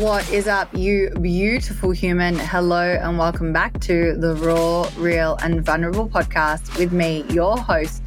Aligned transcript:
What 0.00 0.32
is 0.32 0.48
up, 0.48 0.74
you 0.74 1.10
beautiful 1.20 1.90
human? 1.90 2.34
Hello, 2.34 2.80
and 2.80 3.18
welcome 3.18 3.52
back 3.52 3.78
to 3.80 4.16
the 4.16 4.34
Raw, 4.36 4.88
Real, 4.96 5.36
and 5.42 5.62
Vulnerable 5.62 6.08
podcast 6.08 6.78
with 6.78 6.90
me, 6.90 7.26
your 7.28 7.58
host, 7.58 8.02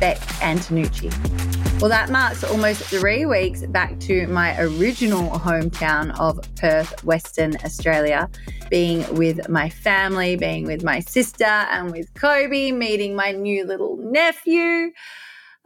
Beck 0.00 0.16
Antonucci. 0.40 1.12
Well, 1.78 1.90
that 1.90 2.08
marks 2.08 2.42
almost 2.42 2.84
three 2.84 3.26
weeks 3.26 3.66
back 3.66 4.00
to 4.00 4.26
my 4.28 4.58
original 4.58 5.28
hometown 5.28 6.18
of 6.18 6.40
Perth, 6.54 7.04
Western 7.04 7.54
Australia, 7.56 8.30
being 8.70 9.04
with 9.14 9.46
my 9.50 9.68
family, 9.68 10.36
being 10.36 10.64
with 10.64 10.84
my 10.84 11.00
sister, 11.00 11.44
and 11.44 11.92
with 11.92 12.14
Kobe, 12.14 12.72
meeting 12.72 13.14
my 13.14 13.32
new 13.32 13.66
little 13.66 13.98
nephew 13.98 14.90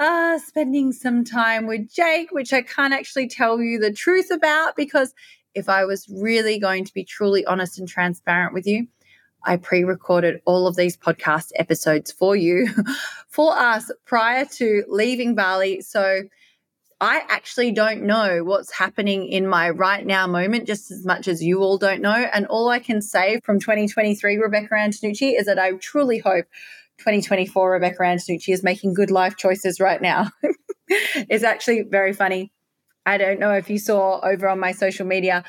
uh, 0.00 0.38
spending 0.38 0.92
some 0.92 1.24
time 1.24 1.66
with 1.66 1.92
Jake, 1.92 2.32
which 2.32 2.54
I 2.54 2.62
can't 2.62 2.94
actually 2.94 3.28
tell 3.28 3.60
you 3.60 3.78
the 3.78 3.92
truth 3.92 4.30
about 4.30 4.74
because 4.74 5.14
if 5.54 5.68
I 5.68 5.84
was 5.84 6.06
really 6.08 6.58
going 6.58 6.84
to 6.84 6.94
be 6.94 7.04
truly 7.04 7.44
honest 7.44 7.78
and 7.78 7.88
transparent 7.88 8.54
with 8.54 8.66
you, 8.66 8.86
I 9.44 9.56
pre 9.56 9.84
recorded 9.84 10.40
all 10.44 10.66
of 10.66 10.76
these 10.76 10.96
podcast 10.96 11.50
episodes 11.56 12.12
for 12.12 12.36
you, 12.36 12.68
for 13.28 13.56
us 13.56 13.90
prior 14.04 14.44
to 14.56 14.84
leaving 14.88 15.34
Bali. 15.34 15.80
So 15.80 16.22
I 17.00 17.22
actually 17.30 17.72
don't 17.72 18.02
know 18.02 18.44
what's 18.44 18.70
happening 18.70 19.26
in 19.26 19.46
my 19.46 19.70
right 19.70 20.04
now 20.04 20.26
moment 20.26 20.66
just 20.66 20.90
as 20.90 21.06
much 21.06 21.28
as 21.28 21.42
you 21.42 21.62
all 21.62 21.78
don't 21.78 22.02
know. 22.02 22.28
And 22.34 22.46
all 22.46 22.68
I 22.68 22.78
can 22.78 23.00
say 23.00 23.40
from 23.42 23.58
2023, 23.58 24.36
Rebecca 24.36 24.74
Antonucci, 24.74 25.38
is 25.38 25.46
that 25.46 25.58
I 25.58 25.72
truly 25.72 26.18
hope 26.18 26.44
2024 26.98 27.70
Rebecca 27.70 28.02
Antonucci 28.02 28.52
is 28.52 28.62
making 28.62 28.92
good 28.92 29.10
life 29.10 29.36
choices 29.36 29.80
right 29.80 30.02
now. 30.02 30.30
it's 30.88 31.44
actually 31.44 31.82
very 31.82 32.12
funny. 32.12 32.52
I 33.10 33.18
don't 33.18 33.40
know 33.40 33.50
if 33.50 33.68
you 33.68 33.80
saw 33.80 34.20
over 34.20 34.48
on 34.48 34.60
my 34.60 34.70
social 34.70 35.04
media, 35.04 35.42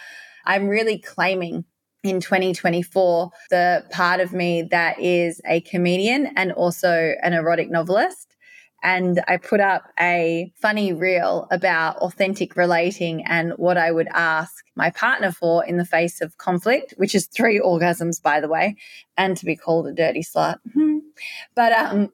I'm 0.45 0.67
really 0.67 0.97
claiming 0.97 1.65
in 2.03 2.19
2024 2.19 3.29
the 3.51 3.85
part 3.91 4.19
of 4.19 4.33
me 4.33 4.63
that 4.71 4.99
is 4.99 5.39
a 5.45 5.61
comedian 5.61 6.31
and 6.35 6.51
also 6.53 7.13
an 7.21 7.33
erotic 7.33 7.69
novelist. 7.69 8.35
And 8.81 9.21
I 9.27 9.37
put 9.37 9.59
up 9.59 9.83
a 9.99 10.51
funny 10.59 10.91
reel 10.91 11.47
about 11.51 11.97
authentic 11.97 12.55
relating 12.55 13.23
and 13.25 13.53
what 13.57 13.77
I 13.77 13.91
would 13.91 14.07
ask 14.07 14.51
my 14.75 14.89
partner 14.89 15.31
for 15.31 15.63
in 15.63 15.77
the 15.77 15.85
face 15.85 16.19
of 16.19 16.39
conflict, 16.39 16.95
which 16.97 17.13
is 17.13 17.27
three 17.27 17.59
orgasms, 17.59 18.19
by 18.19 18.39
the 18.39 18.47
way, 18.47 18.75
and 19.17 19.37
to 19.37 19.45
be 19.45 19.55
called 19.55 19.85
a 19.85 19.93
dirty 19.93 20.23
slut. 20.23 20.55
but 21.55 21.73
um, 21.73 22.09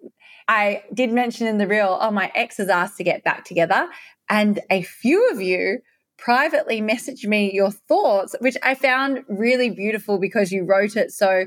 I 0.48 0.84
did 0.94 1.12
mention 1.12 1.48
in 1.48 1.58
the 1.58 1.68
reel, 1.68 1.98
oh, 2.00 2.12
my 2.12 2.32
ex 2.34 2.58
has 2.58 2.70
asked 2.70 2.98
to 2.98 3.04
get 3.04 3.24
back 3.24 3.44
together. 3.44 3.90
And 4.30 4.60
a 4.70 4.82
few 4.84 5.30
of 5.32 5.42
you 5.42 5.80
privately 6.18 6.82
messaged 6.82 7.26
me 7.26 7.54
your 7.54 7.72
thoughts, 7.72 8.36
which 8.40 8.58
I 8.64 8.76
found 8.76 9.24
really 9.28 9.70
beautiful 9.70 10.20
because 10.20 10.52
you 10.52 10.64
wrote 10.64 10.96
it 10.96 11.12
so 11.12 11.46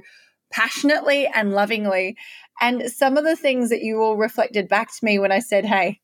passionately 0.52 1.26
and 1.26 1.52
lovingly. 1.52 2.16
And 2.60 2.90
some 2.90 3.16
of 3.16 3.24
the 3.24 3.36
things 3.36 3.70
that 3.70 3.82
you 3.82 4.00
all 4.00 4.16
reflected 4.16 4.68
back 4.68 4.88
to 4.88 5.04
me 5.04 5.18
when 5.18 5.32
I 5.32 5.40
said, 5.40 5.64
Hey, 5.64 6.00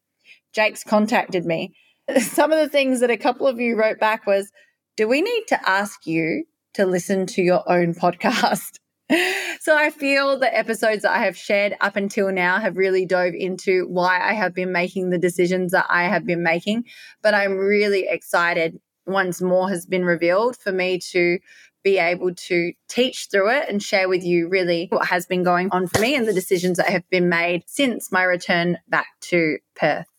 Jake's 0.53 0.85
contacted 0.85 1.45
me. 1.45 1.75
Some 2.21 2.53
of 2.53 2.59
the 2.59 2.69
things 2.69 3.01
that 3.01 3.11
a 3.11 3.17
couple 3.17 3.47
of 3.47 3.61
you 3.61 3.77
wrote 3.77 3.99
back 3.99 4.27
was, 4.27 4.51
Do 4.97 5.07
we 5.09 5.21
need 5.21 5.45
to 5.49 5.69
ask 5.69 6.07
you 6.07 6.45
to 6.75 6.87
listen 6.87 7.27
to 7.27 7.43
your 7.43 7.71
own 7.71 7.95
podcast? 7.95 8.79
so 9.61 9.77
I 9.77 9.91
feel 9.91 10.39
the 10.39 10.57
episodes 10.57 11.03
that 11.03 11.13
I 11.13 11.25
have 11.25 11.37
shared 11.37 11.77
up 11.81 11.97
until 11.97 12.33
now 12.33 12.59
have 12.59 12.77
really 12.77 13.07
dove 13.07 13.35
into 13.35 13.87
why 13.89 14.21
I 14.21 14.33
have 14.33 14.55
been 14.55 14.73
making 14.73 15.11
the 15.11 15.19
decisions 15.19 15.73
that 15.73 15.87
I 15.89 16.05
have 16.05 16.27
been 16.27 16.43
making. 16.43 16.85
But 17.23 17.35
I'm 17.35 17.57
really 17.57 18.07
excited 18.09 18.81
once 19.07 19.41
more 19.41 19.69
has 19.69 19.87
been 19.87 20.05
revealed 20.05 20.57
for 20.57 20.73
me 20.73 20.99
to 20.99 21.39
be 21.85 21.99
able 21.99 22.35
to 22.35 22.73
teach 22.89 23.29
through 23.31 23.49
it 23.51 23.69
and 23.69 23.81
share 23.81 24.09
with 24.09 24.25
you 24.25 24.49
really 24.49 24.89
what 24.91 25.07
has 25.07 25.25
been 25.25 25.45
going 25.45 25.69
on 25.71 25.87
for 25.87 26.01
me 26.01 26.17
and 26.17 26.27
the 26.27 26.33
decisions 26.33 26.79
that 26.79 26.89
have 26.89 27.09
been 27.11 27.29
made 27.29 27.63
since 27.67 28.11
my 28.11 28.25
return 28.25 28.77
back 28.89 29.07
to 29.21 29.59
Perth. 29.77 30.16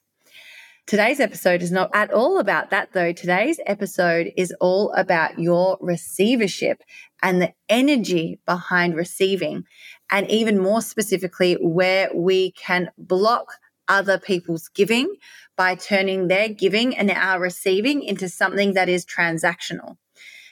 Today's 0.87 1.19
episode 1.19 1.61
is 1.61 1.69
not 1.69 1.89
at 1.93 2.13
all 2.13 2.39
about 2.39 2.69
that, 2.69 2.93
though. 2.93 3.11
Today's 3.11 3.59
episode 3.65 4.31
is 4.37 4.55
all 4.61 4.93
about 4.93 5.37
your 5.37 5.77
receivership 5.81 6.81
and 7.21 7.41
the 7.41 7.51
energy 7.67 8.39
behind 8.45 8.95
receiving, 8.95 9.65
and 10.09 10.31
even 10.31 10.57
more 10.57 10.81
specifically, 10.81 11.55
where 11.55 12.09
we 12.15 12.51
can 12.51 12.89
block 12.97 13.55
other 13.89 14.17
people's 14.17 14.69
giving 14.69 15.13
by 15.57 15.75
turning 15.75 16.29
their 16.29 16.47
giving 16.47 16.95
and 16.95 17.11
our 17.11 17.37
receiving 17.37 18.01
into 18.01 18.29
something 18.29 18.71
that 18.71 18.87
is 18.87 19.05
transactional. 19.05 19.97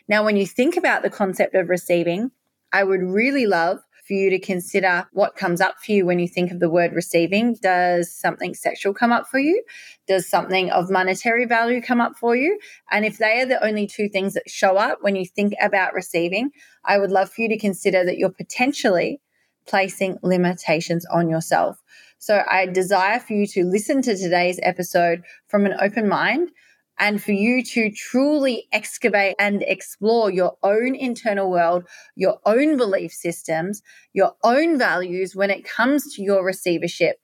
Now, 0.09 0.25
when 0.25 0.35
you 0.35 0.45
think 0.45 0.75
about 0.75 1.01
the 1.01 1.09
concept 1.09 1.55
of 1.55 1.69
receiving, 1.69 2.31
I 2.73 2.83
would 2.83 3.01
really 3.01 3.45
love 3.45 3.79
for 4.07 4.13
you 4.13 4.29
to 4.29 4.39
consider 4.39 5.07
what 5.13 5.35
comes 5.35 5.61
up 5.61 5.75
for 5.83 5.91
you 5.91 6.05
when 6.05 6.19
you 6.19 6.27
think 6.27 6.51
of 6.51 6.59
the 6.59 6.69
word 6.69 6.93
receiving. 6.93 7.55
Does 7.55 8.13
something 8.13 8.53
sexual 8.53 8.93
come 8.93 9.11
up 9.11 9.27
for 9.27 9.39
you? 9.39 9.63
Does 10.07 10.29
something 10.29 10.69
of 10.69 10.91
monetary 10.91 11.45
value 11.45 11.81
come 11.81 11.99
up 11.99 12.17
for 12.17 12.35
you? 12.35 12.59
And 12.91 13.05
if 13.05 13.17
they 13.17 13.41
are 13.41 13.45
the 13.45 13.63
only 13.65 13.87
two 13.87 14.07
things 14.09 14.33
that 14.33 14.49
show 14.49 14.77
up 14.77 14.99
when 15.01 15.15
you 15.15 15.25
think 15.25 15.53
about 15.61 15.93
receiving, 15.93 16.51
I 16.85 16.99
would 16.99 17.11
love 17.11 17.31
for 17.31 17.41
you 17.41 17.49
to 17.49 17.57
consider 17.57 18.05
that 18.05 18.17
you're 18.17 18.29
potentially 18.29 19.21
placing 19.67 20.19
limitations 20.21 21.05
on 21.11 21.29
yourself. 21.29 21.81
So 22.19 22.43
I 22.49 22.67
desire 22.67 23.19
for 23.19 23.33
you 23.33 23.47
to 23.47 23.65
listen 23.65 24.01
to 24.03 24.15
today's 24.15 24.59
episode 24.61 25.23
from 25.47 25.65
an 25.65 25.75
open 25.81 26.07
mind 26.07 26.51
and 26.99 27.21
for 27.21 27.31
you 27.31 27.63
to 27.63 27.91
truly 27.91 28.67
excavate 28.71 29.35
and 29.39 29.63
explore 29.63 30.31
your 30.31 30.57
own 30.63 30.95
internal 30.95 31.49
world, 31.49 31.83
your 32.15 32.39
own 32.45 32.77
belief 32.77 33.11
systems, 33.11 33.81
your 34.13 34.33
own 34.43 34.77
values 34.77 35.35
when 35.35 35.49
it 35.49 35.65
comes 35.65 36.13
to 36.15 36.21
your 36.21 36.43
receivership. 36.43 37.17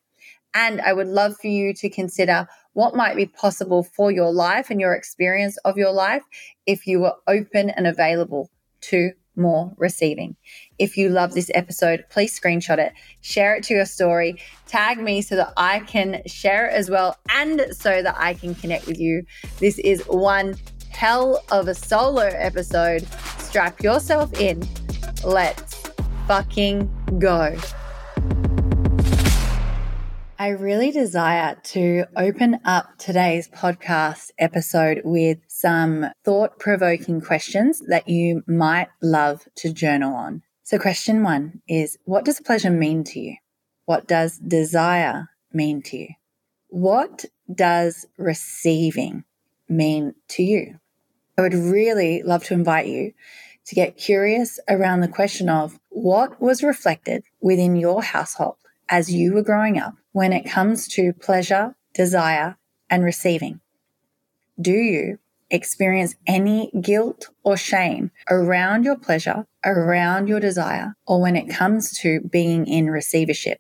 And 0.54 0.82
I 0.82 0.94
would 0.94 1.08
love 1.08 1.38
for 1.38 1.48
you 1.48 1.74
to 1.76 1.90
consider 1.90 2.48
what 2.74 2.96
might 2.96 3.16
be 3.16 3.26
possible 3.26 3.84
for 3.84 4.12
your 4.12 4.32
life 4.32 4.70
and 4.70 4.80
your 4.80 4.94
experience 4.94 5.58
of 5.64 5.78
your 5.78 5.92
life 5.92 6.24
if 6.66 6.88
you 6.88 7.00
were 7.00 7.16
open 7.28 7.70
and 7.70 7.88
available 7.88 8.50
to 8.82 9.12
more 9.36 9.74
receiving. 9.78 10.36
If 10.78 10.98
you 10.98 11.10
love 11.10 11.34
this 11.34 11.52
episode, 11.54 12.06
please 12.10 12.38
screenshot 12.38 12.78
it, 12.78 12.94
share 13.22 13.56
it 13.56 13.64
to 13.66 13.74
your 13.74 13.86
story, 13.86 14.38
tag 14.68 15.00
me 15.00 15.22
so 15.22 15.36
that 15.36 15.54
I 15.58 15.80
can 15.82 16.22
share 16.26 16.68
it 16.68 16.74
as 16.74 16.90
well 16.90 17.18
and 17.30 17.66
so 17.72 18.02
that 18.02 18.16
I 18.18 18.34
can 18.34 18.56
connect 18.56 18.88
with 18.88 19.00
you. 19.00 19.24
This 19.60 19.80
is 19.80 20.02
one 20.08 20.56
hell 20.92 21.44
of 21.52 21.68
a 21.68 21.76
solo 21.76 22.24
episode. 22.24 23.08
Strap 23.40 23.82
yourself 23.82 24.34
in. 24.40 24.68
Let's 25.24 25.90
fucking 26.28 26.90
go. 27.20 27.58
I 30.42 30.48
really 30.48 30.90
desire 30.90 31.56
to 31.66 32.06
open 32.18 32.62
up 32.66 32.98
today's 32.98 33.48
podcast 33.48 34.32
episode 34.40 35.04
with 35.06 35.38
some 35.48 36.08
thought 36.26 36.58
provoking 36.58 37.22
questions 37.22 37.80
that 37.90 38.10
you 38.10 38.42
might 38.48 38.88
love 39.04 39.48
to 39.58 39.72
journal 39.72 40.16
on. 40.16 40.42
So, 40.64 40.80
question 40.80 41.22
one 41.22 41.62
is 41.68 42.00
What 42.06 42.26
does 42.26 42.42
pleasure 42.42 42.72
mean 42.72 43.04
to 43.04 43.20
you? 43.20 43.36
What 43.86 44.08
does 44.08 44.40
desire 44.40 45.30
mean 45.54 45.84
to 45.84 45.98
you? 45.98 46.08
What 46.70 47.26
does 47.54 48.08
receiving 48.18 49.26
mean 49.70 50.16
to 50.30 50.42
you? 50.42 50.80
I 51.38 51.44
would 51.44 51.54
really 51.54 52.24
love 52.24 52.46
to 52.46 52.56
invite 52.56 52.88
you 52.88 53.14
to 53.68 53.76
get 53.76 53.96
curious 53.96 54.60
around 54.68 55.02
the 55.02 55.08
question 55.08 55.50
of 55.50 55.80
what 55.90 56.42
was 56.42 56.64
reflected 56.64 57.26
within 57.42 57.76
your 57.76 58.02
household 58.02 58.56
as 58.90 59.14
you 59.14 59.34
were 59.34 59.44
growing 59.44 59.78
up 59.78 59.94
when 60.12 60.34
it 60.34 60.50
comes 60.50 60.88
to 60.90 61.14
pleasure, 61.14 61.76
desire, 61.94 62.58
and 62.90 63.04
receiving? 63.04 63.62
Do 64.60 64.74
you 64.74 65.20
experience 65.50 66.16
any 66.28 66.72
guilt 66.80 67.30
or 67.44 67.58
shame 67.58 68.12
around 68.30 68.86
your 68.86 68.98
pleasure, 68.98 69.46
around 69.66 70.28
your 70.28 70.40
desire, 70.40 70.96
or 71.06 71.22
when 71.22 71.36
it 71.36 71.50
comes 71.50 71.98
to 72.00 72.22
being 72.22 72.66
in 72.68 72.90
receivership? 72.90 73.60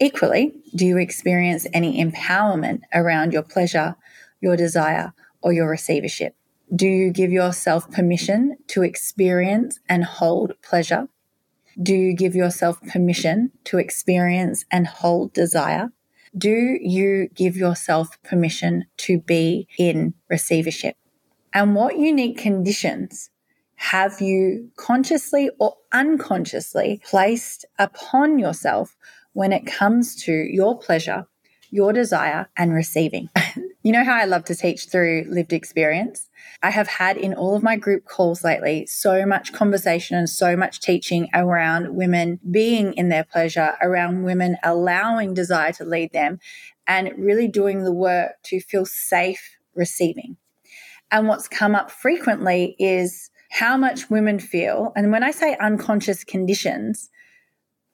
Equally, 0.00 0.52
do 0.74 0.84
you 0.86 0.98
experience 0.98 1.66
any 1.72 2.02
empowerment 2.04 2.80
around 2.92 3.32
your 3.32 3.42
pleasure, 3.42 3.96
your 4.40 4.56
desire, 4.56 5.12
or 5.40 5.52
your 5.52 5.68
receivership? 5.68 6.34
Do 6.74 6.86
you 6.86 7.10
give 7.10 7.30
yourself 7.30 7.90
permission 7.90 8.56
to 8.68 8.82
experience 8.82 9.78
and 9.88 10.04
hold 10.04 10.54
pleasure? 10.62 11.08
Do 11.82 11.94
you 11.94 12.14
give 12.14 12.34
yourself 12.34 12.80
permission 12.82 13.50
to 13.64 13.78
experience 13.78 14.64
and 14.70 14.86
hold 14.86 15.32
desire? 15.32 15.90
Do 16.36 16.78
you 16.80 17.28
give 17.34 17.56
yourself 17.56 18.20
permission 18.22 18.86
to 18.98 19.18
be 19.18 19.68
in 19.78 20.14
receivership? 20.28 20.96
And 21.52 21.74
what 21.74 21.98
unique 21.98 22.38
conditions 22.38 23.30
have 23.76 24.20
you 24.20 24.70
consciously 24.76 25.50
or 25.58 25.76
unconsciously 25.92 27.00
placed 27.04 27.64
upon 27.78 28.38
yourself 28.38 28.96
when 29.32 29.52
it 29.52 29.66
comes 29.66 30.16
to 30.24 30.32
your 30.32 30.78
pleasure, 30.78 31.26
your 31.70 31.92
desire, 31.92 32.48
and 32.56 32.72
receiving? 32.72 33.28
You 33.84 33.92
know 33.92 34.02
how 34.02 34.14
I 34.14 34.24
love 34.24 34.44
to 34.46 34.54
teach 34.54 34.86
through 34.86 35.26
lived 35.28 35.52
experience? 35.52 36.30
I 36.62 36.70
have 36.70 36.88
had 36.88 37.18
in 37.18 37.34
all 37.34 37.54
of 37.54 37.62
my 37.62 37.76
group 37.76 38.06
calls 38.06 38.42
lately 38.42 38.86
so 38.86 39.26
much 39.26 39.52
conversation 39.52 40.16
and 40.16 40.28
so 40.28 40.56
much 40.56 40.80
teaching 40.80 41.28
around 41.34 41.94
women 41.94 42.40
being 42.50 42.94
in 42.94 43.10
their 43.10 43.24
pleasure, 43.24 43.76
around 43.82 44.22
women 44.22 44.56
allowing 44.64 45.34
desire 45.34 45.72
to 45.72 45.84
lead 45.84 46.12
them, 46.12 46.38
and 46.86 47.12
really 47.18 47.46
doing 47.46 47.84
the 47.84 47.92
work 47.92 48.30
to 48.44 48.58
feel 48.58 48.86
safe 48.86 49.58
receiving. 49.74 50.38
And 51.10 51.28
what's 51.28 51.46
come 51.46 51.74
up 51.74 51.90
frequently 51.90 52.76
is 52.78 53.30
how 53.50 53.76
much 53.76 54.08
women 54.08 54.38
feel. 54.38 54.94
And 54.96 55.12
when 55.12 55.22
I 55.22 55.30
say 55.30 55.58
unconscious 55.60 56.24
conditions, 56.24 57.10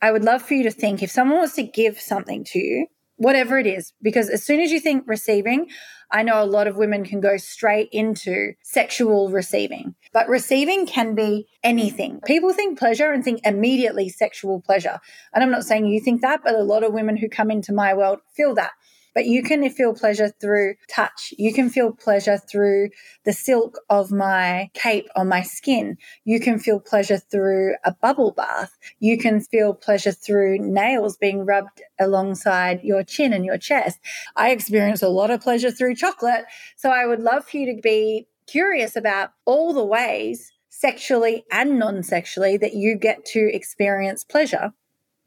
I 0.01 0.13
would 0.13 0.23
love 0.23 0.43
for 0.43 0.55
you 0.55 0.63
to 0.63 0.71
think 0.71 1.03
if 1.03 1.11
someone 1.11 1.39
wants 1.39 1.57
to 1.57 1.65
give 1.65 2.01
something 2.01 2.45
to 2.45 2.61
you, 2.61 2.87
whatever 3.21 3.59
it 3.59 3.67
is, 3.67 3.93
because 4.01 4.31
as 4.31 4.43
soon 4.43 4.61
as 4.61 4.73
you 4.73 4.81
think 4.81 5.05
receiving, 5.07 5.67
I 6.11 6.23
know 6.23 6.43
a 6.43 6.47
lot 6.47 6.67
of 6.67 6.79
women 6.79 7.05
can 7.05 7.21
go 7.21 7.37
straight 7.37 7.91
into 7.93 8.55
sexual 8.63 9.29
receiving, 9.29 9.95
but 10.15 10.27
receiving 10.27 10.87
can 10.87 11.15
be 11.15 11.47
anything. 11.63 12.21
People 12.25 12.55
think 12.55 12.79
pleasure 12.79 13.13
and 13.13 13.23
think 13.23 13.41
immediately 13.45 14.09
sexual 14.09 14.63
pleasure. 14.63 15.01
And 15.35 15.45
I'm 15.45 15.51
not 15.51 15.65
saying 15.65 15.85
you 15.85 16.01
think 16.01 16.23
that, 16.23 16.41
but 16.43 16.55
a 16.55 16.63
lot 16.63 16.83
of 16.83 16.95
women 16.95 17.19
who 17.19 17.29
come 17.29 17.51
into 17.51 17.75
my 17.75 17.93
world 17.93 18.21
feel 18.35 18.55
that. 18.55 18.73
But 19.15 19.27
you 19.27 19.43
can 19.43 19.69
feel 19.71 19.95
pleasure 19.95 20.29
through 20.29 20.75
touch. 20.89 21.35
You 21.37 21.53
can 21.53 21.69
feel 21.69 21.93
pleasure 21.93 22.39
through 22.39 22.91
the 23.25 23.33
silk 23.33 23.79
of 23.89 24.11
my 24.11 24.71
cape 24.75 25.09
on 25.17 25.29
my 25.29 25.43
skin. 25.43 25.97
You 26.25 26.41
can 26.41 26.59
feel 26.59 26.81
pleasure 26.81 27.19
through 27.19 27.75
a 27.85 27.93
bubble 27.93 28.33
bath. 28.33 28.77
You 28.99 29.19
can 29.19 29.41
feel 29.41 29.75
pleasure 29.75 30.13
through 30.13 30.59
nails 30.59 31.17
being 31.17 31.45
rubbed 31.45 31.83
alongside 31.99 32.83
your 32.83 33.03
chin 33.03 33.33
and 33.33 33.45
your 33.45 33.59
chest. 33.59 33.99
I 34.37 34.51
experience 34.51 35.03
a 35.03 35.09
lot 35.09 35.31
of 35.31 35.41
pleasure 35.41 35.71
through 35.71 35.97
chocolate. 35.97 36.45
So 36.77 36.91
I 36.91 37.07
would 37.07 37.21
love 37.21 37.45
for 37.47 37.57
you 37.57 37.75
to 37.75 37.81
be 37.81 38.29
curious 38.47 38.97
about 38.97 39.31
all 39.45 39.73
the 39.73 39.85
ways 39.85 40.53
sexually 40.71 41.45
and 41.53 41.79
non 41.79 42.03
sexually 42.03 42.57
that 42.57 42.75
you 42.75 42.97
get 42.97 43.25
to 43.27 43.55
experience 43.55 44.25
pleasure 44.25 44.73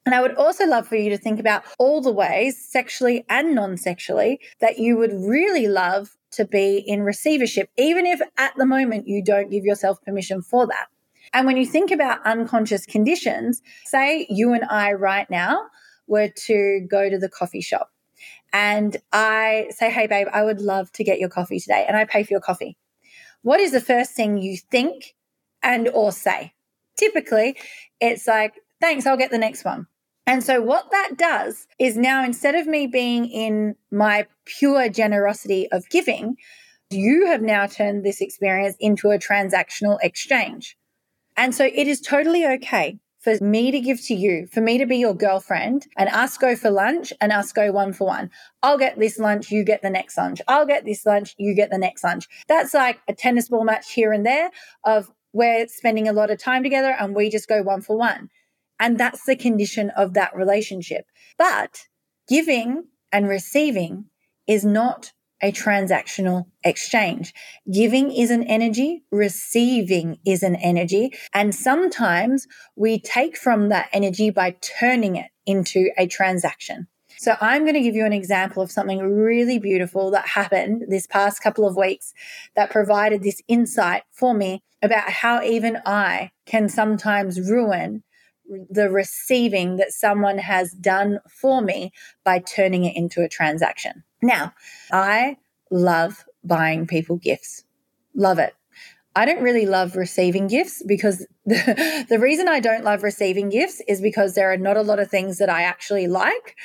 and 0.05 0.13
I 0.13 0.21
would 0.21 0.35
also 0.35 0.65
love 0.65 0.87
for 0.87 0.95
you 0.95 1.09
to 1.11 1.17
think 1.17 1.39
about 1.39 1.63
all 1.79 2.01
the 2.01 2.11
ways, 2.11 2.57
sexually 2.69 3.25
and 3.29 3.55
non 3.55 3.77
sexually, 3.77 4.39
that 4.59 4.77
you 4.77 4.97
would 4.97 5.13
really 5.13 5.67
love 5.67 6.09
to 6.31 6.45
be 6.45 6.77
in 6.77 7.03
receivership, 7.03 7.69
even 7.77 8.05
if 8.05 8.21
at 8.37 8.53
the 8.57 8.65
moment 8.65 9.07
you 9.07 9.23
don't 9.23 9.49
give 9.49 9.63
yourself 9.63 10.01
permission 10.03 10.41
for 10.41 10.67
that. 10.67 10.87
And 11.31 11.47
when 11.47 11.57
you 11.57 11.65
think 11.65 11.89
about 11.89 12.25
unconscious 12.25 12.85
conditions, 12.85 13.61
say 13.85 14.27
you 14.29 14.53
and 14.53 14.65
I 14.65 14.93
right 14.93 15.29
now 15.29 15.67
were 16.07 16.29
to 16.45 16.85
go 16.89 17.09
to 17.09 17.17
the 17.17 17.29
coffee 17.29 17.61
shop 17.61 17.89
and 18.51 18.97
I 19.11 19.67
say, 19.69 19.89
Hey, 19.89 20.07
babe, 20.07 20.27
I 20.31 20.43
would 20.43 20.59
love 20.59 20.91
to 20.93 21.03
get 21.03 21.19
your 21.19 21.29
coffee 21.29 21.59
today. 21.59 21.85
And 21.87 21.95
I 21.95 22.05
pay 22.05 22.23
for 22.23 22.33
your 22.33 22.41
coffee. 22.41 22.77
What 23.41 23.59
is 23.59 23.71
the 23.71 23.81
first 23.81 24.11
thing 24.11 24.37
you 24.37 24.57
think 24.57 25.15
and 25.61 25.87
or 25.87 26.11
say? 26.11 26.53
Typically, 26.97 27.57
it's 27.99 28.27
like, 28.27 28.53
thanks, 28.79 29.05
I'll 29.05 29.17
get 29.17 29.31
the 29.31 29.37
next 29.37 29.65
one. 29.65 29.87
And 30.25 30.43
so, 30.43 30.61
what 30.61 30.89
that 30.91 31.17
does 31.17 31.67
is 31.79 31.97
now 31.97 32.23
instead 32.23 32.55
of 32.55 32.65
me 32.65 32.87
being 32.87 33.25
in 33.25 33.75
my 33.91 34.27
pure 34.45 34.87
generosity 34.89 35.67
of 35.71 35.89
giving, 35.89 36.37
you 36.89 37.25
have 37.27 37.41
now 37.41 37.67
turned 37.67 38.05
this 38.05 38.21
experience 38.21 38.77
into 38.79 39.09
a 39.09 39.19
transactional 39.19 39.97
exchange. 40.01 40.77
And 41.35 41.53
so, 41.53 41.65
it 41.65 41.87
is 41.87 41.99
totally 41.99 42.45
okay 42.45 42.99
for 43.23 43.37
me 43.41 43.71
to 43.71 43.79
give 43.79 44.01
to 44.05 44.13
you, 44.13 44.47
for 44.51 44.59
me 44.59 44.77
to 44.77 44.85
be 44.85 44.97
your 44.97 45.13
girlfriend 45.13 45.87
and 45.97 46.09
us 46.09 46.37
go 46.37 46.57
for 46.57 46.69
lunch 46.69 47.13
and 47.21 47.31
us 47.31 47.53
go 47.53 47.71
one 47.71 47.93
for 47.93 48.07
one. 48.07 48.29
I'll 48.61 48.77
get 48.77 48.99
this 48.99 49.17
lunch, 49.17 49.49
you 49.49 49.63
get 49.63 49.81
the 49.81 49.89
next 49.89 50.17
lunch. 50.17 50.41
I'll 50.47 50.65
get 50.65 50.83
this 50.83 51.05
lunch, 51.05 51.33
you 51.37 51.55
get 51.55 51.69
the 51.71 51.77
next 51.77 52.03
lunch. 52.03 52.27
That's 52.49 52.73
like 52.73 52.99
a 53.07 53.13
tennis 53.13 53.47
ball 53.47 53.63
match 53.63 53.93
here 53.93 54.11
and 54.11 54.25
there 54.25 54.51
of 54.83 55.09
we're 55.31 55.67
spending 55.69 56.07
a 56.07 56.13
lot 56.13 56.31
of 56.31 56.37
time 56.37 56.63
together 56.63 56.95
and 56.99 57.15
we 57.15 57.29
just 57.29 57.47
go 57.47 57.63
one 57.63 57.81
for 57.81 57.97
one. 57.97 58.29
And 58.83 58.97
that's 58.97 59.23
the 59.23 59.37
condition 59.37 59.91
of 59.91 60.13
that 60.15 60.35
relationship. 60.35 61.05
But 61.37 61.87
giving 62.27 62.83
and 63.13 63.29
receiving 63.29 64.07
is 64.45 64.65
not 64.65 65.13
a 65.41 65.53
transactional 65.53 66.47
exchange. 66.65 67.33
Giving 67.71 68.11
is 68.11 68.29
an 68.29 68.43
energy, 68.43 69.05
receiving 69.09 70.17
is 70.25 70.43
an 70.43 70.57
energy. 70.57 71.13
And 71.33 71.55
sometimes 71.55 72.45
we 72.75 72.99
take 72.99 73.37
from 73.37 73.69
that 73.69 73.87
energy 73.93 74.31
by 74.31 74.57
turning 74.59 75.15
it 75.15 75.31
into 75.45 75.89
a 75.97 76.05
transaction. 76.05 76.87
So 77.17 77.37
I'm 77.39 77.63
going 77.63 77.75
to 77.75 77.81
give 77.81 77.95
you 77.95 78.05
an 78.05 78.11
example 78.11 78.61
of 78.61 78.69
something 78.69 78.99
really 78.99 79.59
beautiful 79.59 80.11
that 80.11 80.27
happened 80.27 80.87
this 80.89 81.07
past 81.07 81.41
couple 81.41 81.65
of 81.65 81.77
weeks 81.77 82.13
that 82.57 82.69
provided 82.69 83.23
this 83.23 83.41
insight 83.47 84.03
for 84.11 84.33
me 84.33 84.61
about 84.81 85.09
how 85.09 85.41
even 85.41 85.77
I 85.85 86.31
can 86.45 86.67
sometimes 86.67 87.39
ruin 87.39 88.03
the 88.69 88.89
receiving 88.89 89.77
that 89.77 89.91
someone 89.91 90.37
has 90.37 90.71
done 90.71 91.19
for 91.29 91.61
me 91.61 91.91
by 92.23 92.39
turning 92.39 92.83
it 92.83 92.95
into 92.95 93.21
a 93.21 93.29
transaction. 93.29 94.03
Now, 94.21 94.53
I 94.91 95.37
love 95.71 96.25
buying 96.43 96.87
people 96.87 97.17
gifts. 97.17 97.63
Love 98.15 98.39
it. 98.39 98.53
I 99.15 99.25
don't 99.25 99.43
really 99.43 99.67
love 99.67 99.95
receiving 99.95 100.47
gifts 100.47 100.81
because 100.85 101.25
the, 101.45 102.05
the 102.09 102.19
reason 102.19 102.47
I 102.47 102.59
don't 102.59 102.83
love 102.83 103.03
receiving 103.03 103.49
gifts 103.49 103.81
is 103.87 104.01
because 104.01 104.33
there 104.33 104.51
are 104.51 104.57
not 104.57 104.77
a 104.77 104.81
lot 104.81 104.99
of 104.99 105.09
things 105.09 105.37
that 105.37 105.49
I 105.49 105.63
actually 105.63 106.07
like. 106.07 106.55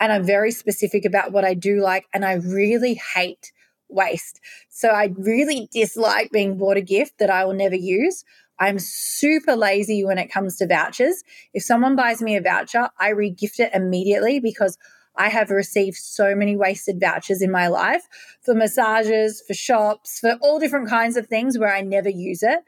And 0.00 0.12
I'm 0.12 0.24
very 0.24 0.50
specific 0.50 1.04
about 1.04 1.32
what 1.32 1.44
I 1.44 1.54
do 1.54 1.80
like. 1.80 2.06
And 2.14 2.24
I 2.24 2.34
really 2.34 3.00
hate 3.14 3.52
waste. 3.88 4.40
So 4.68 4.88
I 4.88 5.12
really 5.16 5.68
dislike 5.72 6.30
being 6.30 6.56
bought 6.56 6.76
a 6.76 6.82
gift 6.82 7.18
that 7.18 7.30
I 7.30 7.44
will 7.44 7.54
never 7.54 7.74
use. 7.74 8.24
I'm 8.60 8.78
super 8.78 9.54
lazy 9.56 10.04
when 10.04 10.18
it 10.18 10.30
comes 10.30 10.56
to 10.56 10.66
vouchers. 10.66 11.22
If 11.54 11.62
someone 11.62 11.96
buys 11.96 12.20
me 12.20 12.36
a 12.36 12.40
voucher, 12.40 12.88
I 12.98 13.12
regift 13.12 13.60
it 13.60 13.70
immediately 13.72 14.40
because 14.40 14.76
I 15.16 15.28
have 15.28 15.50
received 15.50 15.96
so 15.96 16.34
many 16.34 16.56
wasted 16.56 17.00
vouchers 17.00 17.42
in 17.42 17.50
my 17.50 17.66
life 17.66 18.04
for 18.40 18.54
massages, 18.54 19.42
for 19.46 19.54
shops, 19.54 20.20
for 20.20 20.38
all 20.40 20.60
different 20.60 20.88
kinds 20.88 21.16
of 21.16 21.26
things 21.26 21.58
where 21.58 21.74
I 21.74 21.80
never 21.82 22.08
use 22.08 22.42
it. 22.42 22.60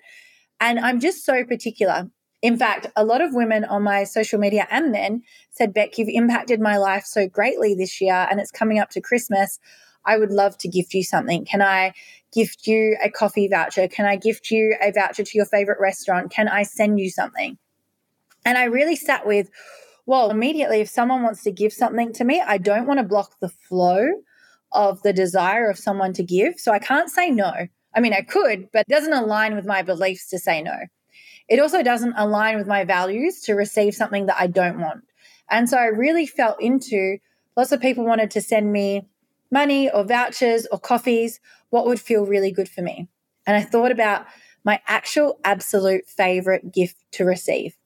And 0.59 0.79
I'm 0.79 1.01
just 1.01 1.25
so 1.25 1.45
particular. 1.45 2.11
In 2.43 2.57
fact, 2.57 2.87
a 2.97 3.05
lot 3.05 3.21
of 3.21 3.35
women 3.35 3.65
on 3.65 3.83
my 3.83 4.05
social 4.05 4.39
media 4.39 4.67
and 4.71 4.91
men 4.91 5.23
said, 5.51 5.75
Beck, 5.75 5.99
you've 5.99 6.09
impacted 6.09 6.61
my 6.61 6.77
life 6.77 7.05
so 7.05 7.29
greatly 7.29 7.75
this 7.75 8.01
year, 8.01 8.27
and 8.31 8.41
it's 8.41 8.51
coming 8.51 8.79
up 8.79 8.91
to 8.91 9.01
Christmas. 9.01 9.59
I 10.05 10.19
would 10.19 10.31
love 10.31 10.57
to 10.59 10.69
gift 10.69 10.95
you 10.95 11.03
something. 11.03 11.45
Can 11.45 11.63
I 11.63 11.93
gift 12.33 12.67
you 12.67 12.97
a 13.03 13.11
coffee 13.11 13.49
voucher? 13.49 13.89
Can 13.89 14.07
I 14.07 14.17
gift 14.17 14.51
you 14.51 14.77
a 14.81 14.93
voucher 14.93 15.25
to 15.25 15.39
your 15.39 15.47
favorite 15.47 15.79
restaurant? 15.81 16.31
Can 16.31 16.49
I 16.49 16.63
send 16.63 16.99
you 16.99 17.11
something? 17.11 17.59
And 18.45 18.57
I 18.57 18.65
really 18.65 18.97
sat 18.97 19.27
with, 19.27 19.51
well, 20.07 20.31
immediately, 20.31 20.81
if 20.81 20.89
someone 20.89 21.23
wants 21.23 21.43
to 21.43 21.53
give 21.53 21.73
something 21.73 22.13
to 22.15 22.25
me, 22.25 22.41
I 22.41 22.59
don't 22.59 22.87
want 22.87 22.99
to 22.99 23.05
block 23.05 23.39
the 23.41 23.49
flow 23.49 24.09
of 24.73 25.03
the 25.03 25.13
desire 25.13 25.69
of 25.69 25.79
someone 25.79 26.13
to 26.15 26.23
give. 26.23 26.59
So 26.59 26.73
I 26.73 26.79
can't 26.79 27.11
say 27.11 27.31
no. 27.31 27.53
I 27.95 28.01
mean, 28.01 28.15
I 28.15 28.23
could, 28.23 28.69
but 28.73 28.87
it 28.89 28.93
doesn't 28.93 29.13
align 29.13 29.55
with 29.55 29.67
my 29.67 29.83
beliefs 29.83 30.29
to 30.31 30.39
say 30.39 30.63
no. 30.63 30.77
It 31.49 31.59
also 31.59 31.83
doesn't 31.83 32.15
align 32.17 32.57
with 32.57 32.69
my 32.69 32.85
values 32.85 33.41
to 33.43 33.55
receive 33.55 33.95
something 33.95 34.27
that 34.27 34.37
I 34.39 34.47
don't 34.47 34.79
want. 34.79 35.03
And 35.51 35.69
so 35.69 35.77
I 35.77 35.87
really 35.87 36.27
felt 36.27 36.63
into 36.63 37.19
lots 37.57 37.73
of 37.73 37.81
people 37.81 38.05
wanted 38.05 38.31
to 38.33 38.41
send 38.41 38.73
me 38.73 39.09
money 39.51 39.91
or 39.91 40.05
vouchers 40.05 40.67
or 40.71 40.79
coffees, 40.79 41.41
what 41.71 41.87
would 41.87 42.01
feel 42.01 42.27
really 42.27 42.51
good 42.51 42.69
for 42.69 42.83
me? 42.83 43.09
And 43.47 43.57
I 43.57 43.63
thought 43.63 43.91
about 43.91 44.27
my 44.65 44.81
actual 44.87 45.39
absolute 45.45 46.07
favorite 46.07 46.73
gift 46.73 46.97
to 47.13 47.25
receive 47.25 47.77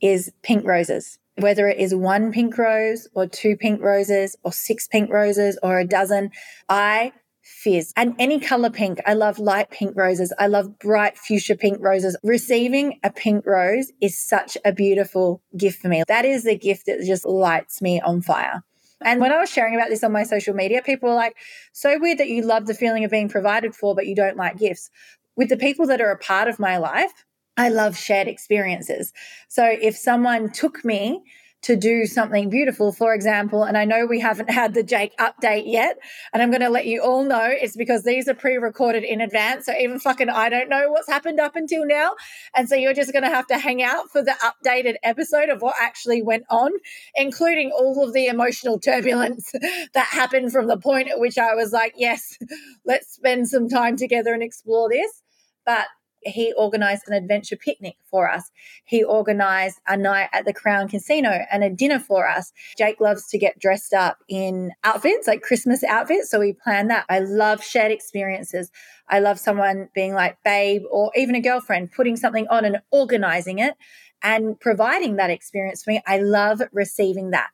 is 0.00 0.32
pink 0.42 0.64
roses. 0.66 1.18
Whether 1.36 1.68
it 1.68 1.78
is 1.78 1.94
one 1.94 2.30
pink 2.30 2.56
rose 2.56 3.08
or 3.14 3.26
two 3.26 3.56
pink 3.56 3.80
roses 3.80 4.36
or 4.44 4.52
six 4.52 4.86
pink 4.86 5.10
roses 5.10 5.58
or 5.62 5.78
a 5.78 5.86
dozen, 5.86 6.30
I 6.68 7.12
fizz. 7.42 7.92
And 7.96 8.14
any 8.18 8.40
color 8.40 8.70
pink. 8.70 9.00
I 9.06 9.14
love 9.14 9.38
light 9.38 9.70
pink 9.70 9.96
roses. 9.96 10.32
I 10.38 10.46
love 10.46 10.78
bright 10.78 11.18
fuchsia 11.18 11.56
pink 11.56 11.78
roses. 11.80 12.16
Receiving 12.22 12.98
a 13.02 13.10
pink 13.10 13.44
rose 13.46 13.92
is 14.00 14.20
such 14.20 14.56
a 14.64 14.72
beautiful 14.72 15.42
gift 15.56 15.82
for 15.82 15.88
me. 15.88 16.02
That 16.08 16.24
is 16.24 16.44
the 16.44 16.56
gift 16.56 16.86
that 16.86 17.04
just 17.04 17.24
lights 17.24 17.82
me 17.82 18.00
on 18.00 18.22
fire. 18.22 18.62
And 19.04 19.20
when 19.20 19.32
I 19.32 19.38
was 19.38 19.50
sharing 19.50 19.74
about 19.74 19.90
this 19.90 20.02
on 20.02 20.12
my 20.12 20.24
social 20.24 20.54
media, 20.54 20.82
people 20.82 21.10
were 21.10 21.14
like, 21.14 21.36
so 21.72 21.98
weird 21.98 22.18
that 22.18 22.28
you 22.28 22.42
love 22.42 22.66
the 22.66 22.74
feeling 22.74 23.04
of 23.04 23.10
being 23.10 23.28
provided 23.28 23.74
for, 23.74 23.94
but 23.94 24.06
you 24.06 24.14
don't 24.14 24.36
like 24.36 24.58
gifts. 24.58 24.90
With 25.36 25.50
the 25.50 25.56
people 25.56 25.86
that 25.86 26.00
are 26.00 26.10
a 26.10 26.18
part 26.18 26.48
of 26.48 26.58
my 26.58 26.78
life, 26.78 27.24
I 27.56 27.68
love 27.68 27.96
shared 27.96 28.26
experiences. 28.28 29.12
So 29.48 29.64
if 29.64 29.96
someone 29.96 30.50
took 30.50 30.84
me 30.84 31.22
to 31.64 31.76
do 31.76 32.04
something 32.04 32.50
beautiful. 32.50 32.92
For 32.92 33.14
example, 33.14 33.62
and 33.62 33.76
I 33.76 33.86
know 33.86 34.04
we 34.06 34.20
haven't 34.20 34.50
had 34.50 34.74
the 34.74 34.82
Jake 34.82 35.16
update 35.18 35.64
yet, 35.66 35.98
and 36.32 36.42
I'm 36.42 36.50
going 36.50 36.60
to 36.60 36.68
let 36.68 36.86
you 36.86 37.02
all 37.02 37.24
know 37.24 37.46
it's 37.48 37.76
because 37.76 38.04
these 38.04 38.28
are 38.28 38.34
pre 38.34 38.56
recorded 38.56 39.02
in 39.02 39.20
advance. 39.20 39.66
So 39.66 39.72
even 39.74 39.98
fucking 39.98 40.28
I 40.28 40.50
don't 40.50 40.68
know 40.68 40.90
what's 40.90 41.08
happened 41.08 41.40
up 41.40 41.56
until 41.56 41.86
now. 41.86 42.12
And 42.54 42.68
so 42.68 42.74
you're 42.74 42.94
just 42.94 43.12
going 43.12 43.22
to 43.22 43.30
have 43.30 43.46
to 43.46 43.58
hang 43.58 43.82
out 43.82 44.10
for 44.10 44.22
the 44.22 44.34
updated 44.42 44.96
episode 45.02 45.48
of 45.48 45.62
what 45.62 45.74
actually 45.80 46.22
went 46.22 46.44
on, 46.50 46.70
including 47.14 47.70
all 47.70 48.04
of 48.04 48.12
the 48.12 48.26
emotional 48.26 48.78
turbulence 48.78 49.50
that 49.94 50.06
happened 50.10 50.52
from 50.52 50.66
the 50.66 50.76
point 50.76 51.08
at 51.08 51.18
which 51.18 51.38
I 51.38 51.54
was 51.54 51.72
like, 51.72 51.94
yes, 51.96 52.38
let's 52.84 53.08
spend 53.10 53.48
some 53.48 53.68
time 53.68 53.96
together 53.96 54.34
and 54.34 54.42
explore 54.42 54.90
this. 54.90 55.22
But 55.64 55.86
he 56.24 56.52
organized 56.56 57.04
an 57.06 57.14
adventure 57.14 57.56
picnic 57.56 57.96
for 58.10 58.30
us. 58.30 58.50
He 58.84 59.02
organized 59.02 59.78
a 59.86 59.96
night 59.96 60.28
at 60.32 60.44
the 60.44 60.52
Crown 60.52 60.88
Casino 60.88 61.44
and 61.50 61.62
a 61.62 61.70
dinner 61.70 61.98
for 61.98 62.28
us. 62.28 62.52
Jake 62.76 63.00
loves 63.00 63.28
to 63.28 63.38
get 63.38 63.58
dressed 63.58 63.92
up 63.92 64.18
in 64.28 64.72
outfits, 64.82 65.26
like 65.26 65.42
Christmas 65.42 65.84
outfits. 65.84 66.30
So 66.30 66.40
we 66.40 66.52
planned 66.52 66.90
that. 66.90 67.06
I 67.08 67.20
love 67.20 67.62
shared 67.62 67.92
experiences. 67.92 68.70
I 69.08 69.20
love 69.20 69.38
someone 69.38 69.88
being 69.94 70.14
like 70.14 70.38
babe 70.44 70.82
or 70.90 71.10
even 71.14 71.34
a 71.34 71.40
girlfriend 71.40 71.92
putting 71.92 72.16
something 72.16 72.46
on 72.48 72.64
and 72.64 72.80
organizing 72.90 73.58
it 73.58 73.74
and 74.22 74.58
providing 74.58 75.16
that 75.16 75.30
experience 75.30 75.84
for 75.84 75.90
me. 75.90 76.02
I 76.06 76.18
love 76.18 76.62
receiving 76.72 77.30
that. 77.30 77.50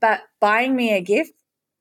But 0.00 0.20
buying 0.40 0.74
me 0.74 0.92
a 0.92 1.00
gift 1.00 1.32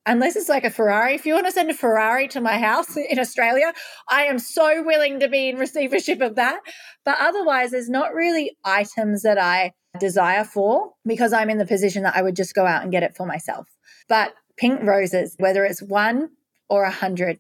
unless 0.06 0.36
it's 0.36 0.50
like 0.50 0.64
a 0.64 0.70
Ferrari. 0.70 1.16
If 1.16 1.26
you 1.26 1.34
want 1.34 1.46
to 1.46 1.52
send 1.52 1.70
a 1.70 1.74
Ferrari 1.74 2.28
to 2.30 2.42
my 2.42 2.58
house 2.58 2.98
in 2.98 3.20
Australia, 3.20 3.74
I 4.10 4.24
am 4.24 4.40
so 4.40 4.84
willing 4.84 5.20
to 5.20 5.28
be 5.28 5.50
in 5.50 5.58
receivership 5.58 6.22
of 6.22 6.36
that. 6.36 6.60
But 7.06 7.18
otherwise, 7.20 7.72
there's 7.72 7.90
not 7.90 8.14
really 8.14 8.56
items 8.64 9.24
that 9.24 9.38
I 9.38 9.74
desire 10.00 10.44
for 10.44 10.94
because 11.06 11.34
I'm 11.34 11.50
in 11.50 11.58
the 11.58 11.66
position 11.66 12.04
that 12.04 12.16
I 12.16 12.22
would 12.22 12.36
just 12.36 12.56
go 12.56 12.66
out 12.66 12.84
and 12.84 12.92
get 12.92 13.04
it 13.04 13.16
for 13.16 13.26
myself. 13.26 13.68
But 14.08 14.34
pink 14.58 14.82
roses, 14.84 15.36
whether 15.38 15.66
it's 15.66 15.82
one 15.82 16.30
or 16.70 16.84
a 16.84 16.92
hundred, 16.92 17.40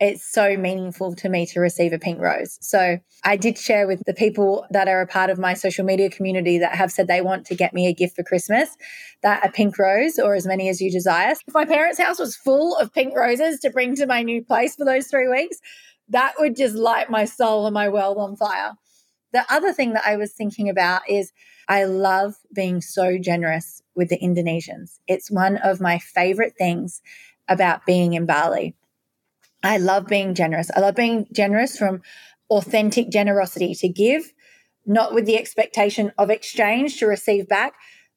it's 0.00 0.24
so 0.24 0.56
meaningful 0.56 1.14
to 1.14 1.28
me 1.28 1.46
to 1.46 1.60
receive 1.60 1.92
a 1.92 1.98
pink 1.98 2.20
rose. 2.20 2.58
So 2.60 2.98
I 3.22 3.36
did 3.36 3.56
share 3.56 3.86
with 3.86 4.02
the 4.06 4.14
people 4.14 4.66
that 4.70 4.88
are 4.88 5.00
a 5.00 5.06
part 5.06 5.30
of 5.30 5.38
my 5.38 5.54
social 5.54 5.84
media 5.84 6.10
community 6.10 6.58
that 6.58 6.74
have 6.74 6.90
said 6.90 7.06
they 7.06 7.20
want 7.20 7.46
to 7.46 7.54
get 7.54 7.72
me 7.72 7.86
a 7.86 7.94
gift 7.94 8.16
for 8.16 8.24
Christmas 8.24 8.76
that 9.22 9.46
a 9.46 9.52
pink 9.52 9.78
rose 9.78 10.18
or 10.18 10.34
as 10.34 10.46
many 10.46 10.68
as 10.68 10.80
you 10.80 10.90
desire. 10.90 11.30
If 11.30 11.54
my 11.54 11.64
parents' 11.64 12.00
house 12.00 12.18
was 12.18 12.36
full 12.36 12.76
of 12.76 12.92
pink 12.92 13.16
roses 13.16 13.60
to 13.60 13.70
bring 13.70 13.94
to 13.96 14.06
my 14.06 14.22
new 14.22 14.44
place 14.44 14.74
for 14.74 14.84
those 14.84 15.06
three 15.06 15.28
weeks, 15.28 15.58
that 16.08 16.34
would 16.38 16.56
just 16.56 16.74
light 16.74 17.08
my 17.08 17.24
soul 17.24 17.66
and 17.66 17.74
my 17.74 17.88
world 17.88 18.18
on 18.18 18.36
fire. 18.36 18.72
The 19.32 19.44
other 19.48 19.72
thing 19.72 19.92
that 19.94 20.06
I 20.06 20.16
was 20.16 20.32
thinking 20.32 20.68
about 20.68 21.02
is 21.08 21.32
I 21.68 21.84
love 21.84 22.34
being 22.54 22.80
so 22.80 23.16
generous 23.18 23.80
with 23.94 24.08
the 24.08 24.18
Indonesians. 24.18 24.98
It's 25.06 25.30
one 25.30 25.56
of 25.58 25.80
my 25.80 25.98
favorite 25.98 26.54
things 26.58 27.00
about 27.48 27.86
being 27.86 28.14
in 28.14 28.26
Bali 28.26 28.74
I 29.64 29.78
love 29.78 30.06
being 30.06 30.34
generous. 30.34 30.70
I 30.76 30.80
love 30.80 30.94
being 30.94 31.26
generous 31.32 31.78
from 31.78 32.02
authentic 32.50 33.10
generosity 33.10 33.74
to 33.76 33.88
give, 33.88 34.30
not 34.84 35.14
with 35.14 35.24
the 35.24 35.38
expectation 35.38 36.12
of 36.18 36.28
exchange 36.28 36.98
to 36.98 37.06
receive 37.06 37.48
back, 37.48 37.72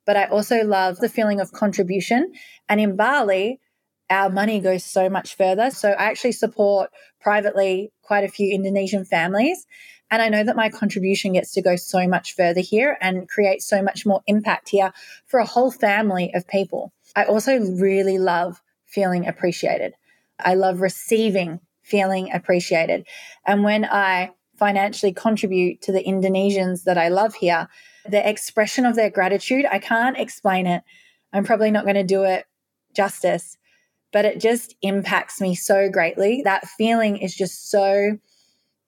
but 0.05 0.17
I 0.17 0.25
also 0.25 0.65
love 0.65 0.97
the 0.97 1.07
feeling 1.07 1.39
of 1.39 1.53
contribution. 1.53 2.33
And 2.67 2.81
in 2.81 2.97
Bali, 2.97 3.61
our 4.09 4.29
money 4.29 4.59
goes 4.59 4.83
so 4.83 5.09
much 5.09 5.35
further. 5.37 5.71
So 5.71 5.91
I 5.91 6.03
actually 6.03 6.33
support 6.33 6.89
privately 7.21 7.93
quite 8.01 8.25
a 8.25 8.29
few 8.29 8.53
Indonesian 8.53 9.05
families. 9.05 9.65
And 10.11 10.21
I 10.21 10.27
know 10.27 10.43
that 10.43 10.55
my 10.57 10.69
contribution 10.69 11.33
gets 11.33 11.53
to 11.53 11.61
go 11.61 11.77
so 11.77 12.07
much 12.09 12.35
further 12.35 12.61
here 12.61 12.97
and 12.99 13.27
create 13.27 13.61
so 13.61 13.81
much 13.81 14.05
more 14.05 14.21
impact 14.27 14.67
here 14.69 14.91
for 15.25 15.39
a 15.39 15.45
whole 15.45 15.71
family 15.71 16.33
of 16.33 16.45
people. 16.45 16.91
I 17.15 17.23
also 17.23 17.57
really 17.57 18.17
love 18.17 18.61
feeling 18.85 19.27
appreciated. 19.27 19.93
I 20.39 20.55
love 20.55 20.81
receiving, 20.81 21.59
feeling 21.83 22.31
appreciated. 22.31 23.07
And 23.45 23.63
when 23.63 23.85
I 23.85 24.31
financially 24.57 25.13
contribute 25.13 25.81
to 25.83 25.91
the 25.91 26.03
Indonesians 26.03 26.83
that 26.83 26.97
I 26.97 27.09
love 27.09 27.35
here, 27.35 27.67
the 28.09 28.27
expression 28.27 28.85
of 28.85 28.95
their 28.95 29.09
gratitude, 29.09 29.65
I 29.71 29.79
can't 29.79 30.17
explain 30.17 30.67
it. 30.67 30.83
I'm 31.33 31.43
probably 31.43 31.71
not 31.71 31.83
going 31.83 31.95
to 31.95 32.03
do 32.03 32.23
it 32.23 32.45
justice, 32.95 33.57
but 34.11 34.25
it 34.25 34.39
just 34.39 34.75
impacts 34.81 35.39
me 35.39 35.53
so 35.55 35.89
greatly. 35.89 36.41
That 36.43 36.67
feeling 36.67 37.17
is 37.17 37.35
just 37.35 37.69
so 37.69 38.17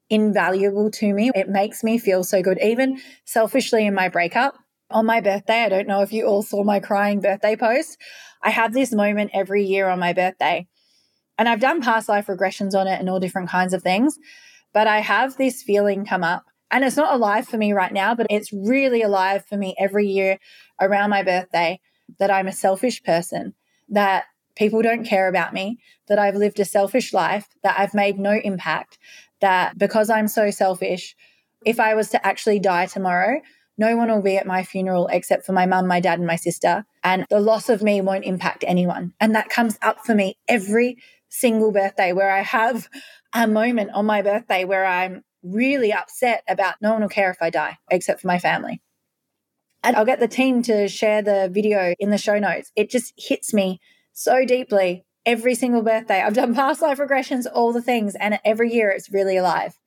invaluable 0.09 0.89
to 0.89 1.13
me. 1.13 1.31
It 1.35 1.49
makes 1.49 1.83
me 1.83 1.99
feel 1.99 2.23
so 2.23 2.41
good, 2.41 2.59
even 2.61 2.99
selfishly 3.25 3.85
in 3.85 3.93
my 3.93 4.09
breakup. 4.09 4.55
On 4.89 5.05
my 5.05 5.21
birthday, 5.21 5.63
I 5.63 5.69
don't 5.69 5.87
know 5.87 6.01
if 6.01 6.11
you 6.11 6.25
all 6.25 6.41
saw 6.41 6.63
my 6.63 6.79
crying 6.79 7.19
birthday 7.19 7.55
post. 7.55 7.97
I 8.41 8.49
have 8.49 8.73
this 8.73 8.91
moment 8.91 9.31
every 9.35 9.63
year 9.63 9.87
on 9.87 9.99
my 9.99 10.13
birthday 10.13 10.67
and 11.39 11.47
I've 11.47 11.61
done 11.61 11.81
past 11.81 12.09
life 12.09 12.27
regressions 12.27 12.75
on 12.75 12.85
it 12.85 12.99
and 12.99 13.09
all 13.09 13.19
different 13.19 13.49
kinds 13.49 13.73
of 13.73 13.81
things. 13.81 14.19
But 14.73 14.87
I 14.87 14.99
have 14.99 15.37
this 15.37 15.63
feeling 15.63 16.05
come 16.05 16.23
up. 16.23 16.43
And 16.69 16.83
it's 16.83 16.97
not 16.97 17.13
alive 17.13 17.47
for 17.47 17.57
me 17.57 17.73
right 17.73 17.91
now, 17.91 18.13
but 18.13 18.27
it's 18.29 18.53
really 18.53 19.01
alive 19.01 19.43
for 19.45 19.57
me 19.57 19.73
every 19.79 20.05
year 20.05 20.37
around 20.79 21.09
my 21.09 21.23
birthday 21.23 21.79
that 22.19 22.29
I'm 22.29 22.47
a 22.47 22.51
selfish 22.51 23.01
person, 23.01 23.55
that 23.87 24.25
people 24.55 24.83
don't 24.83 25.05
care 25.05 25.27
about 25.27 25.53
me, 25.53 25.79
that 26.07 26.19
I've 26.19 26.35
lived 26.35 26.59
a 26.59 26.65
selfish 26.65 27.13
life, 27.13 27.47
that 27.63 27.79
I've 27.79 27.95
made 27.95 28.19
no 28.19 28.33
impact, 28.33 28.99
that 29.41 29.79
because 29.79 30.11
I'm 30.11 30.27
so 30.27 30.51
selfish, 30.51 31.15
if 31.65 31.79
I 31.79 31.95
was 31.95 32.09
to 32.09 32.23
actually 32.23 32.59
die 32.59 32.85
tomorrow, 32.85 33.41
no 33.77 33.95
one 33.95 34.11
will 34.11 34.21
be 34.21 34.37
at 34.37 34.45
my 34.45 34.63
funeral 34.63 35.07
except 35.07 35.45
for 35.45 35.53
my 35.53 35.65
mum, 35.65 35.87
my 35.87 36.01
dad, 36.01 36.19
and 36.19 36.27
my 36.27 36.35
sister. 36.35 36.85
And 37.03 37.25
the 37.29 37.39
loss 37.39 37.69
of 37.69 37.81
me 37.81 38.01
won't 38.01 38.25
impact 38.25 38.65
anyone. 38.67 39.13
And 39.21 39.33
that 39.33 39.49
comes 39.49 39.79
up 39.81 40.05
for 40.05 40.13
me 40.13 40.37
every 40.49 40.97
single 41.29 41.71
birthday 41.71 42.11
where 42.11 42.31
I 42.31 42.41
have 42.41 42.89
a 43.33 43.47
moment 43.47 43.91
on 43.93 44.05
my 44.05 44.21
birthday 44.21 44.65
where 44.65 44.85
I'm 44.85 45.23
really 45.43 45.93
upset 45.93 46.43
about 46.47 46.75
no 46.81 46.91
one 46.91 47.01
will 47.01 47.09
care 47.09 47.31
if 47.31 47.37
I 47.41 47.49
die 47.49 47.77
except 47.89 48.21
for 48.21 48.27
my 48.27 48.39
family. 48.39 48.81
And 49.83 49.95
I'll 49.95 50.05
get 50.05 50.19
the 50.19 50.27
team 50.27 50.61
to 50.63 50.89
share 50.89 51.21
the 51.21 51.49
video 51.51 51.93
in 51.99 52.09
the 52.09 52.17
show 52.17 52.37
notes. 52.37 52.71
It 52.75 52.89
just 52.89 53.13
hits 53.17 53.53
me 53.53 53.79
so 54.11 54.45
deeply 54.45 55.05
every 55.25 55.55
single 55.55 55.81
birthday. 55.81 56.21
I've 56.21 56.33
done 56.33 56.53
past 56.53 56.81
life 56.81 56.97
regressions, 56.97 57.45
all 57.53 57.71
the 57.71 57.81
things, 57.81 58.15
and 58.15 58.39
every 58.43 58.73
year 58.73 58.89
it's 58.89 59.11
really 59.11 59.37
alive. 59.37 59.77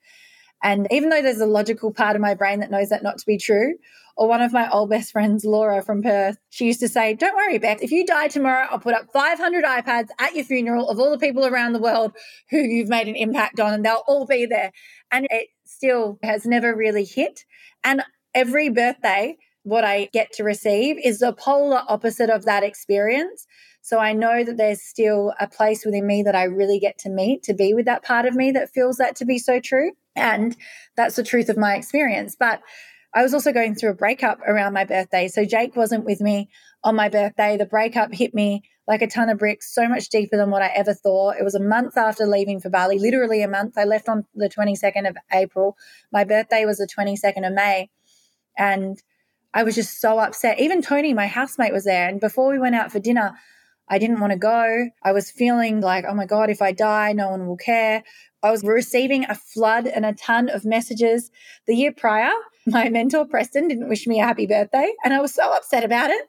And 0.63 0.87
even 0.91 1.09
though 1.09 1.23
there's 1.23 1.41
a 1.41 1.47
logical 1.47 1.93
part 1.93 2.17
of 2.17 2.23
my 2.23 2.35
brain 2.35 2.61
that 2.61 2.71
knows 2.71 2.91
that 2.91 3.03
not 3.03 3.19
to 3.19 3.27
be 3.27 3.39
true, 3.39 3.75
or 4.17 4.29
one 4.29 4.43
of 4.43 4.53
my 4.53 4.69
old 4.71 4.91
best 4.91 5.13
friends, 5.13 5.45
Laura 5.45 5.83
from 5.83 6.03
Perth, 6.03 6.37
she 6.51 6.67
used 6.67 6.81
to 6.81 6.89
say, 6.89 7.15
Don't 7.15 7.35
worry, 7.35 7.59
Beck, 7.59 7.83
if 7.83 7.91
you 7.91 8.05
die 8.07 8.29
tomorrow, 8.29 8.67
I'll 8.71 8.79
put 8.79 8.95
up 8.95 9.07
500 9.13 9.65
iPads 9.65 10.09
at 10.19 10.35
your 10.35 10.45
funeral 10.45 10.89
of 10.89 10.99
all 10.99 11.11
the 11.11 11.19
people 11.19 11.47
around 11.47 11.73
the 11.73 11.81
world 11.81 12.13
who 12.51 12.59
you've 12.59 12.89
made 12.89 13.09
an 13.09 13.17
impact 13.17 13.59
on, 13.59 13.73
and 13.73 13.85
they'll 13.85 14.05
all 14.07 14.27
be 14.27 14.47
there. 14.47 14.73
And 15.11 15.27
it 15.31 15.49
still 15.65 16.19
has 16.23 16.45
never 16.45 16.75
really 16.75 17.05
hit. 17.05 17.45
And 17.85 18.03
every 18.35 18.69
birthday, 18.69 19.37
what 19.63 19.85
I 19.85 20.09
get 20.13 20.33
to 20.35 20.45
receive 20.45 20.97
is 21.03 21.21
the 21.21 21.33
polar 21.33 21.83
opposite 21.89 22.31
of 22.31 22.45
that 22.45 22.63
experience. 22.63 23.47
So 23.81 23.99
I 23.99 24.13
know 24.13 24.45
that 24.45 24.57
there's 24.57 24.83
still 24.83 25.33
a 25.41 25.49
place 25.49 25.85
within 25.85 26.07
me 26.07 26.23
that 26.23 26.37
I 26.37 26.45
really 26.45 26.79
get 26.79 26.99
to 26.99 27.11
meet, 27.11 27.43
to 27.45 27.55
be 27.55 27.75
with 27.75 27.87
that 27.87 28.05
part 28.05 28.27
of 28.27 28.35
me 28.35 28.53
that 28.53 28.71
feels 28.71 28.97
that 28.99 29.17
to 29.17 29.25
be 29.25 29.39
so 29.39 29.59
true. 29.59 29.93
And 30.15 30.57
that's 30.97 31.17
the 31.17 31.25
truth 31.25 31.49
of 31.49 31.57
my 31.57 31.75
experience. 31.75 32.37
But 32.39 32.61
I 33.15 33.23
was 33.23 33.35
also 33.35 33.53
going 33.53 33.75
through 33.75 33.91
a 33.91 33.95
breakup 33.95 34.41
around 34.47 34.73
my 34.73 34.85
birthday. 34.85 35.29
So 35.29 35.45
Jake 35.45 35.77
wasn't 35.77 36.05
with 36.05 36.21
me 36.21 36.49
on 36.83 36.97
my 36.97 37.09
birthday. 37.09 37.57
The 37.57 37.67
breakup 37.67 38.13
hit 38.15 38.35
me 38.35 38.63
like 38.89 39.03
a 39.03 39.07
ton 39.07 39.29
of 39.29 39.39
bricks, 39.39 39.73
so 39.73 39.89
much 39.89 40.09
deeper 40.09 40.37
than 40.37 40.51
what 40.51 40.63
I 40.63 40.67
ever 40.69 40.93
thought. 40.93 41.37
It 41.39 41.45
was 41.45 41.55
a 41.55 41.63
month 41.63 41.97
after 41.97 42.27
leaving 42.27 42.61
for 42.61 42.69
Bali, 42.69 42.99
literally 42.99 43.43
a 43.43 43.49
month. 43.49 43.79
I 43.79 43.85
left 43.85 44.09
on 44.09 44.25
the 44.35 44.49
22nd 44.49 45.09
of 45.09 45.17
April. 45.33 45.77
My 46.13 46.25
birthday 46.25 46.65
was 46.65 46.79
the 46.79 46.89
22nd 46.89 47.47
of 47.47 47.53
May. 47.53 47.91
And 48.59 49.01
I 49.55 49.63
was 49.63 49.75
just 49.75 50.01
so 50.01 50.19
upset. 50.19 50.59
Even 50.59 50.83
Tony, 50.83 51.15
my 51.15 51.27
housemate, 51.27 51.73
was 51.73 51.85
there. 51.85 52.09
And 52.09 52.21
before 52.21 52.51
we 52.51 52.59
went 52.59 52.75
out 52.75 52.91
for 52.91 52.99
dinner, 52.99 53.33
I 53.93 53.99
didn't 53.99 54.21
want 54.21 54.33
to 54.33 54.39
go. 54.39 54.89
I 55.03 55.13
was 55.13 55.31
feeling 55.31 55.83
like, 55.83 56.07
oh 56.09 56.15
my 56.15 56.25
God, 56.25 56.49
if 56.49 56.63
I 56.63 56.73
die, 56.73 57.13
no 57.13 57.29
one 57.29 57.47
will 57.47 57.59
care. 57.59 58.03
I 58.43 58.51
was 58.51 58.65
receiving 58.65 59.27
a 59.27 59.35
flood 59.35 59.87
and 59.87 60.07
a 60.07 60.15
ton 60.15 60.49
of 60.49 60.65
messages. 60.65 61.31
The 61.67 61.77
year 61.77 61.93
prior, 61.93 62.33
my 62.67 62.89
mentor, 62.89 63.27
Preston, 63.27 63.69
didn't 63.69 63.91
wish 63.91 64.07
me 64.07 64.19
a 64.19 64.25
happy 64.25 64.47
birthday. 64.47 64.95
And 65.05 65.13
I 65.13 65.21
was 65.21 65.35
so 65.35 65.53
upset 65.53 65.85
about 65.85 66.09
it. 66.09 66.23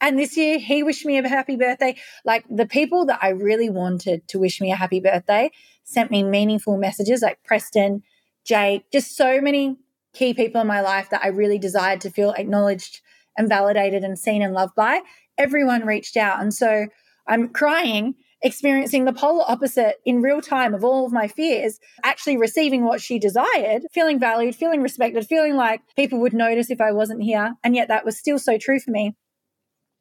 And 0.00 0.16
this 0.16 0.36
year, 0.36 0.60
he 0.60 0.84
wished 0.84 1.04
me 1.04 1.18
a 1.18 1.28
happy 1.28 1.56
birthday. 1.56 1.96
Like 2.24 2.44
the 2.48 2.66
people 2.66 3.06
that 3.06 3.18
I 3.20 3.30
really 3.30 3.70
wanted 3.70 4.28
to 4.28 4.38
wish 4.38 4.60
me 4.60 4.70
a 4.70 4.76
happy 4.76 5.00
birthday 5.00 5.50
sent 5.82 6.12
me 6.12 6.22
meaningful 6.22 6.76
messages, 6.76 7.22
like 7.22 7.42
Preston, 7.42 8.04
Jake, 8.44 8.84
just 8.92 9.16
so 9.16 9.40
many 9.40 9.78
key 10.12 10.32
people 10.32 10.60
in 10.60 10.68
my 10.68 10.80
life 10.80 11.10
that 11.10 11.24
I 11.24 11.28
really 11.28 11.58
desired 11.58 12.00
to 12.02 12.10
feel 12.10 12.30
acknowledged 12.38 13.00
and 13.36 13.48
validated 13.48 14.04
and 14.04 14.16
seen 14.16 14.42
and 14.42 14.54
loved 14.54 14.76
by. 14.76 15.00
Everyone 15.38 15.86
reached 15.86 16.16
out. 16.16 16.40
And 16.40 16.52
so 16.52 16.86
I'm 17.26 17.48
crying 17.48 18.14
experiencing 18.44 19.06
the 19.06 19.12
polar 19.12 19.44
opposite 19.48 19.96
in 20.04 20.20
real 20.20 20.42
time 20.42 20.74
of 20.74 20.84
all 20.84 21.06
of 21.06 21.12
my 21.12 21.26
fears, 21.26 21.80
actually 22.04 22.36
receiving 22.36 22.84
what 22.84 23.00
she 23.00 23.18
desired, 23.18 23.82
feeling 23.90 24.20
valued, 24.20 24.54
feeling 24.54 24.82
respected, 24.82 25.26
feeling 25.26 25.56
like 25.56 25.80
people 25.96 26.20
would 26.20 26.34
notice 26.34 26.70
if 26.70 26.80
I 26.80 26.92
wasn't 26.92 27.22
here. 27.22 27.54
And 27.64 27.74
yet 27.74 27.88
that 27.88 28.04
was 28.04 28.18
still 28.18 28.38
so 28.38 28.58
true 28.58 28.78
for 28.78 28.90
me. 28.90 29.16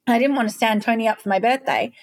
I 0.05 0.19
didn't 0.19 0.35
want 0.35 0.49
to 0.49 0.55
stand 0.55 0.81
Tony 0.81 1.07
up 1.07 1.21
for 1.21 1.29
my 1.29 1.39
birthday. 1.39 1.93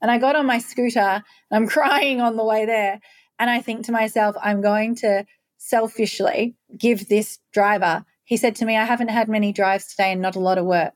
And 0.00 0.08
I 0.08 0.18
got 0.18 0.36
on 0.36 0.46
my 0.46 0.58
scooter 0.58 1.00
and 1.00 1.24
I'm 1.50 1.66
crying 1.68 2.20
on 2.20 2.36
the 2.36 2.44
way 2.44 2.64
there. 2.64 3.00
And 3.40 3.50
I 3.50 3.60
think 3.60 3.84
to 3.86 3.92
myself, 3.92 4.36
I'm 4.40 4.60
going 4.62 4.94
to 4.96 5.26
selfishly 5.58 6.54
give 6.78 7.08
this 7.08 7.40
driver. 7.52 8.04
He 8.24 8.36
said 8.36 8.54
to 8.56 8.64
me, 8.64 8.76
I 8.76 8.84
haven't 8.84 9.08
had 9.08 9.28
many 9.28 9.52
drives 9.52 9.88
today 9.88 10.12
and 10.12 10.22
not 10.22 10.36
a 10.36 10.40
lot 10.40 10.58
of 10.58 10.64
work. 10.64 10.94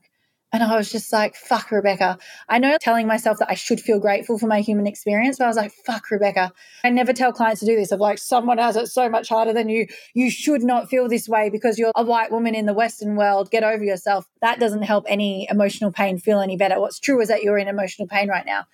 And 0.54 0.62
I 0.62 0.76
was 0.76 0.92
just 0.92 1.10
like, 1.14 1.34
fuck, 1.34 1.70
Rebecca. 1.70 2.18
I 2.46 2.58
know 2.58 2.76
telling 2.78 3.06
myself 3.06 3.38
that 3.38 3.50
I 3.50 3.54
should 3.54 3.80
feel 3.80 3.98
grateful 3.98 4.38
for 4.38 4.46
my 4.46 4.60
human 4.60 4.86
experience, 4.86 5.38
but 5.38 5.44
I 5.44 5.48
was 5.48 5.56
like, 5.56 5.72
fuck, 5.86 6.10
Rebecca. 6.10 6.52
I 6.84 6.90
never 6.90 7.14
tell 7.14 7.32
clients 7.32 7.60
to 7.60 7.66
do 7.66 7.74
this 7.74 7.90
of 7.90 8.00
like, 8.00 8.18
someone 8.18 8.58
has 8.58 8.76
it 8.76 8.88
so 8.88 9.08
much 9.08 9.30
harder 9.30 9.54
than 9.54 9.70
you. 9.70 9.86
You 10.12 10.30
should 10.30 10.62
not 10.62 10.90
feel 10.90 11.08
this 11.08 11.26
way 11.26 11.48
because 11.48 11.78
you're 11.78 11.92
a 11.96 12.04
white 12.04 12.30
woman 12.30 12.54
in 12.54 12.66
the 12.66 12.74
Western 12.74 13.16
world. 13.16 13.50
Get 13.50 13.64
over 13.64 13.82
yourself. 13.82 14.26
That 14.42 14.60
doesn't 14.60 14.82
help 14.82 15.06
any 15.08 15.48
emotional 15.50 15.90
pain 15.90 16.18
feel 16.18 16.40
any 16.40 16.58
better. 16.58 16.78
What's 16.78 17.00
true 17.00 17.22
is 17.22 17.28
that 17.28 17.42
you're 17.42 17.56
in 17.56 17.68
emotional 17.68 18.06
pain 18.06 18.28
right 18.28 18.44
now. 18.44 18.66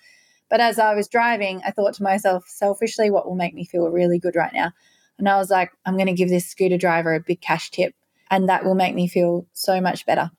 But 0.49 0.59
as 0.59 0.79
I 0.79 0.95
was 0.95 1.07
driving, 1.07 1.61
I 1.65 1.71
thought 1.71 1.93
to 1.93 2.03
myself, 2.03 2.43
selfishly, 2.47 3.09
what 3.09 3.25
will 3.25 3.35
make 3.35 3.53
me 3.53 3.63
feel 3.63 3.87
really 3.87 4.19
good 4.19 4.35
right 4.35 4.53
now? 4.53 4.73
And 5.17 5.29
I 5.29 5.37
was 5.37 5.49
like, 5.49 5.71
I'm 5.85 5.95
going 5.95 6.07
to 6.07 6.13
give 6.13 6.29
this 6.29 6.47
scooter 6.47 6.77
driver 6.77 7.13
a 7.13 7.19
big 7.21 7.39
cash 7.39 7.69
tip, 7.71 7.93
and 8.29 8.49
that 8.49 8.65
will 8.65 8.75
make 8.75 8.95
me 8.95 9.07
feel 9.07 9.45
so 9.53 9.79
much 9.79 10.05
better. 10.05 10.31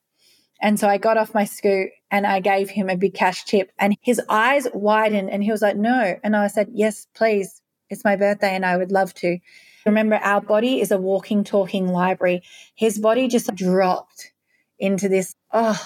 And 0.61 0.79
so 0.79 0.89
I 0.89 0.99
got 0.99 1.17
off 1.17 1.35
my 1.35 1.45
scoot 1.45 1.91
and 2.11 2.27
I 2.27 2.41
gave 2.41 2.71
him 2.71 2.89
a 2.91 2.97
big 2.97 3.15
cash 3.15 3.45
tip, 3.45 3.71
and 3.79 3.97
his 4.01 4.21
eyes 4.29 4.67
widened 4.75 5.31
and 5.31 5.43
he 5.43 5.51
was 5.51 5.63
like, 5.63 5.77
No. 5.77 6.17
And 6.23 6.37
I 6.37 6.49
said, 6.49 6.69
Yes, 6.73 7.07
please. 7.15 7.63
It's 7.89 8.05
my 8.05 8.17
birthday 8.17 8.55
and 8.55 8.65
I 8.65 8.77
would 8.77 8.93
love 8.93 9.15
to. 9.15 9.39
Remember, 9.85 10.17
our 10.17 10.41
body 10.41 10.81
is 10.81 10.91
a 10.91 10.99
walking, 10.99 11.43
talking 11.43 11.89
library. 11.89 12.43
His 12.75 12.99
body 12.99 13.27
just 13.29 13.55
dropped 13.55 14.33
into 14.79 15.09
this, 15.09 15.35
oh, 15.53 15.81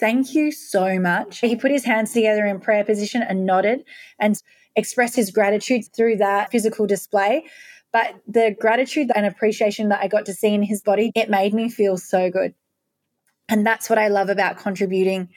thank 0.00 0.34
you 0.34 0.52
so 0.52 0.98
much. 0.98 1.40
He 1.40 1.56
put 1.56 1.70
his 1.70 1.84
hands 1.84 2.12
together 2.12 2.46
in 2.46 2.60
prayer 2.60 2.84
position 2.84 3.22
and 3.22 3.44
nodded 3.44 3.84
and 4.18 4.40
expressed 4.76 5.16
his 5.16 5.30
gratitude 5.30 5.84
through 5.94 6.16
that 6.16 6.50
physical 6.50 6.86
display. 6.86 7.44
But 7.92 8.14
the 8.26 8.56
gratitude 8.58 9.10
and 9.14 9.24
appreciation 9.24 9.90
that 9.90 10.00
I 10.00 10.08
got 10.08 10.26
to 10.26 10.34
see 10.34 10.52
in 10.52 10.62
his 10.62 10.82
body, 10.82 11.12
it 11.14 11.30
made 11.30 11.54
me 11.54 11.68
feel 11.68 11.96
so 11.96 12.30
good. 12.30 12.54
And 13.48 13.66
that's 13.66 13.90
what 13.90 13.98
I 13.98 14.08
love 14.08 14.28
about 14.28 14.58
contributing 14.58 15.28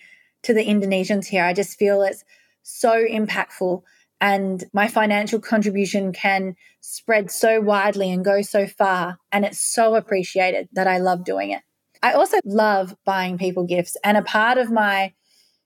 to 0.43 0.53
the 0.53 0.65
Indonesians 0.65 1.27
here. 1.27 1.43
I 1.43 1.53
just 1.53 1.77
feel 1.77 2.01
it's 2.01 2.23
so 2.63 3.05
impactful 3.05 3.81
and 4.19 4.63
my 4.73 4.87
financial 4.87 5.39
contribution 5.39 6.11
can 6.11 6.55
spread 6.81 7.29
so 7.29 7.61
widely 7.61 8.11
and 8.11 8.25
go 8.25 8.41
so 8.41 8.65
far. 8.65 9.19
And 9.31 9.45
it's 9.45 9.59
so 9.59 9.95
appreciated 9.95 10.69
that 10.73 10.87
I 10.87 10.97
love 10.97 11.23
doing 11.23 11.51
it. 11.51 11.61
I 12.01 12.13
also 12.13 12.37
love 12.45 12.95
buying 13.05 13.37
people 13.37 13.65
gifts. 13.65 13.95
And 14.03 14.17
a 14.17 14.23
part 14.23 14.57
of 14.57 14.71
my 14.71 15.13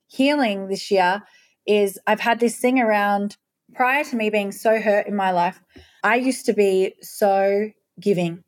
healing 0.07 0.67
this 0.67 0.91
year 0.91 1.23
is 1.65 1.97
I've 2.05 2.19
had 2.19 2.39
this 2.39 2.57
thing 2.57 2.79
around 2.79 3.37
prior 3.73 4.03
to 4.03 4.15
me 4.15 4.29
being 4.29 4.51
so 4.51 4.81
hurt 4.81 5.07
in 5.07 5.15
my 5.15 5.31
life. 5.31 5.61
I 6.03 6.15
used 6.15 6.45
to 6.47 6.53
be 6.53 6.95
so 7.01 7.69
giving. 7.99 8.43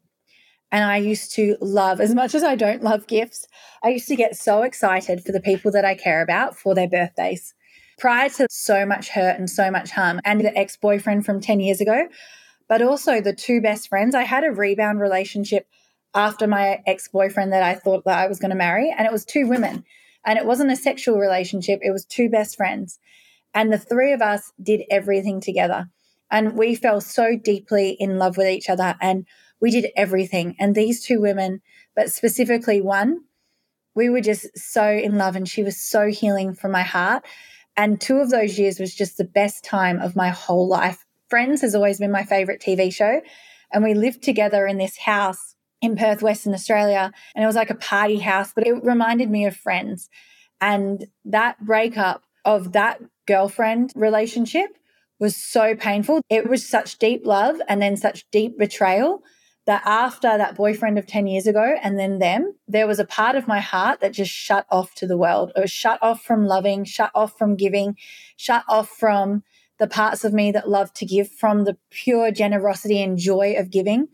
And 0.73 0.83
I 0.83 0.97
used 0.97 1.31
to 1.33 1.55
love, 1.61 2.01
as 2.01 2.15
much 2.15 2.33
as 2.33 2.43
I 2.43 2.55
don't 2.55 2.81
love 2.81 3.05
gifts, 3.05 3.47
I 3.83 3.89
used 3.89 4.07
to 4.07 4.15
get 4.15 4.35
so 4.35 4.63
excited 4.63 5.23
for 5.23 5.31
the 5.31 5.39
people 5.39 5.71
that 5.71 5.85
I 5.85 5.93
care 5.93 6.23
about 6.23 6.57
for 6.57 6.73
their 6.73 6.89
birthdays. 6.89 7.53
Prior 7.99 8.27
to 8.29 8.47
so 8.49 8.83
much 8.83 9.09
hurt 9.09 9.37
and 9.37 9.47
so 9.47 9.69
much 9.69 9.91
harm, 9.91 10.19
and 10.25 10.41
the 10.41 10.57
ex 10.57 10.75
boyfriend 10.75 11.27
from 11.27 11.39
10 11.39 11.59
years 11.59 11.79
ago, 11.79 12.07
but 12.67 12.81
also 12.81 13.21
the 13.21 13.35
two 13.35 13.61
best 13.61 13.87
friends, 13.87 14.15
I 14.15 14.23
had 14.23 14.43
a 14.43 14.51
rebound 14.51 14.99
relationship 14.99 15.67
after 16.15 16.47
my 16.47 16.81
ex 16.87 17.07
boyfriend 17.07 17.53
that 17.53 17.61
I 17.61 17.75
thought 17.75 18.03
that 18.05 18.17
I 18.17 18.25
was 18.25 18.39
going 18.39 18.49
to 18.49 18.57
marry. 18.57 18.91
And 18.97 19.05
it 19.05 19.13
was 19.13 19.25
two 19.25 19.47
women. 19.47 19.83
And 20.25 20.39
it 20.39 20.45
wasn't 20.45 20.71
a 20.71 20.75
sexual 20.75 21.19
relationship, 21.19 21.81
it 21.83 21.91
was 21.91 22.03
two 22.03 22.29
best 22.29 22.57
friends. 22.57 22.97
And 23.53 23.71
the 23.71 23.77
three 23.77 24.11
of 24.11 24.23
us 24.23 24.51
did 24.61 24.81
everything 24.89 25.39
together. 25.39 25.91
And 26.31 26.57
we 26.57 26.73
fell 26.73 26.99
so 26.99 27.37
deeply 27.37 27.95
in 27.99 28.17
love 28.17 28.37
with 28.37 28.47
each 28.47 28.71
other 28.71 28.95
and 28.99 29.27
we 29.63 29.71
did 29.71 29.91
everything. 29.95 30.57
And 30.59 30.75
these 30.75 31.01
two 31.01 31.21
women, 31.21 31.61
but 31.95 32.11
specifically 32.11 32.81
one, 32.81 33.21
we 33.95 34.09
were 34.09 34.19
just 34.19 34.57
so 34.57 34.85
in 34.85 35.17
love 35.17 35.37
and 35.37 35.47
she 35.47 35.63
was 35.63 35.77
so 35.77 36.07
healing 36.07 36.53
for 36.53 36.67
my 36.67 36.81
heart. 36.81 37.23
And 37.77 37.99
two 37.99 38.17
of 38.17 38.29
those 38.29 38.59
years 38.59 38.77
was 38.77 38.93
just 38.93 39.17
the 39.17 39.23
best 39.23 39.63
time 39.63 40.01
of 40.01 40.17
my 40.17 40.29
whole 40.29 40.67
life. 40.67 41.05
Friends 41.29 41.61
has 41.61 41.75
always 41.75 41.97
been 41.97 42.11
my 42.11 42.25
favorite 42.25 42.61
TV 42.61 42.93
show. 42.93 43.21
And 43.71 43.85
we 43.85 43.93
lived 43.93 44.21
together 44.21 44.67
in 44.67 44.79
this 44.79 44.97
house 44.97 45.55
in 45.81 45.95
Perth, 45.95 46.21
Western 46.21 46.53
Australia. 46.53 47.13
And 47.33 47.41
it 47.41 47.47
was 47.47 47.55
like 47.55 47.69
a 47.69 47.75
party 47.75 48.19
house, 48.19 48.51
but 48.53 48.67
it 48.67 48.83
reminded 48.83 49.31
me 49.31 49.45
of 49.45 49.55
friends. 49.55 50.09
And 50.59 51.07
that 51.23 51.65
breakup 51.65 52.23
of 52.43 52.73
that 52.73 53.01
girlfriend 53.25 53.93
relationship 53.95 54.77
was 55.19 55.37
so 55.37 55.73
painful. 55.73 56.19
It 56.29 56.49
was 56.49 56.67
such 56.67 56.99
deep 56.99 57.25
love 57.25 57.61
and 57.69 57.81
then 57.81 57.95
such 57.95 58.29
deep 58.29 58.59
betrayal 58.59 59.23
that 59.65 59.81
after 59.85 60.37
that 60.37 60.55
boyfriend 60.55 60.97
of 60.97 61.07
10 61.07 61.27
years 61.27 61.47
ago 61.47 61.75
and 61.81 61.97
then 61.97 62.19
them, 62.19 62.55
there 62.67 62.87
was 62.87 62.99
a 62.99 63.05
part 63.05 63.35
of 63.35 63.47
my 63.47 63.59
heart 63.59 64.01
that 64.01 64.11
just 64.11 64.31
shut 64.31 64.65
off 64.69 64.93
to 64.95 65.07
the 65.07 65.17
world. 65.17 65.51
It 65.55 65.61
was 65.61 65.71
shut 65.71 65.99
off 66.01 66.21
from 66.21 66.45
loving, 66.45 66.83
shut 66.83 67.11
off 67.15 67.37
from 67.37 67.55
giving, 67.55 67.95
shut 68.35 68.63
off 68.67 68.89
from 68.89 69.43
the 69.79 69.87
parts 69.87 70.23
of 70.23 70.33
me 70.33 70.51
that 70.51 70.69
love 70.69 70.93
to 70.93 71.05
give, 71.05 71.31
from 71.31 71.63
the 71.63 71.77
pure 71.89 72.31
generosity 72.31 73.01
and 73.01 73.17
joy 73.17 73.55
of 73.57 73.71
giving. 73.71 74.07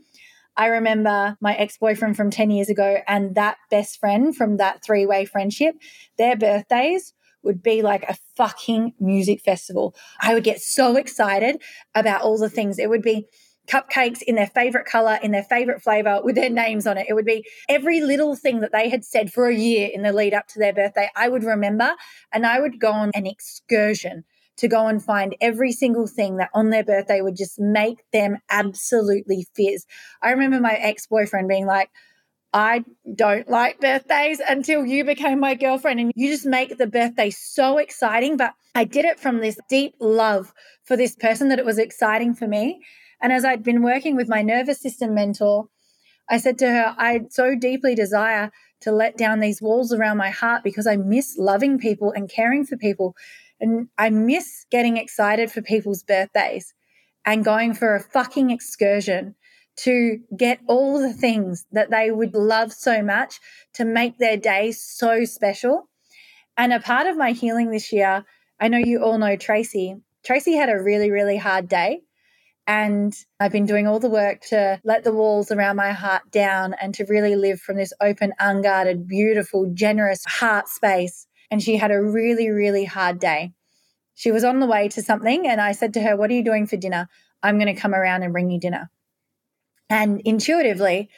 I 0.56 0.68
remember 0.68 1.38
my 1.42 1.56
ex 1.56 1.78
boyfriend 1.78 2.18
from 2.18 2.32
10 2.32 2.52
years 2.52 2.70
ago 2.70 2.98
and 3.08 3.36
that 3.36 3.58
best 3.72 4.00
friend 4.00 4.36
from 4.36 4.58
that 4.58 4.84
three 4.84 5.06
way 5.06 5.26
friendship, 5.26 5.76
their 6.18 6.36
birthdays 6.36 7.14
would 7.44 7.64
be 7.64 7.82
like 7.82 8.04
a 8.04 8.18
fucking 8.36 8.94
music 9.00 9.42
festival. 9.42 9.96
I 10.22 10.34
would 10.34 10.44
get 10.44 10.60
so 10.60 10.98
excited 10.98 11.62
about 11.96 12.22
all 12.22 12.38
the 12.38 12.50
things. 12.50 12.78
It 12.78 12.90
would 12.90 13.02
be 13.02 13.28
cupcakes 13.70 14.22
in 14.22 14.36
their 14.36 14.48
favorite 14.48 14.86
color, 14.86 15.20
in 15.22 15.32
their 15.32 15.44
favorite 15.44 15.82
flavor, 15.82 16.22
with 16.24 16.36
their 16.36 16.50
names 16.50 16.88
on 16.88 16.98
it. 16.98 17.06
It 17.08 17.14
would 17.14 17.26
be 17.26 17.46
every 17.68 18.02
little 18.02 18.36
thing 18.36 18.62
that 18.62 18.72
they 18.72 18.90
had 18.90 19.06
said 19.06 19.32
for 19.32 19.48
a 19.48 19.56
year 19.56 19.90
in 19.94 20.02
the 20.02 20.12
lead 20.12 20.34
up 20.34 20.48
to 20.50 20.60
their 20.60 20.74
birthday. 20.74 21.10
I 21.16 21.30
would 21.30 21.44
remember 21.44 21.96
and 22.34 22.46
I 22.46 22.60
would 22.60 22.80
go 22.80 22.92
on 22.92 23.12
an 23.14 23.28
excursion 23.28 24.24
to 24.58 24.68
go 24.68 24.88
and 24.88 25.04
find 25.04 25.36
every 25.40 25.72
single 25.72 26.08
thing 26.08 26.38
that 26.38 26.50
on 26.54 26.70
their 26.70 26.84
birthday 26.84 27.22
would 27.22 27.38
just 27.38 27.60
make 27.60 28.00
them 28.12 28.38
absolutely 28.50 29.48
fizz. 29.56 29.86
I 30.22 30.32
remember 30.32 30.60
my 30.60 30.74
ex 30.74 31.08
boyfriend 31.08 31.48
being 31.48 31.66
like, 31.66 31.90
I 32.52 32.84
don't 33.16 33.48
like 33.48 33.80
birthdays 33.80 34.42
until 34.46 34.86
you 34.86 35.06
became 35.06 35.40
my 35.40 35.54
girlfriend. 35.54 36.00
And 36.00 36.12
you 36.16 36.30
just 36.30 36.46
make 36.46 36.78
the 36.78 36.88
birthday 36.88 37.30
so 37.30 37.78
exciting. 37.78 38.38
But 38.38 38.54
I 38.74 38.86
did 38.86 39.06
it 39.06 39.20
from 39.20 39.40
this 39.40 39.58
deep 39.70 39.94
love 40.00 40.52
for 40.84 40.98
this 40.98 41.16
person 41.16 41.50
that 41.50 41.60
it 41.60 41.66
was 41.66 41.78
exciting 41.78 42.34
for 42.34 42.48
me. 42.48 42.82
And 43.22 43.34
as 43.34 43.44
I'd 43.44 43.64
been 43.64 43.84
working 43.84 44.16
with 44.16 44.30
my 44.30 44.42
nervous 44.42 44.82
system 44.82 45.14
mentor, 45.14 45.68
I 46.30 46.38
said 46.38 46.58
to 46.60 46.70
her, 46.70 46.96
I 46.98 47.22
so 47.30 47.56
deeply 47.56 47.96
desire 47.96 48.52
to 48.82 48.92
let 48.92 49.18
down 49.18 49.40
these 49.40 49.62
walls 49.62 49.92
around 49.92 50.18
my 50.18 50.30
heart 50.30 50.64
because 50.64 50.88
I 50.88 50.96
miss 50.96 51.36
loving 51.38 51.80
people 51.80 52.14
and 52.16 52.30
caring 52.30 52.66
for 52.66 52.78
people. 52.78 53.16
And 53.60 53.90
I 53.98 54.10
miss 54.10 54.66
getting 54.72 54.98
excited 54.98 55.52
for 55.52 55.62
people's 55.62 56.04
birthdays 56.04 56.74
and 57.26 57.44
going 57.44 57.74
for 57.74 57.96
a 57.96 58.00
fucking 58.00 58.52
excursion 58.52 59.36
to 59.78 60.20
get 60.36 60.60
all 60.68 61.00
the 61.00 61.14
things 61.14 61.66
that 61.72 61.90
they 61.90 62.12
would 62.12 62.36
love 62.36 62.72
so 62.72 63.02
much 63.02 63.40
to 63.74 63.86
make 63.86 64.18
their 64.18 64.38
day 64.38 64.72
so 64.72 65.26
special. 65.26 65.90
And 66.58 66.74
a 66.74 66.80
part 66.80 67.08
of 67.08 67.18
my 67.18 67.32
healing 67.32 67.72
this 67.72 67.92
year, 67.92 68.26
I 68.60 68.68
know 68.68 68.78
you 68.78 69.02
all 69.02 69.18
know 69.18 69.36
Tracy. 69.36 69.96
Tracy 70.26 70.56
had 70.56 70.70
a 70.70 70.82
really, 70.82 71.12
really 71.12 71.38
hard 71.38 71.70
day. 71.70 72.02
And 72.70 73.16
I've 73.40 73.52
been 73.52 73.66
doing 73.66 73.88
all 73.88 74.00
the 74.00 74.12
work 74.12 74.42
to 74.50 74.80
let 74.84 75.04
the 75.04 75.12
walls 75.12 75.52
around 75.52 75.76
my 75.76 75.92
heart 75.92 76.30
down 76.30 76.76
and 76.80 76.94
to 76.94 77.06
really 77.06 77.36
live 77.36 77.60
from 77.60 77.78
this 77.78 77.92
open, 78.00 78.32
unguarded, 78.40 79.08
beautiful, 79.08 79.72
generous 79.74 80.24
heart 80.24 80.68
space 80.68 81.26
and 81.52 81.62
she 81.62 81.78
had 81.78 81.92
a 81.92 82.02
really, 82.02 82.50
really 82.50 82.86
hard 82.86 83.20
day. 83.20 83.54
She 84.16 84.32
was 84.32 84.44
on 84.44 84.60
the 84.60 84.68
way 84.68 84.90
to 84.90 85.02
something, 85.02 85.48
and 85.48 85.62
I 85.62 85.72
said 85.72 85.94
to 85.94 86.02
her, 86.02 86.16
What 86.16 86.30
are 86.30 86.34
you 86.34 86.44
doing 86.44 86.68
for 86.68 86.78
dinner? 86.78 87.08
I'm 87.42 87.58
going 87.58 87.74
to 87.74 87.80
come 87.80 87.96
around 87.96 88.24
and 88.24 88.34
bring 88.34 88.50
you 88.50 88.60
dinner. 88.60 88.90
And 89.90 90.22
intuitively, 90.26 91.10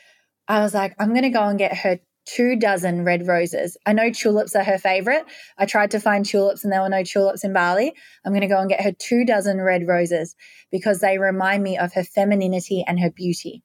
I 0.47 0.61
was 0.61 0.73
like, 0.73 0.95
I'm 0.99 1.09
going 1.09 1.23
to 1.23 1.29
go 1.29 1.43
and 1.43 1.57
get 1.57 1.77
her 1.77 1.99
two 2.25 2.55
dozen 2.55 3.03
red 3.03 3.27
roses. 3.27 3.77
I 3.85 3.93
know 3.93 4.11
tulips 4.11 4.55
are 4.55 4.63
her 4.63 4.77
favorite. 4.77 5.25
I 5.57 5.65
tried 5.65 5.91
to 5.91 5.99
find 5.99 6.25
tulips 6.25 6.63
and 6.63 6.71
there 6.71 6.81
were 6.81 6.89
no 6.89 7.03
tulips 7.03 7.43
in 7.43 7.53
Bali. 7.53 7.93
I'm 8.25 8.31
going 8.31 8.41
to 8.41 8.47
go 8.47 8.59
and 8.59 8.69
get 8.69 8.81
her 8.81 8.91
two 8.91 9.25
dozen 9.25 9.61
red 9.61 9.87
roses 9.87 10.35
because 10.71 10.99
they 10.99 11.17
remind 11.17 11.63
me 11.63 11.77
of 11.77 11.93
her 11.93 12.03
femininity 12.03 12.83
and 12.87 12.99
her 12.99 13.11
beauty. 13.11 13.63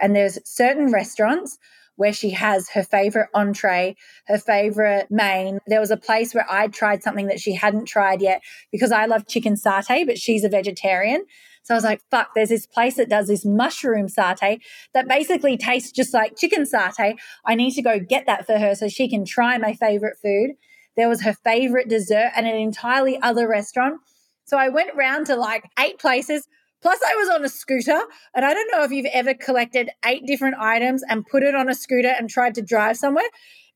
And 0.00 0.16
there's 0.16 0.38
certain 0.44 0.90
restaurants 0.90 1.58
where 1.96 2.12
she 2.12 2.30
has 2.30 2.70
her 2.70 2.82
favorite 2.82 3.28
entree, 3.34 3.96
her 4.26 4.38
favorite 4.38 5.08
main. 5.10 5.58
There 5.66 5.80
was 5.80 5.90
a 5.90 5.96
place 5.96 6.34
where 6.34 6.46
I 6.50 6.68
tried 6.68 7.02
something 7.02 7.26
that 7.26 7.40
she 7.40 7.54
hadn't 7.54 7.84
tried 7.84 8.22
yet 8.22 8.42
because 8.70 8.92
I 8.92 9.06
love 9.06 9.28
chicken 9.28 9.54
satay, 9.54 10.06
but 10.06 10.18
she's 10.18 10.44
a 10.44 10.48
vegetarian. 10.48 11.24
So 11.62 11.74
I 11.74 11.76
was 11.76 11.84
like, 11.84 12.02
fuck, 12.10 12.30
there's 12.34 12.48
this 12.48 12.66
place 12.66 12.96
that 12.96 13.08
does 13.08 13.28
this 13.28 13.44
mushroom 13.44 14.08
satay 14.08 14.58
that 14.94 15.08
basically 15.08 15.56
tastes 15.56 15.92
just 15.92 16.12
like 16.12 16.36
chicken 16.36 16.64
satay. 16.64 17.16
I 17.46 17.54
need 17.54 17.72
to 17.72 17.82
go 17.82 18.00
get 18.00 18.26
that 18.26 18.46
for 18.46 18.58
her 18.58 18.74
so 18.74 18.88
she 18.88 19.08
can 19.08 19.24
try 19.24 19.58
my 19.58 19.72
favorite 19.72 20.18
food. 20.20 20.52
There 20.96 21.08
was 21.08 21.22
her 21.22 21.32
favorite 21.32 21.88
dessert 21.88 22.32
and 22.34 22.46
an 22.46 22.56
entirely 22.56 23.20
other 23.20 23.48
restaurant. 23.48 24.00
So 24.44 24.58
I 24.58 24.68
went 24.68 24.94
round 24.96 25.26
to 25.26 25.36
like 25.36 25.70
eight 25.78 25.98
places. 25.98 26.46
Plus, 26.82 26.98
I 27.08 27.14
was 27.14 27.28
on 27.28 27.44
a 27.44 27.48
scooter. 27.48 28.00
And 28.34 28.44
I 28.44 28.52
don't 28.52 28.70
know 28.72 28.82
if 28.82 28.90
you've 28.90 29.06
ever 29.12 29.34
collected 29.34 29.90
eight 30.04 30.26
different 30.26 30.56
items 30.58 31.02
and 31.08 31.24
put 31.24 31.44
it 31.44 31.54
on 31.54 31.68
a 31.68 31.74
scooter 31.74 32.12
and 32.18 32.28
tried 32.28 32.56
to 32.56 32.62
drive 32.62 32.96
somewhere. 32.96 33.24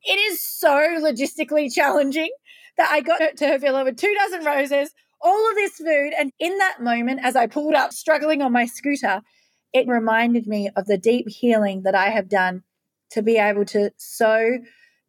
It 0.02 0.18
is 0.18 0.40
so 0.40 0.70
logistically 1.00 1.72
challenging 1.72 2.30
that 2.76 2.90
I 2.90 3.00
got 3.00 3.36
to 3.36 3.46
her 3.46 3.58
villa 3.58 3.84
with 3.84 3.96
two 3.96 4.14
dozen 4.14 4.44
roses, 4.44 4.92
all 5.26 5.50
of 5.50 5.56
this 5.56 5.76
food. 5.78 6.12
And 6.16 6.32
in 6.38 6.56
that 6.58 6.80
moment, 6.80 7.20
as 7.22 7.34
I 7.34 7.48
pulled 7.48 7.74
up, 7.74 7.92
struggling 7.92 8.42
on 8.42 8.52
my 8.52 8.64
scooter, 8.64 9.22
it 9.72 9.88
reminded 9.88 10.46
me 10.46 10.70
of 10.76 10.86
the 10.86 10.96
deep 10.96 11.26
healing 11.28 11.82
that 11.82 11.96
I 11.96 12.10
have 12.10 12.28
done 12.28 12.62
to 13.10 13.22
be 13.22 13.36
able 13.36 13.64
to 13.66 13.90
so 13.96 14.58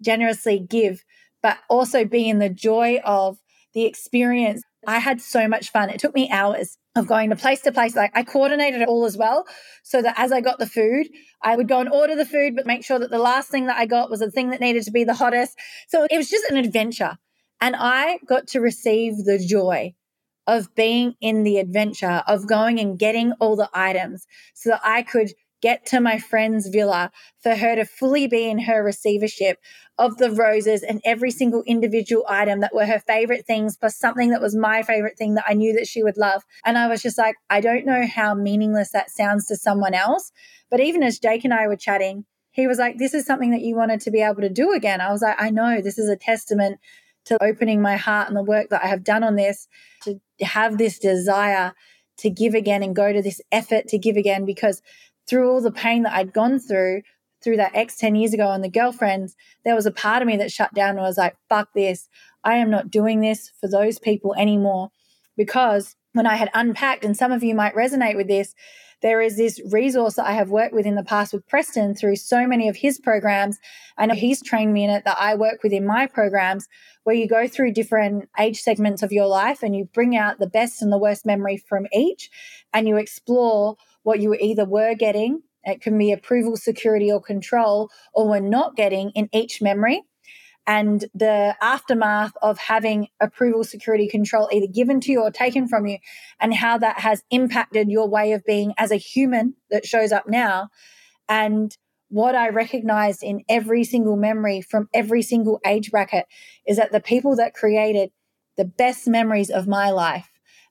generously 0.01 0.59
give, 0.59 1.03
but 1.43 1.57
also 1.69 2.03
be 2.03 2.27
in 2.27 2.39
the 2.39 2.49
joy 2.49 2.99
of 3.05 3.37
the 3.75 3.85
experience. 3.85 4.63
I 4.87 4.97
had 4.97 5.21
so 5.21 5.47
much 5.47 5.71
fun. 5.71 5.91
It 5.91 5.99
took 5.99 6.15
me 6.15 6.29
hours 6.31 6.77
of 6.95 7.05
going 7.05 7.29
to 7.29 7.35
place 7.35 7.61
to 7.61 7.71
place. 7.71 7.95
Like 7.95 8.11
I 8.15 8.23
coordinated 8.23 8.81
it 8.81 8.87
all 8.87 9.05
as 9.05 9.15
well. 9.15 9.45
So 9.83 10.01
that 10.01 10.15
as 10.17 10.31
I 10.31 10.41
got 10.41 10.57
the 10.57 10.65
food, 10.65 11.07
I 11.43 11.55
would 11.55 11.67
go 11.67 11.79
and 11.79 11.89
order 11.89 12.15
the 12.15 12.25
food, 12.25 12.55
but 12.55 12.65
make 12.65 12.83
sure 12.83 12.97
that 12.97 13.11
the 13.11 13.19
last 13.19 13.49
thing 13.49 13.67
that 13.67 13.77
I 13.77 13.85
got 13.85 14.09
was 14.09 14.21
the 14.21 14.31
thing 14.31 14.49
that 14.49 14.61
needed 14.61 14.83
to 14.83 14.91
be 14.91 15.03
the 15.03 15.13
hottest. 15.13 15.55
So 15.89 16.07
it 16.09 16.17
was 16.17 16.29
just 16.29 16.49
an 16.49 16.57
adventure. 16.57 17.17
And 17.61 17.75
I 17.77 18.19
got 18.27 18.47
to 18.47 18.61
receive 18.61 19.17
the 19.17 19.37
joy 19.37 19.93
of 20.47 20.73
being 20.75 21.15
in 21.21 21.43
the 21.43 21.57
adventure, 21.57 22.23
of 22.25 22.47
going 22.47 22.79
and 22.79 22.97
getting 22.97 23.33
all 23.33 23.55
the 23.55 23.69
items 23.73 24.25
so 24.53 24.69
that 24.69 24.81
I 24.83 25.03
could 25.03 25.31
get 25.61 25.85
to 25.87 25.99
my 25.99 26.19
friend's 26.19 26.67
villa 26.69 27.11
for 27.41 27.55
her 27.55 27.75
to 27.75 27.83
fully 27.85 28.27
be 28.27 28.49
in 28.49 28.59
her 28.59 28.83
receivership 28.83 29.59
of 29.97 30.17
the 30.17 30.31
roses 30.31 30.83
and 30.83 31.01
every 31.03 31.31
single 31.31 31.63
individual 31.65 32.23
item 32.29 32.59
that 32.59 32.73
were 32.73 32.85
her 32.85 32.99
favorite 32.99 33.45
things 33.45 33.75
plus 33.75 33.97
something 33.97 34.29
that 34.29 34.41
was 34.41 34.55
my 34.55 34.83
favorite 34.83 35.17
thing 35.17 35.33
that 35.33 35.45
I 35.47 35.53
knew 35.53 35.73
that 35.73 35.87
she 35.87 36.03
would 36.03 36.17
love. 36.17 36.43
And 36.63 36.77
I 36.77 36.87
was 36.87 37.01
just 37.01 37.17
like, 37.17 37.35
I 37.49 37.61
don't 37.61 37.85
know 37.85 38.05
how 38.05 38.35
meaningless 38.35 38.91
that 38.91 39.09
sounds 39.09 39.47
to 39.47 39.55
someone 39.55 39.95
else. 39.95 40.31
But 40.69 40.79
even 40.79 41.01
as 41.01 41.19
Jake 41.19 41.43
and 41.43 41.53
I 41.53 41.67
were 41.67 41.75
chatting, 41.75 42.25
he 42.51 42.67
was 42.67 42.77
like, 42.77 42.97
This 42.97 43.13
is 43.13 43.25
something 43.25 43.51
that 43.51 43.61
you 43.61 43.75
wanted 43.75 44.01
to 44.01 44.11
be 44.11 44.21
able 44.21 44.41
to 44.41 44.49
do 44.49 44.73
again. 44.73 45.01
I 45.01 45.11
was 45.11 45.21
like, 45.21 45.35
I 45.39 45.49
know 45.49 45.81
this 45.81 45.97
is 45.97 46.09
a 46.09 46.15
testament 46.15 46.79
to 47.25 47.43
opening 47.43 47.81
my 47.81 47.97
heart 47.97 48.27
and 48.27 48.37
the 48.37 48.43
work 48.43 48.69
that 48.69 48.83
I 48.83 48.87
have 48.87 49.03
done 49.03 49.23
on 49.23 49.35
this 49.35 49.67
to 50.03 50.19
have 50.45 50.77
this 50.77 50.99
desire 50.99 51.73
to 52.19 52.29
give 52.29 52.53
again 52.53 52.83
and 52.83 52.95
go 52.95 53.13
to 53.13 53.21
this 53.21 53.41
effort 53.51 53.87
to 53.89 53.97
give 53.97 54.17
again 54.17 54.45
because 54.45 54.81
through 55.27 55.51
all 55.51 55.61
the 55.61 55.71
pain 55.71 56.03
that 56.03 56.13
I'd 56.13 56.33
gone 56.33 56.59
through, 56.59 57.01
through 57.43 57.57
that 57.57 57.75
ex 57.75 57.97
10 57.97 58.15
years 58.15 58.33
ago 58.33 58.51
and 58.51 58.63
the 58.63 58.69
girlfriends, 58.69 59.35
there 59.63 59.75
was 59.75 59.85
a 59.85 59.91
part 59.91 60.21
of 60.21 60.27
me 60.27 60.37
that 60.37 60.51
shut 60.51 60.73
down 60.73 60.91
and 60.91 60.99
was 60.99 61.17
like, 61.17 61.35
fuck 61.49 61.69
this. 61.73 62.09
I 62.43 62.55
am 62.55 62.69
not 62.69 62.89
doing 62.89 63.21
this 63.21 63.51
for 63.59 63.69
those 63.69 63.99
people 63.99 64.33
anymore. 64.35 64.89
Because 65.35 65.95
when 66.13 66.25
I 66.25 66.35
had 66.35 66.49
unpacked, 66.53 67.05
and 67.05 67.15
some 67.15 67.31
of 67.31 67.43
you 67.43 67.53
might 67.53 67.75
resonate 67.75 68.15
with 68.15 68.27
this, 68.27 68.55
there 69.01 69.21
is 69.21 69.37
this 69.37 69.61
resource 69.71 70.15
that 70.15 70.25
I 70.25 70.33
have 70.33 70.49
worked 70.49 70.73
with 70.73 70.85
in 70.85 70.95
the 70.95 71.03
past 71.03 71.33
with 71.33 71.47
Preston 71.47 71.95
through 71.95 72.15
so 72.15 72.47
many 72.47 72.67
of 72.67 72.77
his 72.77 72.99
programs. 72.99 73.59
Know 73.99 74.13
he's 74.13 74.41
trained 74.41 74.73
me 74.73 74.83
in 74.83 74.89
it 74.89 75.05
that 75.05 75.17
I 75.19 75.35
work 75.35 75.63
with 75.63 75.73
in 75.73 75.85
my 75.85 76.07
programs, 76.07 76.67
where 77.03 77.15
you 77.15 77.27
go 77.27 77.47
through 77.47 77.73
different 77.73 78.29
age 78.39 78.61
segments 78.61 79.03
of 79.03 79.11
your 79.11 79.27
life 79.27 79.63
and 79.63 79.75
you 79.75 79.85
bring 79.93 80.15
out 80.15 80.39
the 80.39 80.49
best 80.49 80.81
and 80.81 80.91
the 80.91 80.97
worst 80.97 81.25
memory 81.25 81.57
from 81.57 81.87
each 81.93 82.29
and 82.73 82.87
you 82.87 82.97
explore 82.97 83.75
what 84.03 84.19
you 84.19 84.33
either 84.33 84.65
were 84.65 84.95
getting. 84.95 85.41
It 85.63 85.81
can 85.81 85.97
be 85.97 86.11
approval, 86.11 86.55
security, 86.55 87.11
or 87.11 87.21
control, 87.21 87.89
or 88.13 88.29
were 88.29 88.39
not 88.39 88.75
getting 88.75 89.11
in 89.11 89.29
each 89.33 89.61
memory 89.61 90.03
and 90.67 91.05
the 91.15 91.55
aftermath 91.61 92.33
of 92.41 92.57
having 92.57 93.07
approval, 93.21 93.63
security, 93.63 94.09
control 94.09 94.49
either 94.51 94.67
given 94.67 94.99
to 94.99 95.11
you 95.11 95.21
or 95.21 95.31
taken 95.31 95.67
from 95.67 95.87
you, 95.87 95.97
and 96.41 96.53
how 96.53 96.77
that 96.77 96.99
has 96.99 97.23
impacted 97.31 97.89
your 97.89 98.09
way 98.09 98.33
of 98.33 98.43
being 98.45 98.73
as 98.77 98.91
a 98.91 98.97
human 98.97 99.55
that 99.71 99.85
shows 99.85 100.11
up 100.11 100.27
now. 100.27 100.69
And 101.29 101.75
what 102.09 102.35
I 102.35 102.49
recognized 102.49 103.23
in 103.23 103.43
every 103.49 103.85
single 103.85 104.17
memory 104.17 104.61
from 104.61 104.89
every 104.93 105.21
single 105.21 105.59
age 105.65 105.89
bracket 105.89 106.25
is 106.67 106.77
that 106.77 106.91
the 106.91 106.99
people 106.99 107.37
that 107.37 107.53
created 107.53 108.11
the 108.57 108.65
best 108.65 109.07
memories 109.07 109.49
of 109.49 109.67
my 109.67 109.89
life 109.89 110.29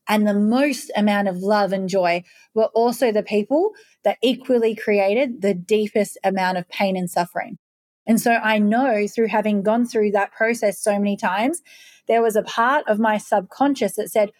and 0.08 0.26
the 0.26 0.34
most 0.34 0.90
amount 0.96 1.28
of 1.28 1.38
love 1.38 1.72
and 1.72 1.88
joy 1.88 2.22
were 2.54 2.70
also 2.74 3.12
the 3.12 3.22
people 3.22 3.72
that 4.04 4.18
equally 4.22 4.74
created 4.74 5.42
the 5.42 5.54
deepest 5.54 6.18
amount 6.22 6.58
of 6.58 6.68
pain 6.68 6.96
and 6.96 7.10
suffering. 7.10 7.58
And 8.06 8.20
so 8.20 8.32
I 8.32 8.58
know 8.58 9.06
through 9.06 9.28
having 9.28 9.62
gone 9.62 9.86
through 9.86 10.12
that 10.12 10.32
process 10.32 10.80
so 10.80 10.92
many 10.92 11.16
times, 11.16 11.62
there 12.06 12.22
was 12.22 12.36
a 12.36 12.42
part 12.42 12.86
of 12.86 12.98
my 12.98 13.18
subconscious 13.18 13.96
that 13.96 14.10
said, 14.10 14.30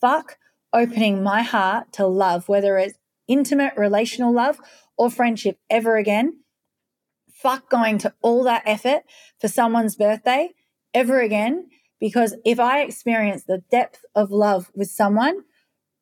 fuck 0.00 0.36
opening 0.72 1.22
my 1.22 1.42
heart 1.42 1.92
to 1.94 2.06
love, 2.06 2.48
whether 2.48 2.78
it's 2.78 2.98
intimate 3.26 3.74
relational 3.76 4.32
love 4.32 4.60
or 4.96 5.10
friendship 5.10 5.58
ever 5.68 5.96
again. 5.96 6.40
Fuck 7.32 7.70
going 7.70 7.98
to 7.98 8.14
all 8.22 8.42
that 8.44 8.62
effort 8.66 9.02
for 9.40 9.48
someone's 9.48 9.96
birthday 9.96 10.50
ever 10.94 11.20
again. 11.20 11.68
Because 12.00 12.36
if 12.44 12.60
I 12.60 12.82
experience 12.82 13.44
the 13.44 13.62
depth 13.70 14.04
of 14.14 14.30
love 14.30 14.70
with 14.74 14.88
someone, 14.88 15.42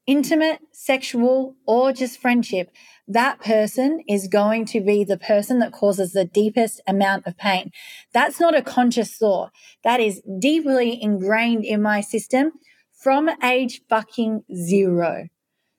intimate, 0.07 0.61
sexual, 0.73 1.57
or 1.67 1.93
just 1.93 2.21
friendship, 2.21 2.71
that 3.09 3.41
person 3.41 4.03
is 4.09 4.29
going 4.29 4.65
to 4.67 4.81
be 4.81 5.05
the 5.05 5.17
person 5.17 5.59
that 5.61 5.73
causes 5.73 6.13
the 6.13 6.25
deepest 6.25 6.81
amount 6.87 7.27
of 7.27 7.37
pain. 7.37 7.71
That's 8.13 8.41
not 8.41 8.57
a 8.57 8.63
conscious 8.63 9.17
thought. 9.17 9.51
That 9.85 10.01
is 10.01 10.23
deeply 10.41 11.01
ingrained 11.01 11.65
in 11.65 11.83
my 11.83 12.01
system 12.01 12.53
from 13.01 13.31
age 13.43 13.83
fucking 13.89 14.43
zero. 14.55 15.29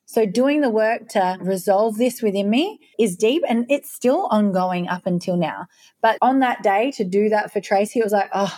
So 0.05 0.25
doing 0.25 0.61
the 0.61 0.69
work 0.69 1.09
to 1.09 1.37
resolve 1.41 1.97
this 1.97 2.21
within 2.21 2.49
me 2.49 2.79
is 2.97 3.17
deep 3.17 3.43
and 3.47 3.65
it's 3.69 3.91
still 3.91 4.27
ongoing 4.31 4.87
up 4.87 5.05
until 5.05 5.35
now. 5.35 5.67
But 6.01 6.17
on 6.21 6.39
that 6.39 6.63
day 6.63 6.91
to 6.91 7.03
do 7.03 7.27
that 7.27 7.51
for 7.51 7.59
Tracy, 7.59 7.99
it 7.99 8.05
was 8.05 8.13
like, 8.13 8.29
oh, 8.33 8.57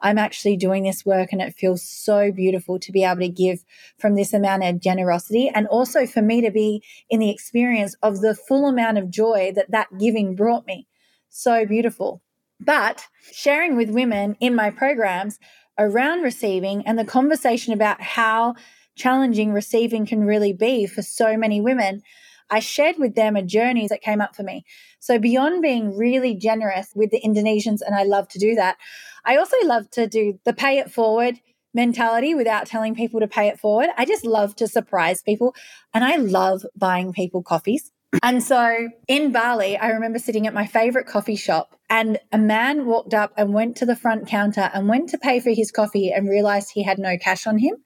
I'm 0.00 0.18
actually 0.18 0.56
doing 0.56 0.82
this 0.82 1.06
work 1.06 1.32
and 1.32 1.40
it 1.40 1.54
feels 1.54 1.82
so 1.82 2.30
beautiful 2.30 2.78
to 2.80 2.92
be 2.92 3.04
able 3.04 3.20
to 3.20 3.28
give 3.28 3.64
from 3.98 4.14
this 4.14 4.32
amount 4.34 4.64
of 4.64 4.80
generosity 4.80 5.50
and 5.54 5.66
also 5.66 6.06
for 6.06 6.22
me 6.22 6.40
to 6.42 6.50
be 6.50 6.82
in 7.08 7.20
the 7.20 7.30
experience 7.30 7.96
of 8.02 8.20
the 8.20 8.34
full 8.34 8.66
amount 8.66 8.98
of 8.98 9.10
joy 9.10 9.52
that 9.54 9.70
that 9.70 9.88
giving 9.98 10.34
brought 10.34 10.66
me. 10.66 10.86
So 11.28 11.64
beautiful. 11.66 12.22
But 12.60 13.06
sharing 13.32 13.76
with 13.76 13.90
women 13.90 14.36
in 14.40 14.54
my 14.54 14.70
programs 14.70 15.38
around 15.78 16.22
receiving 16.22 16.86
and 16.86 16.98
the 16.98 17.04
conversation 17.04 17.72
about 17.72 18.00
how 18.00 18.54
challenging 18.96 19.52
receiving 19.52 20.06
can 20.06 20.24
really 20.24 20.52
be 20.52 20.86
for 20.86 21.02
so 21.02 21.36
many 21.36 21.60
women, 21.60 22.02
I 22.50 22.60
shared 22.60 22.96
with 22.98 23.14
them 23.14 23.36
a 23.36 23.42
journey 23.42 23.88
that 23.88 24.02
came 24.02 24.20
up 24.20 24.36
for 24.36 24.42
me. 24.42 24.64
So, 24.98 25.18
beyond 25.18 25.62
being 25.62 25.96
really 25.96 26.34
generous 26.34 26.92
with 26.94 27.10
the 27.10 27.20
Indonesians, 27.20 27.80
and 27.84 27.94
I 27.94 28.04
love 28.04 28.28
to 28.28 28.38
do 28.38 28.54
that, 28.54 28.76
I 29.24 29.36
also 29.36 29.56
love 29.64 29.90
to 29.92 30.06
do 30.06 30.38
the 30.44 30.52
pay 30.52 30.78
it 30.78 30.90
forward 30.90 31.40
mentality 31.76 32.34
without 32.34 32.66
telling 32.66 32.94
people 32.94 33.20
to 33.20 33.28
pay 33.28 33.48
it 33.48 33.60
forward. 33.60 33.90
I 33.96 34.04
just 34.04 34.24
love 34.24 34.56
to 34.56 34.66
surprise 34.66 35.22
people 35.22 35.54
and 35.94 36.02
I 36.02 36.16
love 36.16 36.64
buying 36.74 37.12
people 37.12 37.42
coffees. 37.42 37.92
And 38.22 38.42
so 38.42 38.88
in 39.06 39.30
Bali, 39.30 39.76
I 39.76 39.88
remember 39.90 40.18
sitting 40.18 40.46
at 40.46 40.54
my 40.54 40.66
favorite 40.66 41.06
coffee 41.06 41.36
shop 41.36 41.78
and 41.90 42.18
a 42.32 42.38
man 42.38 42.86
walked 42.86 43.14
up 43.14 43.32
and 43.36 43.52
went 43.52 43.76
to 43.76 43.86
the 43.86 43.94
front 43.94 44.26
counter 44.26 44.70
and 44.72 44.88
went 44.88 45.10
to 45.10 45.18
pay 45.18 45.38
for 45.38 45.50
his 45.50 45.70
coffee 45.70 46.10
and 46.12 46.28
realized 46.28 46.70
he 46.70 46.82
had 46.82 46.98
no 46.98 47.18
cash 47.18 47.46
on 47.46 47.58
him. 47.58 47.76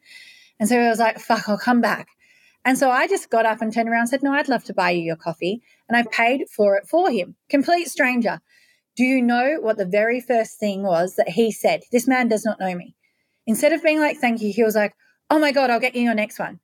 And 0.60 0.68
so 0.68 0.80
he 0.80 0.86
was 0.86 0.98
like, 0.98 1.18
fuck, 1.18 1.48
I'll 1.48 1.58
come 1.58 1.80
back. 1.80 2.08
And 2.64 2.76
so 2.76 2.90
I 2.90 3.06
just 3.06 3.30
got 3.30 3.46
up 3.46 3.62
and 3.62 3.72
turned 3.72 3.88
around 3.88 4.00
and 4.00 4.08
said, 4.10 4.22
No, 4.22 4.32
I'd 4.32 4.48
love 4.48 4.64
to 4.64 4.74
buy 4.74 4.90
you 4.90 5.02
your 5.02 5.16
coffee. 5.16 5.62
And 5.88 5.96
I 5.96 6.04
paid 6.10 6.44
for 6.54 6.76
it 6.76 6.86
for 6.86 7.10
him, 7.10 7.36
complete 7.48 7.88
stranger. 7.88 8.40
Do 8.96 9.04
you 9.04 9.22
know 9.22 9.58
what 9.60 9.78
the 9.78 9.86
very 9.86 10.20
first 10.20 10.58
thing 10.58 10.82
was 10.82 11.16
that 11.16 11.30
he 11.30 11.52
said? 11.52 11.82
This 11.90 12.06
man 12.06 12.28
does 12.28 12.44
not 12.44 12.60
know 12.60 12.74
me. 12.74 12.96
Instead 13.46 13.72
of 13.72 13.82
being 13.82 14.00
like, 14.00 14.18
Thank 14.18 14.42
you, 14.42 14.52
he 14.52 14.62
was 14.62 14.74
like, 14.74 14.94
Oh 15.30 15.38
my 15.38 15.52
God, 15.52 15.70
I'll 15.70 15.80
get 15.80 15.94
you 15.94 16.02
your 16.02 16.14
next 16.14 16.38
one. 16.38 16.60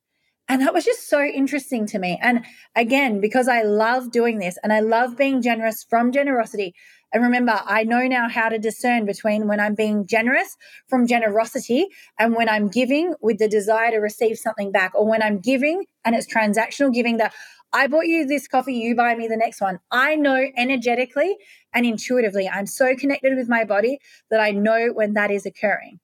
And 0.48 0.62
that 0.62 0.74
was 0.74 0.84
just 0.84 1.08
so 1.08 1.24
interesting 1.24 1.86
to 1.88 1.98
me. 1.98 2.18
And 2.22 2.44
again, 2.76 3.20
because 3.20 3.48
I 3.48 3.62
love 3.62 4.12
doing 4.12 4.38
this 4.38 4.56
and 4.62 4.72
I 4.72 4.80
love 4.80 5.16
being 5.16 5.42
generous 5.42 5.84
from 5.88 6.12
generosity, 6.12 6.74
and 7.16 7.24
remember, 7.24 7.58
I 7.64 7.82
know 7.84 8.06
now 8.06 8.28
how 8.28 8.50
to 8.50 8.58
discern 8.58 9.06
between 9.06 9.48
when 9.48 9.58
I'm 9.58 9.74
being 9.74 10.06
generous 10.06 10.54
from 10.86 11.06
generosity 11.06 11.86
and 12.18 12.34
when 12.34 12.46
I'm 12.46 12.68
giving 12.68 13.14
with 13.22 13.38
the 13.38 13.48
desire 13.48 13.90
to 13.92 13.96
receive 13.96 14.36
something 14.36 14.70
back, 14.70 14.92
or 14.94 15.08
when 15.08 15.22
I'm 15.22 15.38
giving 15.38 15.86
and 16.04 16.14
it's 16.14 16.30
transactional 16.30 16.92
giving 16.92 17.16
that 17.16 17.32
I 17.72 17.86
bought 17.86 18.06
you 18.06 18.26
this 18.26 18.46
coffee, 18.46 18.74
you 18.74 18.94
buy 18.94 19.14
me 19.14 19.28
the 19.28 19.36
next 19.38 19.62
one. 19.62 19.78
I 19.90 20.14
know 20.16 20.46
energetically 20.58 21.38
and 21.72 21.86
intuitively, 21.86 22.50
I'm 22.50 22.66
so 22.66 22.94
connected 22.94 23.34
with 23.34 23.48
my 23.48 23.64
body 23.64 23.98
that 24.30 24.40
I 24.40 24.50
know 24.50 24.90
when 24.92 25.14
that 25.14 25.30
is 25.30 25.46
occurring. 25.46 26.00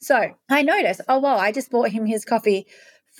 So 0.00 0.34
I 0.48 0.62
notice, 0.62 1.00
oh, 1.08 1.20
well, 1.20 1.38
I 1.38 1.52
just 1.52 1.70
bought 1.70 1.90
him 1.90 2.06
his 2.06 2.24
coffee 2.24 2.66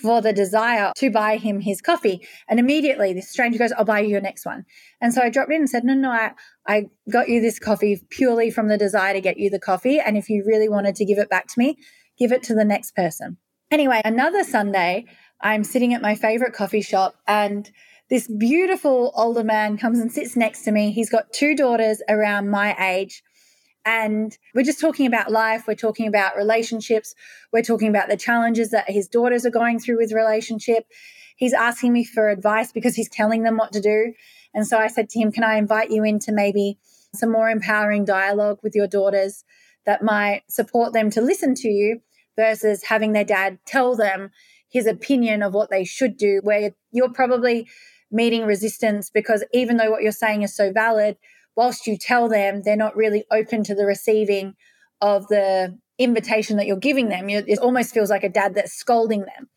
for 0.01 0.21
the 0.21 0.33
desire 0.33 0.91
to 0.97 1.09
buy 1.09 1.37
him 1.37 1.61
his 1.61 1.81
coffee. 1.81 2.27
And 2.47 2.59
immediately 2.59 3.13
this 3.13 3.29
stranger 3.29 3.59
goes, 3.59 3.71
I'll 3.71 3.85
buy 3.85 3.99
you 3.99 4.09
your 4.09 4.21
next 4.21 4.45
one. 4.45 4.65
And 4.99 5.13
so 5.13 5.21
I 5.21 5.29
dropped 5.29 5.51
in 5.51 5.61
and 5.61 5.69
said, 5.69 5.83
No, 5.83 5.93
no, 5.93 6.09
I, 6.09 6.31
I 6.67 6.85
got 7.09 7.29
you 7.29 7.41
this 7.41 7.59
coffee 7.59 8.01
purely 8.09 8.51
from 8.51 8.67
the 8.67 8.77
desire 8.77 9.13
to 9.13 9.21
get 9.21 9.37
you 9.37 9.49
the 9.49 9.59
coffee. 9.59 9.99
And 9.99 10.17
if 10.17 10.29
you 10.29 10.43
really 10.45 10.69
wanted 10.69 10.95
to 10.95 11.05
give 11.05 11.17
it 11.17 11.29
back 11.29 11.47
to 11.47 11.53
me, 11.57 11.77
give 12.17 12.31
it 12.31 12.43
to 12.43 12.55
the 12.55 12.65
next 12.65 12.95
person. 12.95 13.37
Anyway, 13.69 14.01
another 14.03 14.43
Sunday, 14.43 15.05
I'm 15.39 15.63
sitting 15.63 15.93
at 15.93 16.01
my 16.01 16.15
favorite 16.15 16.53
coffee 16.53 16.81
shop 16.81 17.15
and 17.27 17.71
this 18.09 18.27
beautiful 18.27 19.13
older 19.15 19.43
man 19.43 19.77
comes 19.77 19.99
and 19.99 20.11
sits 20.11 20.35
next 20.35 20.63
to 20.63 20.71
me. 20.71 20.91
He's 20.91 21.09
got 21.09 21.31
two 21.31 21.55
daughters 21.55 22.01
around 22.09 22.49
my 22.49 22.75
age. 22.77 23.23
And 23.85 24.37
we're 24.53 24.63
just 24.63 24.79
talking 24.79 25.07
about 25.07 25.31
life. 25.31 25.65
We're 25.67 25.75
talking 25.75 26.07
about 26.07 26.35
relationships. 26.35 27.15
We're 27.51 27.63
talking 27.63 27.89
about 27.89 28.09
the 28.09 28.17
challenges 28.17 28.71
that 28.71 28.89
his 28.89 29.07
daughters 29.07 29.45
are 29.45 29.51
going 29.51 29.79
through 29.79 29.97
with 29.97 30.11
relationship. 30.11 30.85
He's 31.35 31.53
asking 31.53 31.93
me 31.93 32.03
for 32.03 32.29
advice 32.29 32.71
because 32.71 32.95
he's 32.95 33.09
telling 33.09 33.43
them 33.43 33.57
what 33.57 33.73
to 33.73 33.81
do. 33.81 34.13
And 34.53 34.67
so 34.67 34.77
I 34.77 34.87
said 34.87 35.09
to 35.09 35.19
him, 35.19 35.31
Can 35.31 35.43
I 35.43 35.55
invite 35.55 35.89
you 35.89 36.03
into 36.03 36.31
maybe 36.31 36.77
some 37.15 37.31
more 37.31 37.49
empowering 37.49 38.05
dialogue 38.05 38.59
with 38.61 38.75
your 38.75 38.87
daughters 38.87 39.43
that 39.85 40.03
might 40.03 40.43
support 40.49 40.93
them 40.93 41.09
to 41.09 41.21
listen 41.21 41.55
to 41.55 41.67
you 41.67 42.01
versus 42.35 42.83
having 42.83 43.13
their 43.13 43.25
dad 43.25 43.59
tell 43.65 43.95
them 43.95 44.29
his 44.69 44.85
opinion 44.85 45.41
of 45.43 45.53
what 45.53 45.69
they 45.69 45.83
should 45.83 46.17
do, 46.17 46.39
where 46.43 46.71
you're 46.91 47.11
probably 47.11 47.67
meeting 48.11 48.45
resistance 48.45 49.09
because 49.09 49.43
even 49.53 49.77
though 49.77 49.89
what 49.89 50.01
you're 50.01 50.11
saying 50.11 50.43
is 50.43 50.55
so 50.55 50.71
valid, 50.71 51.17
whilst 51.61 51.85
you 51.85 51.95
tell 51.95 52.27
them, 52.27 52.63
they're 52.63 52.75
not 52.75 52.95
really 52.95 53.23
open 53.29 53.63
to 53.63 53.75
the 53.75 53.85
receiving 53.85 54.55
of 54.99 55.27
the 55.27 55.77
invitation 55.99 56.57
that 56.57 56.65
you're 56.65 56.75
giving 56.75 57.09
them. 57.09 57.29
It 57.29 57.59
almost 57.59 57.93
feels 57.93 58.09
like 58.09 58.23
a 58.23 58.29
dad 58.29 58.55
that's 58.55 58.73
scolding 58.73 59.19
them. 59.19 59.47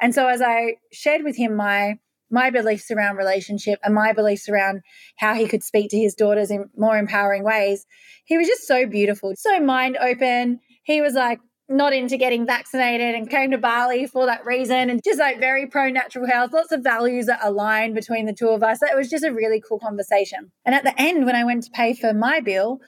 And 0.00 0.12
so 0.12 0.26
as 0.26 0.42
I 0.42 0.78
shared 0.92 1.22
with 1.22 1.36
him 1.36 1.54
my 1.54 2.00
my 2.32 2.50
beliefs 2.50 2.90
around 2.90 3.16
relationship 3.16 3.78
and 3.84 3.94
my 3.94 4.12
beliefs 4.12 4.48
around 4.48 4.80
how 5.18 5.34
he 5.34 5.46
could 5.46 5.62
speak 5.62 5.90
to 5.90 5.98
his 5.98 6.16
daughters 6.16 6.50
in 6.50 6.68
more 6.76 6.96
empowering 6.98 7.44
ways, 7.44 7.86
he 8.24 8.36
was 8.36 8.48
just 8.48 8.66
so 8.66 8.84
beautiful, 8.84 9.34
so 9.36 9.60
mind 9.60 9.96
open. 9.98 10.58
He 10.82 11.00
was 11.00 11.14
like, 11.14 11.38
not 11.68 11.92
into 11.92 12.16
getting 12.16 12.46
vaccinated 12.46 13.14
and 13.14 13.30
came 13.30 13.50
to 13.50 13.58
Bali 13.58 14.06
for 14.06 14.26
that 14.26 14.44
reason 14.44 14.90
and 14.90 15.00
just 15.02 15.18
like 15.18 15.38
very 15.40 15.66
pro 15.66 15.88
natural 15.88 16.26
health, 16.26 16.52
lots 16.52 16.72
of 16.72 16.82
values 16.82 17.26
that 17.26 17.40
align 17.42 17.94
between 17.94 18.26
the 18.26 18.32
two 18.32 18.48
of 18.48 18.62
us. 18.62 18.82
It 18.82 18.96
was 18.96 19.08
just 19.08 19.24
a 19.24 19.32
really 19.32 19.62
cool 19.66 19.78
conversation. 19.78 20.50
And 20.64 20.74
at 20.74 20.84
the 20.84 21.00
end, 21.00 21.24
when 21.24 21.36
I 21.36 21.44
went 21.44 21.64
to 21.64 21.70
pay 21.70 21.94
for 21.94 22.12
my 22.12 22.40
bill, 22.40 22.80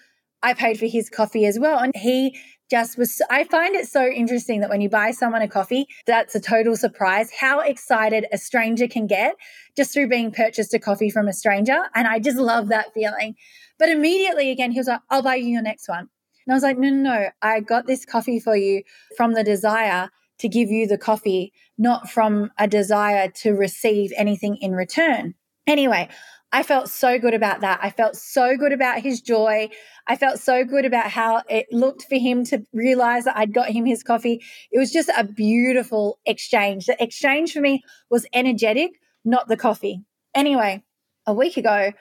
I 0.42 0.52
paid 0.52 0.78
for 0.78 0.86
his 0.86 1.08
coffee 1.08 1.46
as 1.46 1.58
well. 1.58 1.78
And 1.78 1.92
he 1.94 2.38
just 2.70 2.98
was, 2.98 3.22
I 3.30 3.44
find 3.44 3.74
it 3.74 3.86
so 3.86 4.06
interesting 4.06 4.60
that 4.60 4.70
when 4.70 4.80
you 4.80 4.90
buy 4.90 5.10
someone 5.12 5.42
a 5.42 5.48
coffee, 5.48 5.86
that's 6.06 6.34
a 6.34 6.40
total 6.40 6.76
surprise 6.76 7.30
how 7.40 7.60
excited 7.60 8.26
a 8.32 8.38
stranger 8.38 8.88
can 8.88 9.06
get 9.06 9.36
just 9.76 9.92
through 9.92 10.08
being 10.08 10.30
purchased 10.30 10.74
a 10.74 10.78
coffee 10.78 11.10
from 11.10 11.28
a 11.28 11.32
stranger. 11.32 11.84
And 11.94 12.06
I 12.06 12.18
just 12.18 12.36
love 12.36 12.68
that 12.68 12.92
feeling. 12.92 13.36
But 13.78 13.88
immediately 13.88 14.50
again, 14.50 14.72
he 14.72 14.78
was 14.78 14.86
like, 14.86 15.00
I'll 15.10 15.22
buy 15.22 15.36
you 15.36 15.46
your 15.46 15.62
next 15.62 15.88
one. 15.88 16.08
And 16.46 16.52
I 16.52 16.56
was 16.56 16.62
like, 16.62 16.78
no, 16.78 16.90
no, 16.90 17.02
no, 17.02 17.28
I 17.42 17.60
got 17.60 17.86
this 17.86 18.04
coffee 18.04 18.40
for 18.40 18.56
you 18.56 18.82
from 19.16 19.34
the 19.34 19.44
desire 19.44 20.10
to 20.38 20.48
give 20.48 20.70
you 20.70 20.86
the 20.86 20.98
coffee, 20.98 21.52
not 21.78 22.10
from 22.10 22.50
a 22.58 22.66
desire 22.66 23.30
to 23.42 23.52
receive 23.52 24.12
anything 24.16 24.56
in 24.56 24.72
return. 24.72 25.34
Anyway, 25.66 26.08
I 26.52 26.62
felt 26.62 26.88
so 26.88 27.18
good 27.18 27.34
about 27.34 27.62
that. 27.62 27.80
I 27.82 27.90
felt 27.90 28.14
so 28.14 28.56
good 28.56 28.72
about 28.72 29.00
his 29.00 29.20
joy. 29.20 29.70
I 30.06 30.16
felt 30.16 30.38
so 30.38 30.64
good 30.64 30.84
about 30.84 31.10
how 31.10 31.42
it 31.48 31.66
looked 31.72 32.04
for 32.04 32.16
him 32.16 32.44
to 32.44 32.64
realize 32.72 33.24
that 33.24 33.36
I'd 33.36 33.54
got 33.54 33.70
him 33.70 33.86
his 33.86 34.02
coffee. 34.02 34.40
It 34.70 34.78
was 34.78 34.92
just 34.92 35.10
a 35.16 35.24
beautiful 35.24 36.20
exchange. 36.26 36.86
The 36.86 37.02
exchange 37.02 37.52
for 37.52 37.60
me 37.60 37.82
was 38.10 38.26
energetic, 38.32 38.92
not 39.24 39.48
the 39.48 39.56
coffee. 39.56 40.04
Anyway, 40.34 40.84
a 41.26 41.32
week 41.32 41.56
ago, 41.56 41.92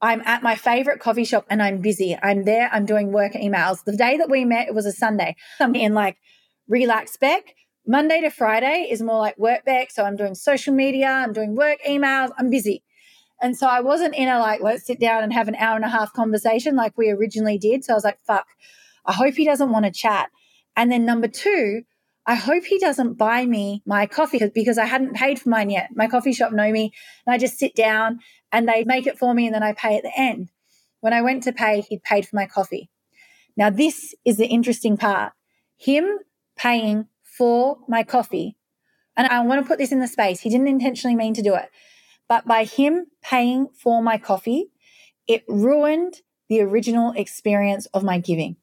I'm 0.00 0.20
at 0.22 0.42
my 0.42 0.56
favorite 0.56 1.00
coffee 1.00 1.24
shop 1.24 1.46
and 1.48 1.62
I'm 1.62 1.80
busy. 1.80 2.16
I'm 2.22 2.44
there, 2.44 2.68
I'm 2.72 2.86
doing 2.86 3.12
work 3.12 3.32
emails. 3.32 3.84
The 3.84 3.96
day 3.96 4.18
that 4.18 4.30
we 4.30 4.44
met, 4.44 4.68
it 4.68 4.74
was 4.74 4.86
a 4.86 4.92
Sunday. 4.92 5.36
I'm 5.60 5.74
in 5.74 5.94
like 5.94 6.16
relax 6.68 7.16
back. 7.16 7.54
Monday 7.86 8.20
to 8.20 8.30
Friday 8.30 8.88
is 8.90 9.00
more 9.00 9.18
like 9.18 9.38
work 9.38 9.64
back. 9.64 9.90
So 9.90 10.02
I'm 10.04 10.16
doing 10.16 10.34
social 10.34 10.74
media, 10.74 11.08
I'm 11.08 11.32
doing 11.32 11.54
work 11.54 11.78
emails, 11.88 12.30
I'm 12.36 12.50
busy. 12.50 12.82
And 13.40 13.56
so 13.56 13.66
I 13.66 13.80
wasn't 13.80 14.14
in 14.14 14.28
a 14.28 14.38
like, 14.38 14.60
let's 14.60 14.86
sit 14.86 14.98
down 14.98 15.22
and 15.22 15.32
have 15.32 15.48
an 15.48 15.54
hour 15.56 15.76
and 15.76 15.84
a 15.84 15.88
half 15.88 16.12
conversation 16.12 16.74
like 16.74 16.96
we 16.96 17.10
originally 17.10 17.58
did. 17.58 17.84
So 17.84 17.92
I 17.92 17.96
was 17.96 18.04
like, 18.04 18.18
fuck, 18.26 18.46
I 19.04 19.12
hope 19.12 19.34
he 19.34 19.44
doesn't 19.44 19.70
want 19.70 19.84
to 19.84 19.92
chat. 19.92 20.30
And 20.74 20.90
then 20.90 21.04
number 21.04 21.28
two, 21.28 21.82
I 22.26 22.34
hope 22.34 22.64
he 22.64 22.78
doesn't 22.78 23.14
buy 23.14 23.46
me 23.46 23.82
my 23.86 24.06
coffee 24.06 24.40
because 24.52 24.78
I 24.78 24.86
hadn't 24.86 25.14
paid 25.14 25.38
for 25.38 25.48
mine 25.48 25.70
yet. 25.70 25.90
My 25.94 26.08
coffee 26.08 26.32
shop 26.32 26.52
know 26.52 26.72
me 26.72 26.92
and 27.24 27.32
I 27.32 27.38
just 27.38 27.58
sit 27.58 27.74
down 27.76 28.20
and 28.50 28.68
they 28.68 28.82
make 28.84 29.06
it 29.06 29.18
for 29.18 29.32
me 29.32 29.46
and 29.46 29.54
then 29.54 29.62
I 29.62 29.72
pay 29.72 29.96
at 29.96 30.02
the 30.02 30.12
end. 30.16 30.50
When 31.00 31.12
I 31.12 31.22
went 31.22 31.44
to 31.44 31.52
pay, 31.52 31.82
he'd 31.82 32.02
paid 32.02 32.26
for 32.26 32.34
my 32.34 32.46
coffee. 32.46 32.90
Now, 33.56 33.70
this 33.70 34.14
is 34.24 34.36
the 34.36 34.46
interesting 34.46 34.96
part. 34.96 35.32
Him 35.78 36.18
paying 36.56 37.06
for 37.22 37.78
my 37.88 38.02
coffee, 38.02 38.56
and 39.16 39.26
I 39.26 39.40
want 39.40 39.62
to 39.62 39.68
put 39.68 39.78
this 39.78 39.92
in 39.92 40.00
the 40.00 40.08
space. 40.08 40.40
He 40.40 40.50
didn't 40.50 40.68
intentionally 40.68 41.16
mean 41.16 41.34
to 41.34 41.42
do 41.42 41.54
it, 41.54 41.70
but 42.28 42.46
by 42.46 42.64
him 42.64 43.06
paying 43.22 43.68
for 43.68 44.02
my 44.02 44.18
coffee, 44.18 44.70
it 45.26 45.44
ruined 45.48 46.22
the 46.48 46.60
original 46.60 47.12
experience 47.12 47.86
of 47.86 48.02
my 48.02 48.18
giving. 48.18 48.56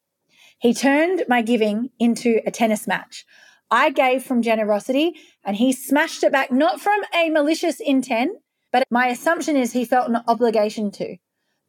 He 0.60 0.73
turned 0.73 1.23
my 1.28 1.41
giving 1.41 1.89
into 1.99 2.41
a 2.45 2.52
tennis 2.52 2.88
match. 2.88 3.26
I 3.73 3.89
gave 3.89 4.21
from 4.21 4.43
generosity 4.43 5.15
and 5.43 5.55
he 5.55 5.71
smashed 5.73 6.23
it 6.23 6.31
back, 6.31 6.51
not 6.51 6.79
from 6.79 7.01
a 7.12 7.31
malicious 7.31 7.79
intent, 7.79 8.38
but 8.71 8.86
my 8.91 9.07
assumption 9.07 9.57
is 9.57 9.73
he 9.73 9.83
felt 9.83 10.09
an 10.09 10.21
obligation 10.27 10.91
to. 10.91 11.17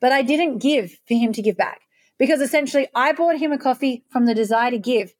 But 0.03 0.13
I 0.13 0.21
didn't 0.21 0.59
give 0.59 0.99
for 1.09 1.15
him 1.15 1.33
to 1.33 1.41
give 1.41 1.57
back 1.57 1.81
because 2.19 2.43
essentially 2.43 2.89
I 2.95 3.15
bought 3.15 3.39
him 3.39 3.53
a 3.53 3.59
coffee 3.59 4.05
from 4.11 4.27
the 4.27 4.35
desire 4.35 4.71
to 4.71 4.79
give. 4.79 5.15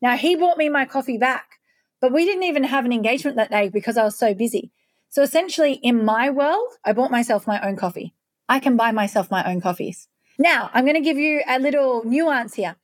Now 0.00 0.16
he 0.16 0.34
bought 0.34 0.56
me 0.56 0.70
my 0.70 0.86
coffee 0.86 1.18
back, 1.18 1.58
but 2.00 2.10
we 2.10 2.24
didn't 2.24 2.44
even 2.44 2.64
have 2.64 2.86
an 2.86 2.92
engagement 2.92 3.36
that 3.36 3.50
day 3.50 3.68
because 3.68 3.98
I 3.98 4.04
was 4.04 4.16
so 4.16 4.32
busy. 4.32 4.72
So 5.10 5.20
essentially, 5.22 5.74
in 5.74 6.06
my 6.06 6.30
world, 6.30 6.72
I 6.86 6.94
bought 6.94 7.10
myself 7.10 7.46
my 7.46 7.60
own 7.60 7.76
coffee. 7.76 8.14
I 8.48 8.60
can 8.60 8.78
buy 8.78 8.92
myself 8.92 9.30
my 9.30 9.44
own 9.44 9.60
coffees. 9.60 10.08
Now, 10.38 10.70
I'm 10.72 10.84
going 10.86 10.94
to 10.94 11.02
give 11.02 11.18
you 11.18 11.42
a 11.46 11.58
little 11.58 12.02
nuance 12.02 12.54
here. 12.54 12.76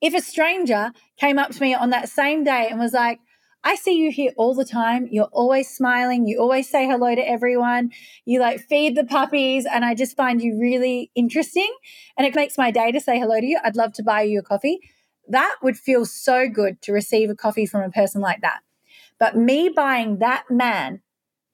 If 0.00 0.14
a 0.14 0.20
stranger 0.20 0.92
came 1.18 1.38
up 1.38 1.50
to 1.50 1.60
me 1.60 1.74
on 1.74 1.90
that 1.90 2.08
same 2.08 2.44
day 2.44 2.68
and 2.70 2.78
was 2.78 2.92
like, 2.92 3.20
I 3.64 3.74
see 3.74 3.98
you 3.98 4.10
here 4.12 4.32
all 4.36 4.54
the 4.54 4.64
time. 4.64 5.08
You're 5.10 5.28
always 5.32 5.68
smiling. 5.68 6.26
You 6.28 6.38
always 6.40 6.68
say 6.68 6.86
hello 6.86 7.14
to 7.14 7.28
everyone. 7.28 7.90
You 8.24 8.40
like 8.40 8.60
feed 8.60 8.96
the 8.96 9.04
puppies. 9.04 9.66
And 9.66 9.84
I 9.84 9.94
just 9.94 10.16
find 10.16 10.40
you 10.40 10.58
really 10.58 11.10
interesting. 11.14 11.70
And 12.16 12.26
it 12.26 12.36
makes 12.36 12.56
my 12.56 12.70
day 12.70 12.92
to 12.92 13.00
say 13.00 13.18
hello 13.18 13.40
to 13.40 13.46
you. 13.46 13.58
I'd 13.64 13.76
love 13.76 13.92
to 13.94 14.02
buy 14.02 14.22
you 14.22 14.38
a 14.38 14.42
coffee. 14.42 14.78
That 15.26 15.56
would 15.62 15.76
feel 15.76 16.06
so 16.06 16.48
good 16.48 16.80
to 16.82 16.92
receive 16.92 17.30
a 17.30 17.34
coffee 17.34 17.66
from 17.66 17.82
a 17.82 17.90
person 17.90 18.20
like 18.20 18.40
that. 18.42 18.60
But 19.18 19.36
me 19.36 19.68
buying 19.68 20.18
that 20.18 20.44
man 20.48 21.02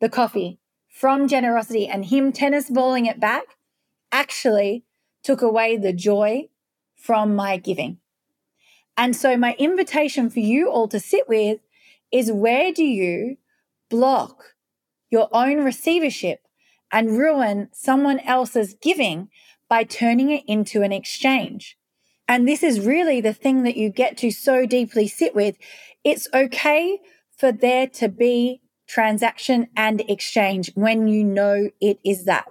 the 0.00 0.08
coffee 0.10 0.60
from 0.88 1.26
generosity 1.26 1.88
and 1.88 2.04
him 2.04 2.30
tennis 2.30 2.68
balling 2.68 3.06
it 3.06 3.18
back 3.18 3.56
actually 4.12 4.84
took 5.22 5.40
away 5.40 5.76
the 5.76 5.92
joy 5.92 6.48
from 6.94 7.34
my 7.34 7.56
giving. 7.56 7.98
And 8.96 9.16
so, 9.16 9.36
my 9.36 9.56
invitation 9.58 10.30
for 10.30 10.40
you 10.40 10.70
all 10.70 10.88
to 10.88 11.00
sit 11.00 11.28
with 11.28 11.60
is 12.12 12.30
where 12.30 12.72
do 12.72 12.84
you 12.84 13.36
block 13.90 14.54
your 15.10 15.28
own 15.32 15.64
receivership 15.64 16.40
and 16.92 17.18
ruin 17.18 17.68
someone 17.72 18.20
else's 18.20 18.74
giving 18.80 19.28
by 19.68 19.84
turning 19.84 20.30
it 20.30 20.44
into 20.46 20.82
an 20.82 20.92
exchange? 20.92 21.76
And 22.28 22.48
this 22.48 22.62
is 22.62 22.80
really 22.80 23.20
the 23.20 23.34
thing 23.34 23.64
that 23.64 23.76
you 23.76 23.90
get 23.90 24.16
to 24.18 24.30
so 24.30 24.64
deeply 24.64 25.08
sit 25.08 25.34
with. 25.34 25.56
It's 26.04 26.28
okay 26.32 27.00
for 27.36 27.52
there 27.52 27.86
to 27.88 28.08
be 28.08 28.60
transaction 28.86 29.68
and 29.76 30.02
exchange 30.08 30.70
when 30.74 31.08
you 31.08 31.24
know 31.24 31.70
it 31.80 31.98
is 32.04 32.24
that. 32.24 32.46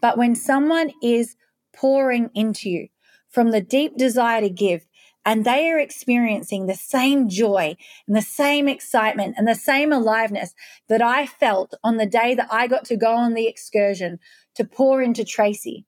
But 0.00 0.16
when 0.16 0.34
someone 0.34 0.92
is 1.02 1.36
pouring 1.74 2.30
into 2.34 2.70
you 2.70 2.88
from 3.28 3.50
the 3.50 3.60
deep 3.60 3.96
desire 3.96 4.40
to 4.40 4.50
give, 4.50 4.86
and 5.24 5.44
they 5.44 5.70
are 5.70 5.78
experiencing 5.78 6.66
the 6.66 6.74
same 6.74 7.28
joy 7.28 7.76
and 8.06 8.16
the 8.16 8.22
same 8.22 8.68
excitement 8.68 9.34
and 9.38 9.48
the 9.48 9.54
same 9.54 9.92
aliveness 9.92 10.54
that 10.88 11.02
I 11.02 11.26
felt 11.26 11.74
on 11.82 11.96
the 11.96 12.06
day 12.06 12.34
that 12.34 12.48
I 12.50 12.66
got 12.66 12.84
to 12.86 12.96
go 12.96 13.14
on 13.14 13.34
the 13.34 13.46
excursion 13.46 14.18
to 14.54 14.64
pour 14.64 15.00
into 15.02 15.24
Tracy. 15.24 15.86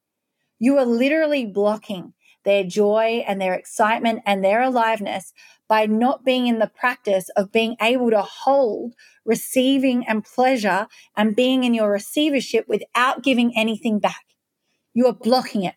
You 0.58 0.78
are 0.78 0.86
literally 0.86 1.44
blocking 1.44 2.14
their 2.44 2.64
joy 2.64 3.24
and 3.26 3.40
their 3.40 3.54
excitement 3.54 4.22
and 4.24 4.42
their 4.42 4.62
aliveness 4.62 5.32
by 5.68 5.84
not 5.84 6.24
being 6.24 6.46
in 6.46 6.60
the 6.60 6.70
practice 6.74 7.28
of 7.36 7.52
being 7.52 7.76
able 7.82 8.10
to 8.10 8.22
hold 8.22 8.94
receiving 9.24 10.06
and 10.06 10.24
pleasure 10.24 10.86
and 11.16 11.36
being 11.36 11.64
in 11.64 11.74
your 11.74 11.90
receivership 11.90 12.66
without 12.68 13.22
giving 13.22 13.52
anything 13.56 13.98
back. 13.98 14.24
You 14.94 15.06
are 15.06 15.12
blocking 15.12 15.64
it. 15.64 15.74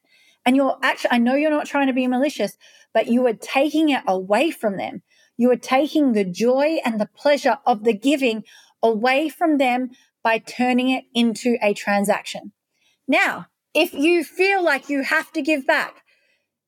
And 0.50 0.56
you're 0.56 0.80
actually, 0.82 1.12
I 1.12 1.20
know 1.20 1.36
you're 1.36 1.52
not 1.52 1.68
trying 1.68 1.86
to 1.86 1.94
be 1.94 2.08
malicious, 2.08 2.58
but 2.92 3.06
you 3.06 3.24
are 3.28 3.36
taking 3.36 3.90
it 3.90 4.02
away 4.08 4.50
from 4.50 4.78
them. 4.78 5.04
You 5.38 5.52
are 5.52 5.56
taking 5.56 6.14
the 6.14 6.26
joy 6.26 6.80
and 6.84 7.00
the 7.00 7.06
pleasure 7.06 7.60
of 7.68 7.84
the 7.84 7.94
giving 7.94 8.44
away 8.82 9.30
from 9.30 9.60
them 9.60 9.92
by 10.24 10.40
turning 10.40 10.90
it 10.90 11.04
into 11.14 11.60
a 11.62 11.76
transaction. 11.76 12.54
Now, 13.08 13.46
if 13.76 13.94
you 13.94 14.24
feel 14.24 14.66
like 14.66 14.90
you 14.90 15.04
have 15.04 15.32
to 15.34 15.44
give 15.44 15.68
back, 15.68 16.02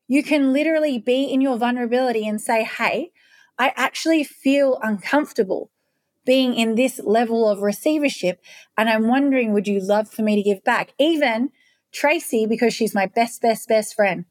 you 0.08 0.22
can 0.22 0.54
literally 0.54 1.00
be 1.00 1.24
in 1.24 1.42
your 1.42 1.58
vulnerability 1.58 2.28
and 2.28 2.40
say, 2.40 2.64
Hey, 2.64 3.10
I 3.58 3.74
actually 3.76 4.24
feel 4.24 4.78
uncomfortable 4.84 5.72
being 6.24 6.54
in 6.54 6.76
this 6.76 7.00
level 7.04 7.50
of 7.50 7.64
receivership. 7.64 8.44
And 8.78 8.92
I'm 8.92 9.08
wondering, 9.08 9.54
would 9.54 9.68
you 9.68 9.80
love 9.80 10.08
for 10.08 10.22
me 10.22 10.36
to 10.36 10.48
give 10.48 10.64
back? 10.64 10.94
Even 11.00 11.50
Tracy, 11.94 12.46
because 12.46 12.74
she's 12.74 12.96
my 12.96 13.06
best, 13.06 13.42
best, 13.42 13.68
best 13.68 13.96
friend, 13.96 14.26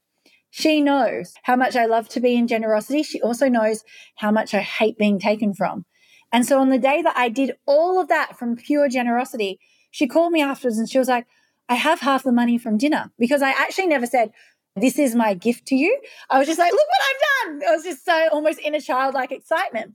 she 0.51 0.81
knows 0.81 1.35
how 1.44 1.57
much 1.57 1.77
I 1.77 1.87
love 1.87 2.09
to 2.11 2.20
be 2.20 2.35
in 2.35 2.49
generosity. 2.49 3.03
She 3.03 3.23
also 3.23 3.49
knows 3.49 3.85
how 4.16 4.31
much 4.31 4.53
I 4.53 4.61
hate 4.61 4.99
being 4.99 5.20
taken 5.20 5.55
from. 5.55 5.85
And 6.33 6.44
so 6.44 6.61
on 6.61 6.70
the 6.70 6.79
day 6.79 7.03
that 7.03 7.16
I 7.16 7.29
did 7.29 7.57
all 7.66 8.01
of 8.01 8.09
that 8.09 8.37
from 8.38 8.57
pure 8.57 8.88
generosity, 8.88 9.61
she 9.90 10.07
called 10.07 10.33
me 10.33 10.42
afterwards 10.42 10.79
and 10.79 10.88
she 10.88 10.99
was 10.99 11.09
like, 11.09 11.27
I 11.68 11.75
have 11.75 12.01
half 12.01 12.25
the 12.25 12.33
money 12.33 12.59
from 12.59 12.79
dinner 12.79 13.12
because 13.18 13.42
I 13.42 13.51
actually 13.51 13.87
never 13.87 14.07
said, 14.07 14.33
This 14.75 14.99
is 14.99 15.14
my 15.14 15.35
gift 15.35 15.66
to 15.66 15.77
you. 15.77 16.01
I 16.29 16.38
was 16.38 16.49
just 16.49 16.59
like, 16.59 16.73
Look 16.73 16.81
what 16.81 17.03
I've 17.09 17.61
done. 17.61 17.68
I 17.68 17.75
was 17.77 17.85
just 17.85 18.05
so 18.05 18.29
almost 18.33 18.59
in 18.59 18.75
a 18.75 18.81
childlike 18.81 19.31
excitement. 19.31 19.94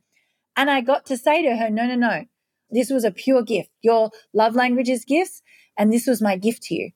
And 0.55 0.69
I 0.69 0.79
got 0.79 1.05
to 1.07 1.17
say 1.17 1.43
to 1.43 1.57
her, 1.57 1.69
No, 1.69 1.85
no, 1.85 1.95
no. 1.95 2.25
This 2.69 2.89
was 2.89 3.03
a 3.03 3.11
pure 3.11 3.43
gift. 3.43 3.69
Your 3.81 4.11
love 4.33 4.55
language 4.55 4.89
is 4.89 5.05
gifts, 5.05 5.41
and 5.77 5.91
this 5.91 6.07
was 6.07 6.21
my 6.21 6.37
gift 6.37 6.63
to 6.63 6.75
you. 6.75 6.91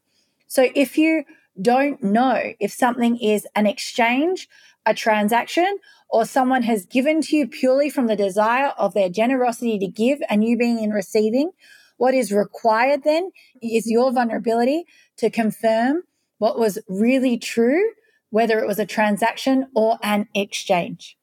So 0.50 0.68
if 0.76 0.98
you 0.98 1.24
don't 1.62 2.04
know 2.04 2.54
if 2.60 2.72
something 2.74 3.18
is 3.18 3.48
an 3.56 3.68
exchange, 3.68 4.50
a 4.86 4.94
transaction, 4.94 5.78
or 6.10 6.26
someone 6.26 6.64
has 6.64 6.88
given 6.88 7.22
to 7.22 7.36
you 7.36 7.48
purely 7.48 7.90
from 7.90 8.08
the 8.08 8.16
desire 8.16 8.74
of 8.78 8.96
their 8.96 9.10
generosity 9.10 9.78
to 9.78 9.88
give 9.88 10.20
and 10.28 10.44
you 10.44 10.58
being 10.58 10.84
in 10.84 10.90
receiving, 10.90 11.52
what 11.98 12.16
is 12.16 12.32
required 12.32 13.04
then 13.04 13.32
is 13.62 13.90
your 13.90 14.12
vulnerability 14.12 14.86
to 15.18 15.30
confirm 15.30 16.02
what 16.40 16.58
was 16.58 16.80
really 16.88 17.38
true, 17.38 17.92
whether 18.32 18.58
it 18.60 18.68
was 18.68 18.80
a 18.80 18.86
transaction 18.88 19.68
or 19.76 20.00
an 20.02 20.28
exchange. 20.34 21.16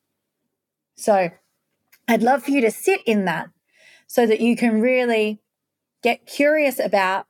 So 0.95 1.31
I'd 2.07 2.23
love 2.23 2.45
for 2.45 2.53
you 2.53 2.61
to 2.61 2.71
sit 2.71 3.01
in 3.07 3.25
that 3.25 3.49
so 4.07 4.25
that 4.25 4.41
you 4.41 4.55
can 4.57 4.81
really 4.81 5.41
get 6.03 6.27
curious 6.27 6.79
about 6.79 7.27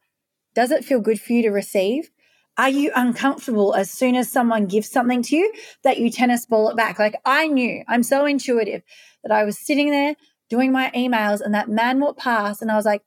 does 0.57 0.71
it 0.71 0.87
feel 0.87 1.01
good 1.01 1.21
for 1.21 1.35
you 1.35 1.43
to 1.43 1.51
receive? 1.51 2.11
Are 2.57 2.71
you 2.71 2.91
uncomfortable 2.97 3.75
as 3.75 3.91
soon 3.91 4.17
as 4.17 4.33
someone 4.33 4.65
gives 4.65 4.91
something 4.91 5.23
to 5.25 5.37
you 5.37 5.53
that 5.85 5.99
you 5.99 6.11
tennis 6.11 6.47
ball 6.47 6.71
it 6.71 6.77
back? 6.77 6.99
Like 6.99 7.15
I 7.27 7.47
knew, 7.47 7.85
I'm 7.87 8.03
so 8.03 8.25
intuitive 8.25 8.83
that 9.23 9.31
I 9.31 9.45
was 9.45 9.59
sitting 9.59 9.91
there 9.91 10.17
doing 10.49 10.73
my 10.73 10.91
emails 10.97 11.43
and 11.43 11.55
that 11.55 11.69
man 11.69 12.01
walked 12.01 12.21
past 12.21 12.63
and 12.63 12.73
I 12.73 12.77
was 12.77 12.87
like, 12.87 13.03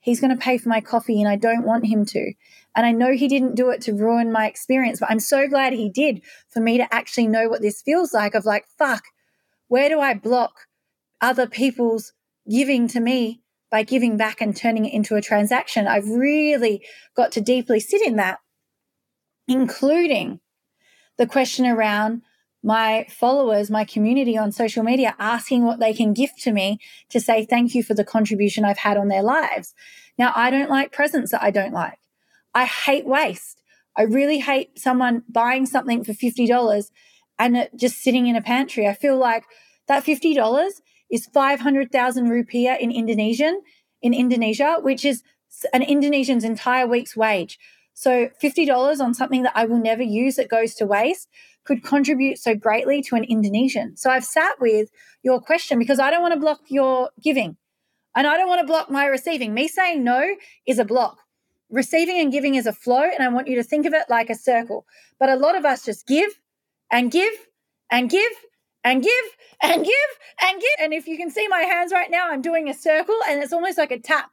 he's 0.00 0.18
going 0.18 0.34
to 0.34 0.42
pay 0.42 0.56
for 0.56 0.70
my 0.70 0.80
coffee 0.80 1.20
and 1.20 1.28
I 1.28 1.36
don't 1.36 1.66
want 1.66 1.84
him 1.86 2.06
to. 2.06 2.32
And 2.74 2.86
I 2.86 2.92
know 2.92 3.12
he 3.12 3.28
didn't 3.28 3.54
do 3.54 3.68
it 3.68 3.82
to 3.82 3.92
ruin 3.92 4.32
my 4.32 4.46
experience, 4.46 4.98
but 4.98 5.10
I'm 5.10 5.20
so 5.20 5.46
glad 5.46 5.74
he 5.74 5.90
did 5.90 6.22
for 6.48 6.60
me 6.60 6.78
to 6.78 6.94
actually 6.94 7.28
know 7.28 7.50
what 7.50 7.60
this 7.60 7.82
feels 7.82 8.14
like 8.14 8.34
of 8.34 8.46
like, 8.46 8.64
fuck, 8.78 9.04
where 9.68 9.90
do 9.90 10.00
I 10.00 10.14
block 10.14 10.52
other 11.20 11.46
people's 11.46 12.14
giving 12.50 12.88
to 12.88 13.00
me 13.00 13.42
by 13.70 13.82
giving 13.82 14.16
back 14.16 14.40
and 14.40 14.56
turning 14.56 14.84
it 14.84 14.94
into 14.94 15.16
a 15.16 15.22
transaction? 15.22 15.86
I've 15.86 16.08
really 16.08 16.84
got 17.16 17.32
to 17.32 17.40
deeply 17.40 17.80
sit 17.80 18.02
in 18.02 18.16
that 18.16 18.38
including 19.46 20.40
the 21.18 21.26
question 21.26 21.66
around 21.66 22.22
my 22.62 23.06
followers, 23.10 23.70
my 23.70 23.84
community 23.84 24.38
on 24.38 24.50
social 24.50 24.82
media 24.82 25.14
asking 25.18 25.64
what 25.64 25.80
they 25.80 25.92
can 25.92 26.14
gift 26.14 26.40
to 26.42 26.52
me 26.52 26.78
to 27.10 27.20
say 27.20 27.44
thank 27.44 27.74
you 27.74 27.82
for 27.82 27.92
the 27.92 28.04
contribution 28.04 28.64
I've 28.64 28.78
had 28.78 28.96
on 28.96 29.08
their 29.08 29.22
lives. 29.22 29.74
Now, 30.18 30.32
I 30.34 30.50
don't 30.50 30.70
like 30.70 30.92
presents 30.92 31.32
that 31.32 31.42
I 31.42 31.50
don't 31.50 31.74
like. 31.74 31.98
I 32.54 32.64
hate 32.64 33.04
waste. 33.04 33.62
I 33.96 34.02
really 34.02 34.38
hate 34.38 34.78
someone 34.78 35.24
buying 35.28 35.66
something 35.66 36.04
for 36.04 36.12
$50 36.12 36.90
and 37.38 37.56
it 37.56 37.72
just 37.76 38.02
sitting 38.02 38.26
in 38.26 38.36
a 38.36 38.42
pantry. 38.42 38.88
I 38.88 38.94
feel 38.94 39.18
like 39.18 39.44
that 39.86 40.04
$50 40.04 40.80
is 41.10 41.26
500,000 41.26 42.28
rupiah 42.28 42.78
in 42.78 42.90
Indonesian, 42.90 43.62
in 44.02 44.14
Indonesia, 44.14 44.76
which 44.80 45.04
is 45.04 45.22
an 45.72 45.82
Indonesian's 45.82 46.44
entire 46.44 46.86
week's 46.86 47.16
wage. 47.16 47.58
So 47.94 48.28
$50 48.42 49.00
on 49.00 49.14
something 49.14 49.42
that 49.42 49.52
I 49.54 49.66
will 49.66 49.78
never 49.78 50.02
use 50.02 50.36
that 50.36 50.48
goes 50.48 50.74
to 50.76 50.86
waste 50.86 51.28
could 51.64 51.82
contribute 51.82 52.38
so 52.38 52.54
greatly 52.54 53.00
to 53.02 53.16
an 53.16 53.24
Indonesian. 53.24 53.96
So 53.96 54.10
I've 54.10 54.24
sat 54.24 54.60
with 54.60 54.90
your 55.22 55.40
question 55.40 55.78
because 55.78 55.98
I 55.98 56.10
don't 56.10 56.20
want 56.20 56.34
to 56.34 56.40
block 56.40 56.60
your 56.68 57.10
giving 57.22 57.56
and 58.14 58.26
I 58.26 58.36
don't 58.36 58.48
want 58.48 58.60
to 58.60 58.66
block 58.66 58.90
my 58.90 59.06
receiving. 59.06 59.54
Me 59.54 59.68
saying 59.68 60.04
no 60.04 60.36
is 60.66 60.78
a 60.78 60.84
block. 60.84 61.18
Receiving 61.70 62.18
and 62.20 62.30
giving 62.30 62.54
is 62.54 62.66
a 62.66 62.72
flow, 62.72 63.02
and 63.02 63.22
I 63.22 63.28
want 63.28 63.48
you 63.48 63.56
to 63.56 63.62
think 63.64 63.86
of 63.86 63.94
it 63.94 64.04
like 64.08 64.30
a 64.30 64.34
circle. 64.34 64.86
But 65.18 65.30
a 65.30 65.36
lot 65.36 65.56
of 65.56 65.64
us 65.64 65.84
just 65.84 66.06
give 66.06 66.38
and 66.92 67.10
give 67.10 67.32
and 67.90 68.08
give 68.08 68.30
and 68.84 69.02
give 69.02 69.24
and 69.62 69.84
give 69.84 69.94
and 70.42 70.60
give. 70.60 70.76
And 70.80 70.92
if 70.92 71.08
you 71.08 71.16
can 71.16 71.30
see 71.30 71.48
my 71.48 71.62
hands 71.62 71.92
right 71.92 72.10
now, 72.10 72.30
I'm 72.30 72.42
doing 72.42 72.68
a 72.68 72.74
circle 72.74 73.18
and 73.28 73.42
it's 73.42 73.52
almost 73.52 73.78
like 73.78 73.90
a 73.90 73.98
tap. 73.98 74.30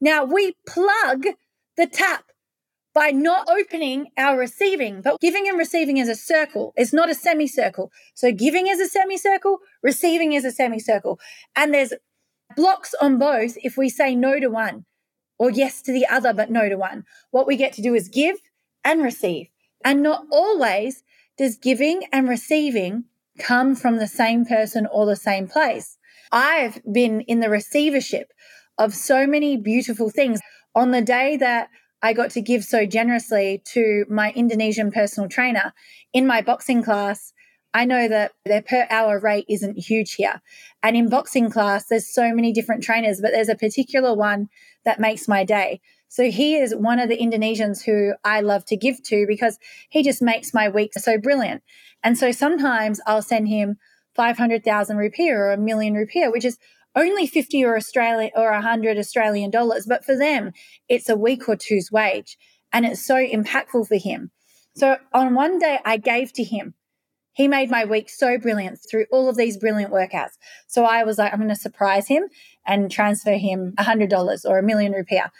Now 0.00 0.24
we 0.24 0.54
plug 0.68 1.24
the 1.76 1.86
tap 1.86 2.24
by 2.94 3.10
not 3.10 3.48
opening 3.50 4.06
our 4.16 4.38
receiving. 4.38 5.02
But 5.02 5.20
giving 5.20 5.48
and 5.48 5.58
receiving 5.58 5.96
is 5.96 6.08
a 6.08 6.14
circle. 6.14 6.72
It's 6.76 6.92
not 6.92 7.10
a 7.10 7.14
semicircle. 7.14 7.90
So 8.14 8.30
giving 8.30 8.68
is 8.68 8.78
a 8.78 8.86
semicircle, 8.86 9.58
receiving 9.82 10.32
is 10.32 10.44
a 10.44 10.52
semicircle. 10.52 11.18
And 11.56 11.74
there's 11.74 11.92
blocks 12.56 12.94
on 13.00 13.18
both 13.18 13.56
if 13.64 13.76
we 13.76 13.88
say 13.88 14.14
no 14.14 14.38
to 14.38 14.48
one 14.48 14.84
or 15.38 15.50
yes 15.50 15.82
to 15.82 15.92
the 15.92 16.06
other, 16.06 16.32
but 16.32 16.50
no 16.50 16.68
to 16.68 16.76
one. 16.76 17.04
What 17.32 17.48
we 17.48 17.56
get 17.56 17.72
to 17.74 17.82
do 17.82 17.94
is 17.94 18.08
give 18.08 18.36
and 18.84 19.02
receive. 19.02 19.48
And 19.84 20.02
not 20.02 20.26
always 20.30 21.02
does 21.36 21.56
giving 21.56 22.04
and 22.12 22.28
receiving 22.28 23.04
come 23.38 23.74
from 23.74 23.96
the 23.96 24.06
same 24.06 24.44
person 24.44 24.86
or 24.92 25.06
the 25.06 25.16
same 25.16 25.48
place. 25.48 25.98
I've 26.32 26.80
been 26.90 27.20
in 27.22 27.40
the 27.40 27.50
receivership 27.50 28.32
of 28.78 28.94
so 28.94 29.26
many 29.26 29.56
beautiful 29.56 30.10
things. 30.10 30.40
On 30.74 30.90
the 30.90 31.02
day 31.02 31.36
that 31.36 31.68
I 32.04 32.12
got 32.12 32.30
to 32.32 32.42
give 32.42 32.64
so 32.64 32.84
generously 32.84 33.62
to 33.72 34.04
my 34.10 34.30
Indonesian 34.36 34.92
personal 34.92 35.26
trainer 35.26 35.72
in 36.12 36.26
my 36.26 36.42
boxing 36.42 36.82
class. 36.82 37.32
I 37.72 37.86
know 37.86 38.08
that 38.08 38.32
their 38.44 38.60
per 38.60 38.86
hour 38.90 39.18
rate 39.18 39.46
isn't 39.48 39.78
huge 39.78 40.14
here. 40.16 40.42
And 40.82 40.96
in 40.96 41.08
boxing 41.08 41.50
class, 41.50 41.86
there's 41.86 42.12
so 42.12 42.34
many 42.34 42.52
different 42.52 42.82
trainers, 42.82 43.22
but 43.22 43.32
there's 43.32 43.48
a 43.48 43.54
particular 43.54 44.14
one 44.14 44.48
that 44.84 45.00
makes 45.00 45.26
my 45.26 45.44
day. 45.44 45.80
So 46.08 46.30
he 46.30 46.56
is 46.56 46.74
one 46.74 46.98
of 46.98 47.08
the 47.08 47.18
Indonesians 47.18 47.84
who 47.84 48.14
I 48.24 48.40
love 48.40 48.64
to 48.66 48.76
give 48.76 49.02
to 49.04 49.26
because 49.26 49.58
he 49.88 50.02
just 50.02 50.22
makes 50.22 50.54
my 50.54 50.68
week 50.68 50.92
so 50.94 51.18
brilliant. 51.18 51.62
And 52.02 52.16
so 52.16 52.30
sometimes 52.30 53.00
I'll 53.06 53.22
send 53.22 53.48
him 53.48 53.76
500,000 54.14 54.96
rupiah 54.96 55.32
or 55.32 55.52
a 55.52 55.58
million 55.58 55.94
rupiah, 55.94 56.30
which 56.30 56.44
is 56.44 56.58
only 56.94 57.26
50 57.26 57.64
or 57.64 57.76
Australia 57.76 58.30
or 58.36 58.52
100 58.52 58.98
Australian 58.98 59.50
dollars, 59.50 59.86
but 59.86 60.04
for 60.04 60.16
them, 60.16 60.52
it's 60.88 61.08
a 61.08 61.16
week 61.16 61.48
or 61.48 61.56
two's 61.56 61.90
wage. 61.90 62.36
And 62.72 62.86
it's 62.86 63.04
so 63.04 63.16
impactful 63.16 63.88
for 63.88 63.96
him. 63.96 64.30
So 64.76 64.98
on 65.12 65.34
one 65.34 65.58
day, 65.58 65.78
I 65.84 65.96
gave 65.96 66.32
to 66.34 66.44
him. 66.44 66.74
He 67.32 67.48
made 67.48 67.70
my 67.70 67.84
week 67.84 68.08
so 68.08 68.38
brilliant 68.38 68.78
through 68.88 69.06
all 69.10 69.28
of 69.28 69.36
these 69.36 69.56
brilliant 69.56 69.92
workouts. 69.92 70.32
So 70.68 70.84
I 70.84 71.02
was 71.02 71.18
like, 71.18 71.32
I'm 71.32 71.40
going 71.40 71.48
to 71.48 71.56
surprise 71.56 72.06
him 72.06 72.24
and 72.64 72.90
transfer 72.90 73.32
him 73.32 73.74
$100 73.78 74.44
or 74.44 74.58
a 74.58 74.62
million 74.62 74.92
rupiah. 74.92 75.30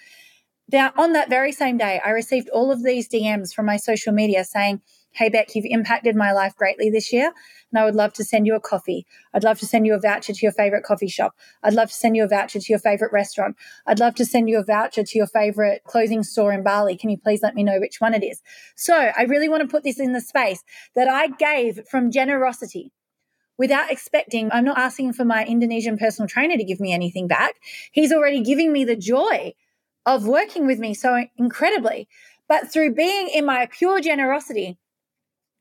Now, 0.72 0.92
on 0.96 1.12
that 1.12 1.29
very 1.29 1.53
same 1.53 1.77
day, 1.77 2.00
I 2.05 2.11
received 2.11 2.48
all 2.48 2.72
of 2.72 2.83
these 2.83 3.09
DMs 3.09 3.53
from 3.55 3.66
my 3.66 3.77
social 3.77 4.12
media 4.12 4.44
saying, 4.44 4.81
Hey, 5.12 5.29
Bek, 5.29 5.55
you've 5.55 5.66
impacted 5.68 6.16
my 6.16 6.33
life 6.33 6.57
greatly 6.57 6.90
this 6.90 7.12
year, 7.12 7.33
and 7.70 7.79
I 7.79 7.85
would 7.85 7.94
love 7.94 8.12
to 8.14 8.24
send 8.24 8.48
you 8.48 8.57
a 8.57 8.61
coffee. 8.61 9.07
I'd 9.33 9.44
love 9.44 9.61
to 9.61 9.66
send 9.66 9.87
you 9.87 9.94
a 9.94 10.00
voucher 10.00 10.33
to 10.33 10.38
your 10.42 10.50
favorite 10.50 10.83
coffee 10.83 11.07
shop. 11.07 11.37
I'd 11.62 11.74
love 11.74 11.90
to 11.90 11.94
send 11.94 12.16
you 12.16 12.24
a 12.24 12.29
voucher 12.29 12.59
to 12.59 12.66
your 12.68 12.81
favorite 12.81 13.12
restaurant. 13.12 13.57
I'd 13.87 14.00
love 14.00 14.16
to 14.16 14.24
send 14.24 14.48
you 14.48 14.59
a 14.59 14.64
voucher 14.64 15.05
to 15.05 15.18
your 15.18 15.29
favorite 15.29 15.83
clothing 15.85 16.24
store 16.24 16.53
in 16.53 16.64
Bali. 16.64 16.96
Can 16.96 17.11
you 17.11 17.18
please 17.18 17.42
let 17.42 17.55
me 17.55 17.62
know 17.62 17.79
which 17.79 18.00
one 18.00 18.12
it 18.12 18.24
is? 18.24 18.42
So 18.74 18.94
I 18.96 19.22
really 19.24 19.48
want 19.48 19.62
to 19.62 19.68
put 19.68 19.85
this 19.85 20.00
in 20.00 20.14
the 20.14 20.20
space 20.20 20.64
that 20.96 21.07
I 21.07 21.29
gave 21.29 21.87
from 21.88 22.11
generosity 22.11 22.90
without 23.57 23.92
expecting. 23.92 24.50
I'm 24.50 24.64
not 24.64 24.79
asking 24.79 25.12
for 25.12 25.24
my 25.24 25.44
Indonesian 25.44 25.96
personal 25.96 26.29
trainer 26.29 26.57
to 26.57 26.64
give 26.64 26.81
me 26.81 26.92
anything 26.92 27.29
back. 27.29 27.55
He's 27.92 28.12
already 28.12 28.40
giving 28.42 28.72
me 28.72 28.85
the 28.85 28.96
joy 28.96 29.53
of 30.07 30.27
working 30.27 30.67
with 30.67 30.79
me 30.79 30.95
so 30.95 31.27
incredibly. 31.37 32.09
But 32.49 32.73
through 32.73 32.95
being 32.95 33.29
in 33.29 33.47
my 33.47 33.67
pure 33.67 34.01
generosity, 34.01 34.79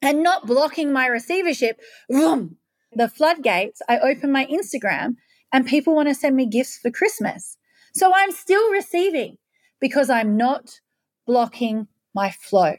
and 0.03 0.21
not 0.21 0.45
blocking 0.45 0.91
my 0.91 1.07
receivership, 1.07 1.79
the 2.09 3.09
floodgates, 3.09 3.81
I 3.87 3.99
open 3.99 4.31
my 4.31 4.45
Instagram 4.45 5.15
and 5.51 5.65
people 5.65 5.95
want 5.95 6.09
to 6.09 6.15
send 6.15 6.35
me 6.35 6.45
gifts 6.45 6.77
for 6.77 6.91
Christmas. 6.91 7.57
So 7.93 8.11
I'm 8.13 8.31
still 8.31 8.69
receiving 8.69 9.37
because 9.79 10.09
I'm 10.09 10.35
not 10.35 10.81
blocking 11.25 11.87
my 12.13 12.31
flow. 12.31 12.73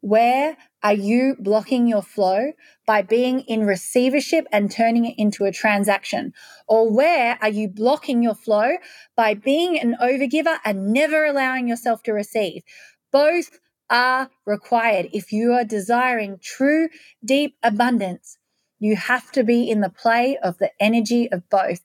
Where 0.00 0.58
are 0.84 0.92
you 0.92 1.34
blocking 1.40 1.88
your 1.88 2.02
flow 2.02 2.52
by 2.86 3.00
being 3.00 3.40
in 3.40 3.64
receivership 3.64 4.46
and 4.52 4.70
turning 4.70 5.06
it 5.06 5.14
into 5.16 5.46
a 5.46 5.50
transaction? 5.50 6.34
Or 6.68 6.94
where 6.94 7.38
are 7.40 7.48
you 7.48 7.68
blocking 7.68 8.22
your 8.22 8.34
flow 8.34 8.76
by 9.16 9.32
being 9.32 9.80
an 9.80 9.96
overgiver 10.00 10.58
and 10.62 10.92
never 10.92 11.24
allowing 11.24 11.68
yourself 11.68 12.02
to 12.02 12.12
receive? 12.12 12.62
Both 13.10 13.58
are 13.88 14.28
required 14.44 15.08
if 15.14 15.32
you 15.32 15.54
are 15.54 15.64
desiring 15.64 16.38
true, 16.42 16.90
deep 17.24 17.56
abundance. 17.62 18.36
You 18.78 18.96
have 18.96 19.32
to 19.32 19.42
be 19.42 19.70
in 19.70 19.80
the 19.80 19.88
play 19.88 20.36
of 20.42 20.58
the 20.58 20.70
energy 20.78 21.32
of 21.32 21.48
both. 21.48 21.80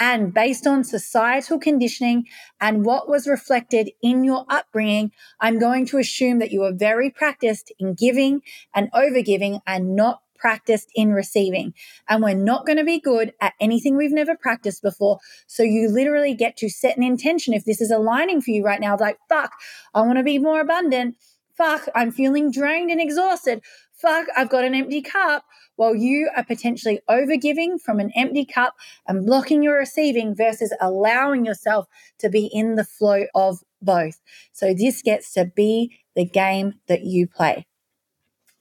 And 0.00 0.34
based 0.34 0.66
on 0.66 0.82
societal 0.82 1.58
conditioning 1.58 2.26
and 2.60 2.84
what 2.84 3.08
was 3.08 3.28
reflected 3.28 3.90
in 4.02 4.24
your 4.24 4.44
upbringing, 4.48 5.12
I'm 5.40 5.58
going 5.58 5.86
to 5.86 5.98
assume 5.98 6.40
that 6.40 6.50
you 6.50 6.62
are 6.64 6.72
very 6.72 7.10
practiced 7.10 7.72
in 7.78 7.94
giving 7.94 8.42
and 8.74 8.90
overgiving 8.92 9.60
and 9.66 9.94
not 9.94 10.20
practiced 10.36 10.90
in 10.94 11.12
receiving. 11.12 11.72
And 12.08 12.22
we're 12.22 12.34
not 12.34 12.66
going 12.66 12.76
to 12.76 12.84
be 12.84 13.00
good 13.00 13.32
at 13.40 13.54
anything 13.60 13.96
we've 13.96 14.12
never 14.12 14.36
practiced 14.36 14.82
before. 14.82 15.18
So 15.46 15.62
you 15.62 15.88
literally 15.88 16.34
get 16.34 16.56
to 16.58 16.68
set 16.68 16.96
an 16.96 17.02
intention. 17.02 17.54
If 17.54 17.64
this 17.64 17.80
is 17.80 17.90
aligning 17.90 18.42
for 18.42 18.50
you 18.50 18.62
right 18.62 18.80
now, 18.80 18.96
like, 19.00 19.16
fuck, 19.28 19.52
I 19.94 20.02
want 20.02 20.18
to 20.18 20.24
be 20.24 20.38
more 20.38 20.60
abundant. 20.60 21.16
Fuck, 21.56 21.88
I'm 21.94 22.10
feeling 22.10 22.50
drained 22.50 22.90
and 22.90 23.00
exhausted. 23.00 23.62
Fuck, 24.04 24.26
I've 24.36 24.50
got 24.50 24.64
an 24.64 24.74
empty 24.74 25.00
cup 25.00 25.46
while 25.76 25.94
you 25.94 26.28
are 26.36 26.44
potentially 26.44 27.00
overgiving 27.08 27.80
from 27.80 28.00
an 28.00 28.12
empty 28.14 28.44
cup 28.44 28.74
and 29.08 29.24
blocking 29.24 29.62
your 29.62 29.78
receiving 29.78 30.36
versus 30.36 30.74
allowing 30.78 31.46
yourself 31.46 31.86
to 32.18 32.28
be 32.28 32.50
in 32.52 32.74
the 32.74 32.84
flow 32.84 33.24
of 33.34 33.60
both. 33.80 34.20
So 34.52 34.74
this 34.74 35.00
gets 35.00 35.32
to 35.32 35.46
be 35.46 36.00
the 36.14 36.26
game 36.26 36.80
that 36.86 37.04
you 37.04 37.26
play. 37.26 37.66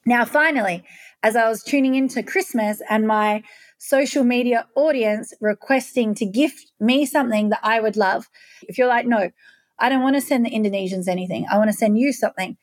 Now, 0.05 0.23
finally, 0.23 0.85
as 1.21 1.35
I 1.35 1.49
was 1.49 1.61
tuning 1.61 1.95
into 1.95 2.23
Christmas 2.23 2.81
and 2.89 3.05
my 3.05 3.43
social 3.77 4.23
media 4.23 4.67
audience 4.77 5.33
requesting 5.41 6.15
to 6.15 6.25
gift 6.25 6.71
me 6.79 7.05
something 7.05 7.49
that 7.49 7.59
I 7.63 7.81
would 7.81 7.97
love, 7.97 8.29
if 8.69 8.77
you're 8.77 8.87
like, 8.87 9.05
no, 9.05 9.31
I 9.77 9.89
don't 9.89 10.03
want 10.03 10.15
to 10.15 10.21
send 10.21 10.45
the 10.45 10.51
Indonesians 10.51 11.09
anything, 11.09 11.45
I 11.51 11.57
want 11.57 11.69
to 11.69 11.75
send 11.75 11.99
you 11.99 12.13
something 12.13 12.55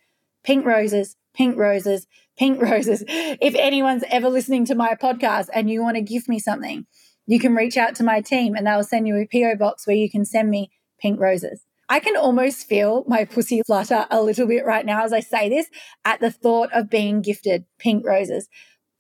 pink 0.43 0.65
roses, 0.65 1.17
pink 1.35 1.59
roses, 1.59 2.07
pink 2.41 2.63
roses. 2.63 3.05
If 3.07 3.55
anyone's 3.55 4.03
ever 4.09 4.31
listening 4.31 4.65
to 4.65 4.75
my 4.75 4.95
podcast 4.95 5.49
and 5.53 5.69
you 5.69 5.83
want 5.83 5.97
to 5.97 6.03
give 6.03 6.27
me 6.27 6.39
something, 6.39 6.87
you 7.27 7.39
can 7.39 7.55
reach 7.55 7.77
out 7.77 7.95
to 7.97 8.03
my 8.03 8.23
team 8.23 8.55
and 8.55 8.67
they'll 8.67 8.83
send 8.83 9.07
you 9.07 9.17
a 9.17 9.29
PO 9.31 9.57
box 9.57 9.87
where 9.87 9.95
you 9.95 10.11
can 10.11 10.25
send 10.25 10.49
me 10.49 10.71
pink 10.99 11.21
roses. 11.21 11.67
I 11.91 12.01
can 12.01 12.17
almost 12.17 12.67
feel 12.67 13.05
my 13.07 13.27
pussy 13.27 13.61
flutter 13.67 14.07
a 14.11 14.23
little 14.23 14.47
bit 14.47 14.65
right 14.65 14.87
now 14.87 15.05
as 15.05 15.13
I 15.13 15.21
say 15.21 15.51
this 15.51 15.67
at 16.07 16.21
the 16.21 16.31
thought 16.31 16.73
of 16.73 16.89
being 16.89 17.21
gifted 17.21 17.67
pink 17.79 18.07
roses. 18.07 18.49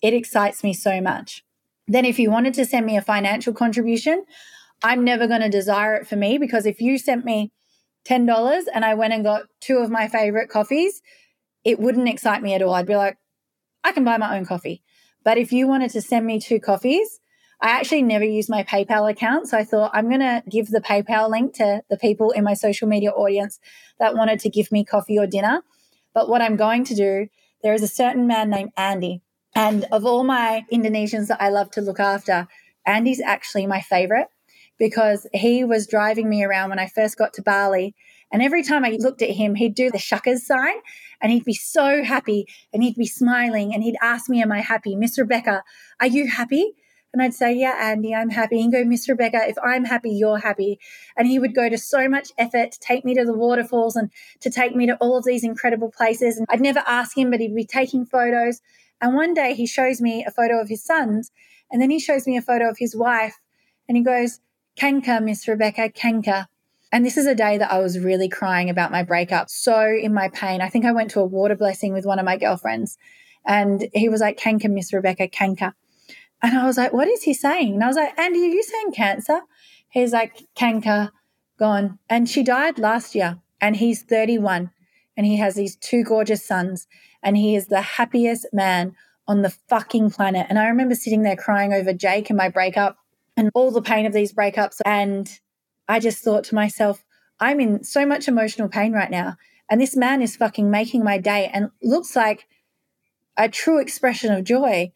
It 0.02 0.12
excites 0.12 0.62
me 0.62 0.74
so 0.74 1.00
much. 1.00 1.42
Then, 1.88 2.04
if 2.04 2.18
you 2.18 2.30
wanted 2.30 2.54
to 2.54 2.66
send 2.66 2.84
me 2.84 2.98
a 2.98 3.02
financial 3.02 3.54
contribution, 3.54 4.24
I'm 4.82 5.02
never 5.02 5.26
going 5.26 5.40
to 5.40 5.48
desire 5.48 5.94
it 5.94 6.06
for 6.06 6.16
me 6.16 6.36
because 6.36 6.66
if 6.66 6.80
you 6.80 6.98
sent 6.98 7.24
me 7.24 7.52
$10 8.06 8.64
and 8.74 8.84
I 8.84 8.94
went 8.94 9.14
and 9.14 9.24
got 9.24 9.42
two 9.60 9.78
of 9.78 9.90
my 9.90 10.08
favorite 10.08 10.50
coffees, 10.50 11.00
it 11.64 11.80
wouldn't 11.80 12.08
excite 12.08 12.42
me 12.42 12.54
at 12.54 12.62
all. 12.62 12.74
I'd 12.74 12.86
be 12.86 12.96
like, 12.96 13.16
I 13.84 13.92
can 13.92 14.04
buy 14.04 14.16
my 14.18 14.36
own 14.36 14.44
coffee. 14.44 14.82
But 15.24 15.38
if 15.38 15.52
you 15.52 15.66
wanted 15.66 15.90
to 15.92 16.02
send 16.02 16.26
me 16.26 16.40
two 16.40 16.60
coffees, 16.60 17.20
I 17.62 17.70
actually 17.70 18.02
never 18.02 18.24
use 18.24 18.48
my 18.48 18.62
PayPal 18.62 19.10
account. 19.10 19.48
So 19.48 19.58
I 19.58 19.64
thought 19.64 19.90
I'm 19.92 20.08
going 20.08 20.20
to 20.20 20.42
give 20.48 20.68
the 20.68 20.80
PayPal 20.80 21.28
link 21.28 21.54
to 21.56 21.82
the 21.90 21.98
people 21.98 22.30
in 22.30 22.42
my 22.42 22.54
social 22.54 22.88
media 22.88 23.10
audience 23.10 23.60
that 23.98 24.14
wanted 24.16 24.40
to 24.40 24.48
give 24.50 24.72
me 24.72 24.84
coffee 24.84 25.18
or 25.18 25.26
dinner. 25.26 25.62
But 26.14 26.28
what 26.28 26.40
I'm 26.40 26.56
going 26.56 26.84
to 26.84 26.94
do, 26.94 27.28
there 27.62 27.74
is 27.74 27.82
a 27.82 27.88
certain 27.88 28.26
man 28.26 28.48
named 28.48 28.70
Andy. 28.76 29.20
And 29.54 29.84
of 29.92 30.06
all 30.06 30.24
my 30.24 30.64
Indonesians 30.72 31.26
that 31.26 31.42
I 31.42 31.50
love 31.50 31.70
to 31.72 31.82
look 31.82 32.00
after, 32.00 32.48
Andy's 32.86 33.20
actually 33.20 33.66
my 33.66 33.80
favorite 33.80 34.28
because 34.78 35.26
he 35.34 35.62
was 35.62 35.86
driving 35.86 36.30
me 36.30 36.42
around 36.42 36.70
when 36.70 36.78
I 36.78 36.88
first 36.88 37.18
got 37.18 37.34
to 37.34 37.42
Bali. 37.42 37.94
And 38.32 38.42
every 38.42 38.62
time 38.62 38.84
I 38.84 38.96
looked 38.98 39.20
at 39.20 39.30
him, 39.30 39.54
he'd 39.54 39.74
do 39.74 39.90
the 39.90 39.98
shuckers 39.98 40.38
sign 40.38 40.76
and 41.20 41.32
he'd 41.32 41.44
be 41.44 41.54
so 41.54 42.02
happy 42.02 42.46
and 42.72 42.82
he'd 42.82 42.96
be 42.96 43.06
smiling 43.06 43.74
and 43.74 43.82
he'd 43.82 43.96
ask 44.00 44.28
me, 44.28 44.42
Am 44.42 44.52
I 44.52 44.60
happy? 44.60 44.96
Miss 44.96 45.18
Rebecca, 45.18 45.62
are 46.00 46.06
you 46.06 46.28
happy? 46.28 46.74
And 47.12 47.22
I'd 47.22 47.34
say, 47.34 47.54
Yeah, 47.54 47.76
Andy, 47.80 48.14
I'm 48.14 48.30
happy. 48.30 48.60
And 48.60 48.72
go, 48.72 48.84
Miss 48.84 49.08
Rebecca, 49.08 49.48
if 49.48 49.56
I'm 49.64 49.84
happy, 49.84 50.10
you're 50.10 50.38
happy. 50.38 50.78
And 51.16 51.26
he 51.26 51.38
would 51.38 51.54
go 51.54 51.68
to 51.68 51.78
so 51.78 52.08
much 52.08 52.30
effort 52.38 52.72
to 52.72 52.78
take 52.78 53.04
me 53.04 53.14
to 53.14 53.24
the 53.24 53.34
waterfalls 53.34 53.96
and 53.96 54.10
to 54.40 54.50
take 54.50 54.74
me 54.74 54.86
to 54.86 54.96
all 54.96 55.16
of 55.16 55.24
these 55.24 55.44
incredible 55.44 55.90
places. 55.90 56.36
And 56.36 56.46
I'd 56.48 56.60
never 56.60 56.82
ask 56.86 57.16
him, 57.16 57.30
but 57.30 57.40
he'd 57.40 57.54
be 57.54 57.64
taking 57.64 58.06
photos. 58.06 58.60
And 59.00 59.14
one 59.14 59.34
day 59.34 59.54
he 59.54 59.66
shows 59.66 60.00
me 60.00 60.24
a 60.24 60.30
photo 60.30 60.60
of 60.60 60.68
his 60.68 60.84
sons, 60.84 61.30
and 61.70 61.80
then 61.80 61.90
he 61.90 61.98
shows 61.98 62.26
me 62.26 62.36
a 62.36 62.42
photo 62.42 62.68
of 62.68 62.76
his 62.78 62.94
wife, 62.94 63.40
and 63.88 63.96
he 63.96 64.02
goes, 64.02 64.40
Kanka, 64.76 65.20
Miss 65.20 65.48
Rebecca, 65.48 65.88
Kanka. 65.88 66.48
And 66.92 67.04
this 67.04 67.16
is 67.16 67.26
a 67.26 67.34
day 67.34 67.56
that 67.58 67.70
I 67.70 67.78
was 67.78 67.98
really 67.98 68.28
crying 68.28 68.68
about 68.68 68.90
my 68.90 69.02
breakup, 69.02 69.48
so 69.48 69.86
in 69.86 70.12
my 70.12 70.28
pain. 70.28 70.60
I 70.60 70.68
think 70.68 70.84
I 70.84 70.92
went 70.92 71.10
to 71.12 71.20
a 71.20 71.24
water 71.24 71.54
blessing 71.54 71.92
with 71.92 72.04
one 72.04 72.18
of 72.18 72.24
my 72.24 72.36
girlfriends, 72.36 72.98
and 73.46 73.88
he 73.94 74.08
was 74.08 74.20
like, 74.20 74.36
Kanka, 74.36 74.68
Miss 74.68 74.92
Rebecca, 74.92 75.28
Kanka. 75.28 75.74
And 76.42 76.58
I 76.58 76.66
was 76.66 76.76
like, 76.76 76.92
what 76.92 77.08
is 77.08 77.22
he 77.22 77.34
saying? 77.34 77.74
And 77.74 77.84
I 77.84 77.86
was 77.86 77.96
like, 77.96 78.18
Andy, 78.18 78.40
are 78.40 78.48
you 78.48 78.62
saying 78.62 78.92
cancer? 78.92 79.40
He's 79.88 80.12
like, 80.12 80.46
Kanka, 80.54 81.12
gone. 81.58 81.98
And 82.08 82.28
she 82.28 82.42
died 82.42 82.78
last 82.78 83.14
year, 83.14 83.38
and 83.60 83.76
he's 83.76 84.02
31, 84.02 84.70
and 85.16 85.26
he 85.26 85.36
has 85.36 85.54
these 85.54 85.76
two 85.76 86.02
gorgeous 86.02 86.44
sons, 86.44 86.88
and 87.22 87.36
he 87.36 87.54
is 87.54 87.66
the 87.68 87.82
happiest 87.82 88.46
man 88.52 88.96
on 89.28 89.42
the 89.42 89.50
fucking 89.50 90.10
planet. 90.10 90.46
And 90.48 90.58
I 90.58 90.66
remember 90.66 90.96
sitting 90.96 91.22
there 91.22 91.36
crying 91.36 91.72
over 91.72 91.92
Jake 91.92 92.30
and 92.30 92.36
my 92.36 92.48
breakup 92.48 92.96
and 93.36 93.50
all 93.54 93.70
the 93.70 93.80
pain 93.80 94.06
of 94.06 94.12
these 94.12 94.32
breakups. 94.32 94.80
And 94.84 95.30
I 95.90 95.98
just 95.98 96.22
thought 96.22 96.44
to 96.44 96.54
myself, 96.54 97.04
I'm 97.40 97.58
in 97.58 97.82
so 97.82 98.06
much 98.06 98.28
emotional 98.28 98.68
pain 98.68 98.92
right 98.92 99.10
now. 99.10 99.36
And 99.68 99.80
this 99.80 99.96
man 99.96 100.22
is 100.22 100.36
fucking 100.36 100.70
making 100.70 101.02
my 101.02 101.18
day 101.18 101.50
and 101.52 101.70
looks 101.82 102.14
like 102.14 102.46
a 103.36 103.48
true 103.48 103.80
expression 103.80 104.32
of 104.32 104.44
joy. 104.44 104.92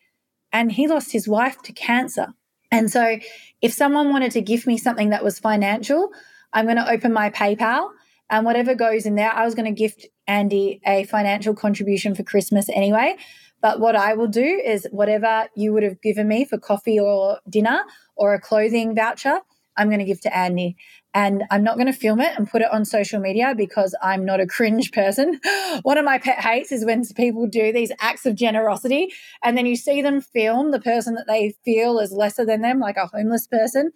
And 0.53 0.71
he 0.71 0.87
lost 0.87 1.11
his 1.11 1.27
wife 1.27 1.61
to 1.63 1.73
cancer. 1.73 2.29
And 2.71 2.93
so, 2.93 3.19
if 3.61 3.73
someone 3.73 4.11
wanted 4.11 4.31
to 4.33 4.41
give 4.41 4.69
me 4.69 4.79
something 4.79 5.11
that 5.11 5.25
was 5.25 5.41
financial, 5.41 6.11
I'm 6.53 6.67
going 6.67 6.77
to 6.77 6.89
open 6.89 7.13
my 7.13 7.29
PayPal 7.29 7.91
and 8.31 8.47
whatever 8.47 8.77
goes 8.77 9.05
in 9.05 9.17
there, 9.17 9.33
I 9.33 9.45
was 9.45 9.57
going 9.57 9.73
to 9.73 9.77
gift 9.77 10.07
Andy 10.29 10.81
a 10.87 11.05
financial 11.05 11.55
contribution 11.55 12.15
for 12.15 12.23
Christmas 12.23 12.69
anyway. 12.69 13.17
But 13.61 13.81
what 13.81 13.97
I 13.97 14.15
will 14.15 14.29
do 14.29 14.63
is 14.65 14.87
whatever 14.93 15.49
you 15.57 15.73
would 15.73 15.83
have 15.83 16.01
given 16.01 16.29
me 16.29 16.45
for 16.45 16.57
coffee 16.57 17.01
or 17.01 17.41
dinner 17.51 17.83
or 18.15 18.35
a 18.35 18.41
clothing 18.41 18.95
voucher, 18.95 19.41
I'm 19.77 19.89
going 19.89 19.99
to 19.99 20.05
give 20.05 20.21
to 20.23 20.37
Andy. 20.37 20.77
And 21.13 21.45
I'm 21.51 21.63
not 21.63 21.77
going 21.77 21.87
to 21.87 21.93
film 21.93 22.21
it 22.21 22.37
and 22.37 22.51
put 22.51 22.63
it 22.63 22.73
on 22.73 22.85
social 22.85 23.21
media 23.21 23.55
because 23.57 23.95
I'm 24.03 24.25
not 24.25 24.41
a 24.41 24.47
cringe 24.47 24.91
person. 24.91 25.41
One 25.83 25.97
of 25.97 26.05
my 26.05 26.19
pet 26.19 26.41
hates 26.41 26.73
is 26.73 26.85
when 26.85 27.05
people 27.15 27.47
do 27.47 27.73
these 27.73 27.93
acts 28.01 28.27
of 28.27 28.35
generosity 28.35 29.13
and 29.43 29.57
then 29.57 29.67
you 29.67 29.77
see 29.77 30.03
them 30.03 30.21
film 30.21 30.73
the 30.73 30.81
person 30.81 31.15
that 31.15 31.27
they 31.27 31.55
feel 31.65 31.99
is 32.01 32.13
lesser 32.13 32.45
than 32.45 32.63
them, 32.63 32.81
like 32.81 32.97
a 32.97 33.07
homeless 33.07 33.47
person, 33.47 33.93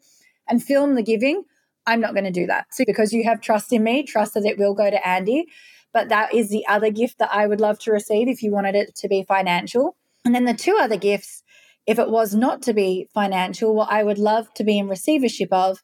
and 0.49 0.63
film 0.63 0.95
the 0.95 1.03
giving. 1.03 1.43
I'm 1.87 2.01
not 2.01 2.13
going 2.13 2.25
to 2.25 2.31
do 2.31 2.47
that. 2.47 2.67
So, 2.71 2.85
because 2.87 3.13
you 3.13 3.25
have 3.25 3.41
trust 3.41 3.73
in 3.73 3.83
me, 3.83 4.03
trust 4.03 4.35
that 4.35 4.45
it 4.45 4.59
will 4.59 4.75
go 4.75 4.91
to 4.91 5.09
Andy. 5.09 5.47
But 5.93 6.11
that 6.11 6.35
is 6.35 6.51
the 6.51 6.67
other 6.69 6.91
gift 6.91 7.19
that 7.19 7.33
I 7.33 7.47
would 7.47 7.61
love 7.61 7.79
to 7.81 7.91
receive 7.91 8.29
if 8.29 8.43
you 8.43 8.53
wanted 8.53 8.75
it 8.75 8.95
to 8.97 9.09
be 9.09 9.25
financial. 9.25 9.97
And 10.25 10.35
then 10.35 10.45
the 10.45 10.55
two 10.55 10.77
other 10.79 10.97
gifts 10.97 11.43
if 11.89 11.99
it 11.99 12.11
was 12.11 12.35
not 12.35 12.61
to 12.63 12.75
be 12.75 13.09
financial, 13.15 13.75
what 13.75 13.91
I 13.91 14.05
would 14.05 14.19
love 14.19 14.53
to 14.55 14.63
be 14.63 14.79
in 14.79 14.89
receivership 14.89 15.51
of 15.51 15.83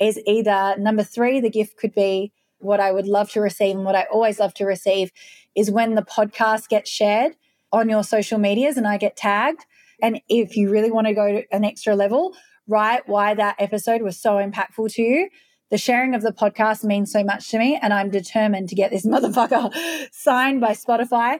is 0.00 0.20
either 0.26 0.74
number 0.76 1.04
three, 1.04 1.38
the 1.38 1.48
gift 1.48 1.76
could 1.76 1.94
be 1.94 2.32
what 2.58 2.80
I 2.80 2.90
would 2.90 3.06
love 3.06 3.30
to 3.30 3.40
receive 3.40 3.76
and 3.76 3.84
what 3.84 3.94
I 3.94 4.02
always 4.12 4.40
love 4.40 4.52
to 4.54 4.64
receive 4.64 5.12
is 5.54 5.70
when 5.70 5.94
the 5.94 6.02
podcast 6.02 6.68
gets 6.68 6.90
shared 6.90 7.36
on 7.70 7.88
your 7.88 8.02
social 8.02 8.36
medias 8.36 8.76
and 8.76 8.84
I 8.84 8.96
get 8.96 9.16
tagged. 9.16 9.64
And 10.02 10.20
if 10.28 10.56
you 10.56 10.70
really 10.70 10.90
want 10.90 11.06
to 11.06 11.14
go 11.14 11.30
to 11.30 11.44
an 11.52 11.64
extra 11.64 11.94
level, 11.94 12.34
write 12.66 13.08
why 13.08 13.34
that 13.34 13.54
episode 13.60 14.02
was 14.02 14.20
so 14.20 14.38
impactful 14.38 14.92
to 14.94 15.02
you. 15.02 15.28
The 15.70 15.78
sharing 15.78 16.16
of 16.16 16.22
the 16.22 16.32
podcast 16.32 16.82
means 16.82 17.12
so 17.12 17.22
much 17.22 17.48
to 17.50 17.60
me, 17.60 17.78
and 17.80 17.94
I'm 17.94 18.10
determined 18.10 18.70
to 18.70 18.74
get 18.74 18.90
this 18.90 19.06
motherfucker 19.06 19.72
signed 20.10 20.60
by 20.60 20.72
Spotify 20.72 21.38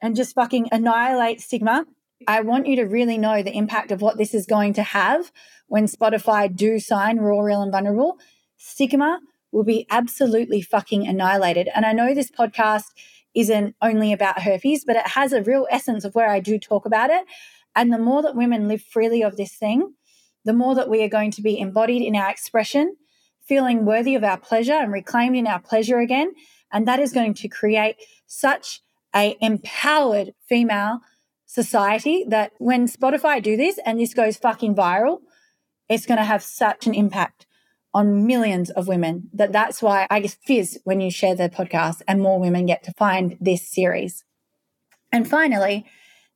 and 0.00 0.16
just 0.16 0.34
fucking 0.34 0.68
annihilate 0.72 1.40
stigma 1.40 1.86
I 2.26 2.40
want 2.40 2.66
you 2.66 2.76
to 2.76 2.84
really 2.84 3.18
know 3.18 3.42
the 3.42 3.56
impact 3.56 3.90
of 3.90 4.00
what 4.00 4.18
this 4.18 4.34
is 4.34 4.46
going 4.46 4.72
to 4.74 4.82
have 4.82 5.32
when 5.66 5.86
Spotify 5.86 6.54
do 6.54 6.78
sign 6.78 7.18
Raw, 7.18 7.40
Real, 7.40 7.62
and 7.62 7.72
Vulnerable. 7.72 8.18
Stigma 8.56 9.20
will 9.50 9.64
be 9.64 9.86
absolutely 9.90 10.62
fucking 10.62 11.06
annihilated. 11.06 11.68
And 11.74 11.84
I 11.84 11.92
know 11.92 12.14
this 12.14 12.30
podcast 12.30 12.86
isn't 13.34 13.74
only 13.80 14.12
about 14.12 14.42
herpes, 14.42 14.84
but 14.84 14.96
it 14.96 15.08
has 15.08 15.32
a 15.32 15.42
real 15.42 15.66
essence 15.70 16.04
of 16.04 16.14
where 16.14 16.28
I 16.28 16.40
do 16.40 16.58
talk 16.58 16.86
about 16.86 17.10
it. 17.10 17.24
And 17.74 17.92
the 17.92 17.98
more 17.98 18.22
that 18.22 18.36
women 18.36 18.68
live 18.68 18.82
freely 18.82 19.22
of 19.22 19.36
this 19.36 19.54
thing, 19.54 19.94
the 20.44 20.52
more 20.52 20.74
that 20.74 20.88
we 20.88 21.02
are 21.02 21.08
going 21.08 21.30
to 21.32 21.42
be 21.42 21.58
embodied 21.58 22.02
in 22.02 22.16
our 22.16 22.30
expression, 22.30 22.96
feeling 23.42 23.84
worthy 23.84 24.14
of 24.14 24.24
our 24.24 24.38
pleasure 24.38 24.74
and 24.74 24.92
reclaimed 24.92 25.36
in 25.36 25.46
our 25.46 25.60
pleasure 25.60 25.98
again. 25.98 26.32
And 26.72 26.86
that 26.88 27.00
is 27.00 27.12
going 27.12 27.34
to 27.34 27.48
create 27.48 27.96
such 28.26 28.80
a 29.14 29.36
empowered 29.40 30.32
female 30.48 31.00
society 31.52 32.24
that 32.28 32.52
when 32.56 32.88
Spotify 32.88 33.42
do 33.42 33.58
this 33.58 33.78
and 33.84 34.00
this 34.00 34.14
goes 34.14 34.38
fucking 34.38 34.74
viral, 34.74 35.18
it's 35.86 36.06
going 36.06 36.16
to 36.16 36.24
have 36.24 36.42
such 36.42 36.86
an 36.86 36.94
impact 36.94 37.46
on 37.92 38.26
millions 38.26 38.70
of 38.70 38.88
women 38.88 39.28
that 39.34 39.52
that's 39.52 39.82
why 39.82 40.06
I 40.08 40.20
guess 40.20 40.34
fizz 40.46 40.80
when 40.84 41.02
you 41.02 41.10
share 41.10 41.34
the 41.34 41.50
podcast 41.50 42.00
and 42.08 42.22
more 42.22 42.40
women 42.40 42.64
get 42.64 42.82
to 42.84 42.92
find 42.92 43.36
this 43.38 43.68
series. 43.68 44.24
And 45.12 45.28
finally, 45.28 45.84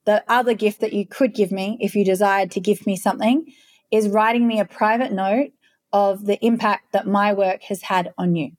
the 0.04 0.22
other 0.28 0.52
gift 0.52 0.80
that 0.82 0.92
you 0.92 1.06
could 1.06 1.34
give 1.34 1.50
me 1.50 1.78
if 1.80 1.94
you 1.94 2.04
desired 2.04 2.50
to 2.50 2.60
give 2.60 2.86
me 2.86 2.94
something 2.94 3.46
is 3.90 4.10
writing 4.10 4.46
me 4.46 4.60
a 4.60 4.66
private 4.66 5.12
note 5.12 5.52
of 5.94 6.26
the 6.26 6.38
impact 6.44 6.92
that 6.92 7.06
my 7.06 7.32
work 7.32 7.62
has 7.62 7.80
had 7.80 8.12
on 8.18 8.36
you. 8.36 8.50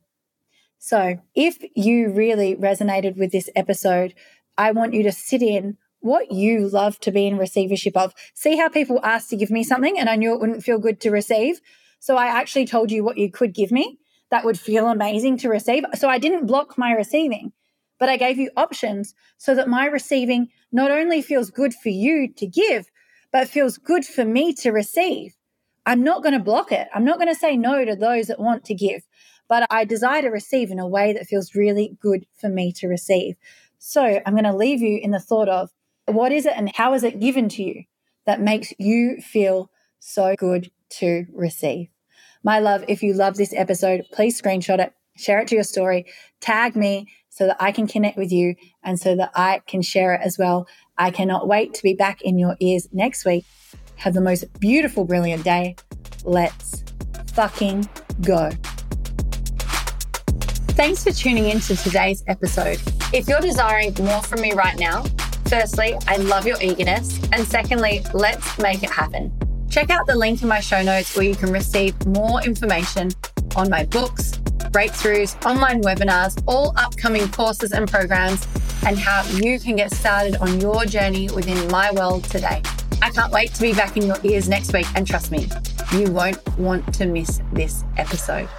So, 0.80 1.20
if 1.36 1.60
you 1.76 2.12
really 2.12 2.56
resonated 2.56 3.16
with 3.16 3.32
this 3.32 3.50
episode, 3.56 4.16
I 4.58 4.72
want 4.72 4.94
you 4.94 5.04
to 5.04 5.12
sit 5.12 5.44
in 5.44 5.78
what 6.08 6.32
you 6.32 6.68
love 6.68 7.00
to 7.02 7.12
be 7.12 7.28
in 7.28 7.38
receivership 7.38 7.96
of. 7.96 8.14
See 8.34 8.58
how 8.58 8.70
people 8.70 9.00
asked 9.04 9.30
to 9.30 9.38
give 9.38 9.52
me 9.52 9.64
something 9.64 10.00
and 10.00 10.10
I 10.10 10.16
knew 10.16 10.34
it 10.34 10.40
wouldn't 10.40 10.64
feel 10.64 10.80
good 10.80 11.00
to 11.02 11.12
receive. 11.12 11.62
So, 12.00 12.16
I 12.16 12.28
actually 12.28 12.66
told 12.66 12.92
you 12.92 13.04
what 13.04 13.18
you 13.18 13.32
could 13.32 13.54
give 13.54 13.72
me 13.72 14.00
that 14.32 14.46
would 14.46 14.60
feel 14.60 14.88
amazing 14.88 15.38
to 15.40 15.50
receive. 15.50 15.84
So, 15.96 16.10
I 16.10 16.18
didn't 16.18 16.48
block 16.48 16.78
my 16.78 16.92
receiving, 16.92 17.52
but 18.00 18.10
I 18.10 18.18
gave 18.18 18.38
you 18.38 18.50
options 18.58 19.14
so 19.38 19.54
that 19.56 19.68
my 19.68 19.86
receiving 19.86 20.50
not 20.72 20.92
only 20.92 21.22
feels 21.22 21.50
good 21.50 21.74
for 21.74 21.90
you 21.90 22.32
to 22.34 22.48
give, 22.48 22.90
but 23.32 23.48
feels 23.48 23.78
good 23.78 24.06
for 24.06 24.26
me 24.26 24.54
to 24.54 24.72
receive. 24.72 25.36
I'm 25.86 26.04
not 26.04 26.22
going 26.22 26.34
to 26.34 26.40
block 26.40 26.72
it. 26.72 26.88
I'm 26.94 27.06
not 27.06 27.18
going 27.18 27.34
to 27.34 27.40
say 27.40 27.56
no 27.56 27.86
to 27.86 27.96
those 27.96 28.28
that 28.28 28.40
want 28.40 28.66
to 28.66 28.76
give, 28.76 29.04
but 29.48 29.66
I 29.70 29.86
desire 29.86 30.22
to 30.22 30.30
receive 30.30 30.70
in 30.70 30.80
a 30.80 30.88
way 30.88 31.14
that 31.14 31.28
feels 31.28 31.56
really 31.56 31.98
good 32.02 32.26
for 32.40 32.50
me 32.50 32.72
to 32.74 32.88
receive. 32.88 33.38
So 33.80 34.22
I'm 34.26 34.34
going 34.34 34.44
to 34.44 34.56
leave 34.56 34.82
you 34.82 35.00
in 35.02 35.12
the 35.12 35.20
thought 35.20 35.48
of 35.48 35.70
what 36.08 36.32
is 36.32 36.46
it 36.46 36.54
and 36.56 36.74
how 36.76 36.94
is 36.94 37.04
it 37.04 37.20
given 37.20 37.50
to 37.50 37.64
you 37.64 37.84
that 38.26 38.42
makes 38.42 38.74
you 38.78 39.18
feel 39.22 39.70
so 40.00 40.36
good 40.38 40.72
to 41.00 41.26
receive? 41.34 41.90
My 42.44 42.60
love, 42.60 42.84
if 42.88 43.04
you 43.04 43.14
love 43.14 43.36
this 43.36 43.54
episode, 43.54 44.04
please 44.12 44.42
screenshot 44.42 44.80
it, 44.80 44.94
share 45.18 45.40
it 45.40 45.48
to 45.50 45.56
your 45.56 45.64
story, 45.64 46.06
tag 46.40 46.76
me 46.76 47.08
so 47.30 47.48
that 47.48 47.58
I 47.60 47.72
can 47.72 47.88
connect 47.88 48.18
with 48.18 48.32
you 48.32 48.56
and 48.84 49.00
so 49.00 49.16
that 49.16 49.32
I 49.36 49.62
can 49.68 49.82
share 49.82 50.14
it 50.14 50.22
as 50.24 50.38
well. 50.38 50.68
I 50.98 51.12
cannot 51.12 51.48
wait 51.48 51.74
to 51.76 51.84
be 51.84 51.94
back 51.94 52.22
in 52.22 52.40
your 52.40 52.56
ears 52.60 52.88
next 52.92 53.26
week 53.26 53.46
have 53.98 54.14
the 54.14 54.22
most 54.22 54.46
beautiful, 54.60 55.04
brilliant 55.04 55.44
day. 55.44 55.76
Let's 56.24 56.84
fucking 57.34 57.90
go. 58.22 58.52
Thanks 60.76 61.04
for 61.04 61.12
tuning 61.12 61.46
in 61.50 61.60
to 61.62 61.76
today's 61.76 62.24
episode. 62.28 62.80
If 63.12 63.28
you're 63.28 63.42
desiring 63.42 63.96
more 64.00 64.22
from 64.22 64.42
me 64.42 64.54
right 64.54 64.78
now, 64.78 65.04
firstly, 65.48 65.96
I 66.08 66.18
love 66.18 66.46
your 66.46 66.62
eagerness. 66.62 67.20
And 67.32 67.48
secondly, 67.48 68.04
let's 68.14 68.58
make 68.60 68.84
it 68.84 68.90
happen. 68.90 69.32
Check 69.70 69.90
out 69.90 70.08
the 70.08 70.16
link 70.16 70.42
in 70.42 70.48
my 70.48 70.60
show 70.60 70.82
notes 70.82 71.16
where 71.16 71.26
you 71.26 71.36
can 71.36 71.52
receive 71.52 71.94
more 72.08 72.42
information 72.44 73.12
on 73.56 73.70
my 73.70 73.86
books, 73.86 74.38
breakthroughs, 74.72 75.36
online 75.46 75.82
webinars, 75.82 76.42
all 76.48 76.74
upcoming 76.78 77.28
courses 77.30 77.72
and 77.72 77.90
programs, 77.90 78.48
and 78.86 78.98
how 78.98 79.24
you 79.32 79.60
can 79.60 79.76
get 79.76 79.92
started 79.92 80.38
on 80.38 80.62
your 80.62 80.86
journey 80.86 81.30
within 81.30 81.70
my 81.70 81.92
world 81.92 82.24
today. 82.26 82.62
I 83.02 83.10
can't 83.10 83.32
wait 83.32 83.54
to 83.56 83.62
be 83.62 83.74
back 83.74 83.98
in 83.98 84.04
your 84.04 84.18
ears 84.24 84.50
next 84.50 84.74
week. 84.74 84.88
And 84.96 85.06
trust 85.06 85.32
me, 85.32 85.50
you 85.94 86.12
won't 86.12 86.46
want 86.58 86.94
to 86.96 87.06
miss 87.06 87.42
this 87.54 87.84
episode. 87.98 88.50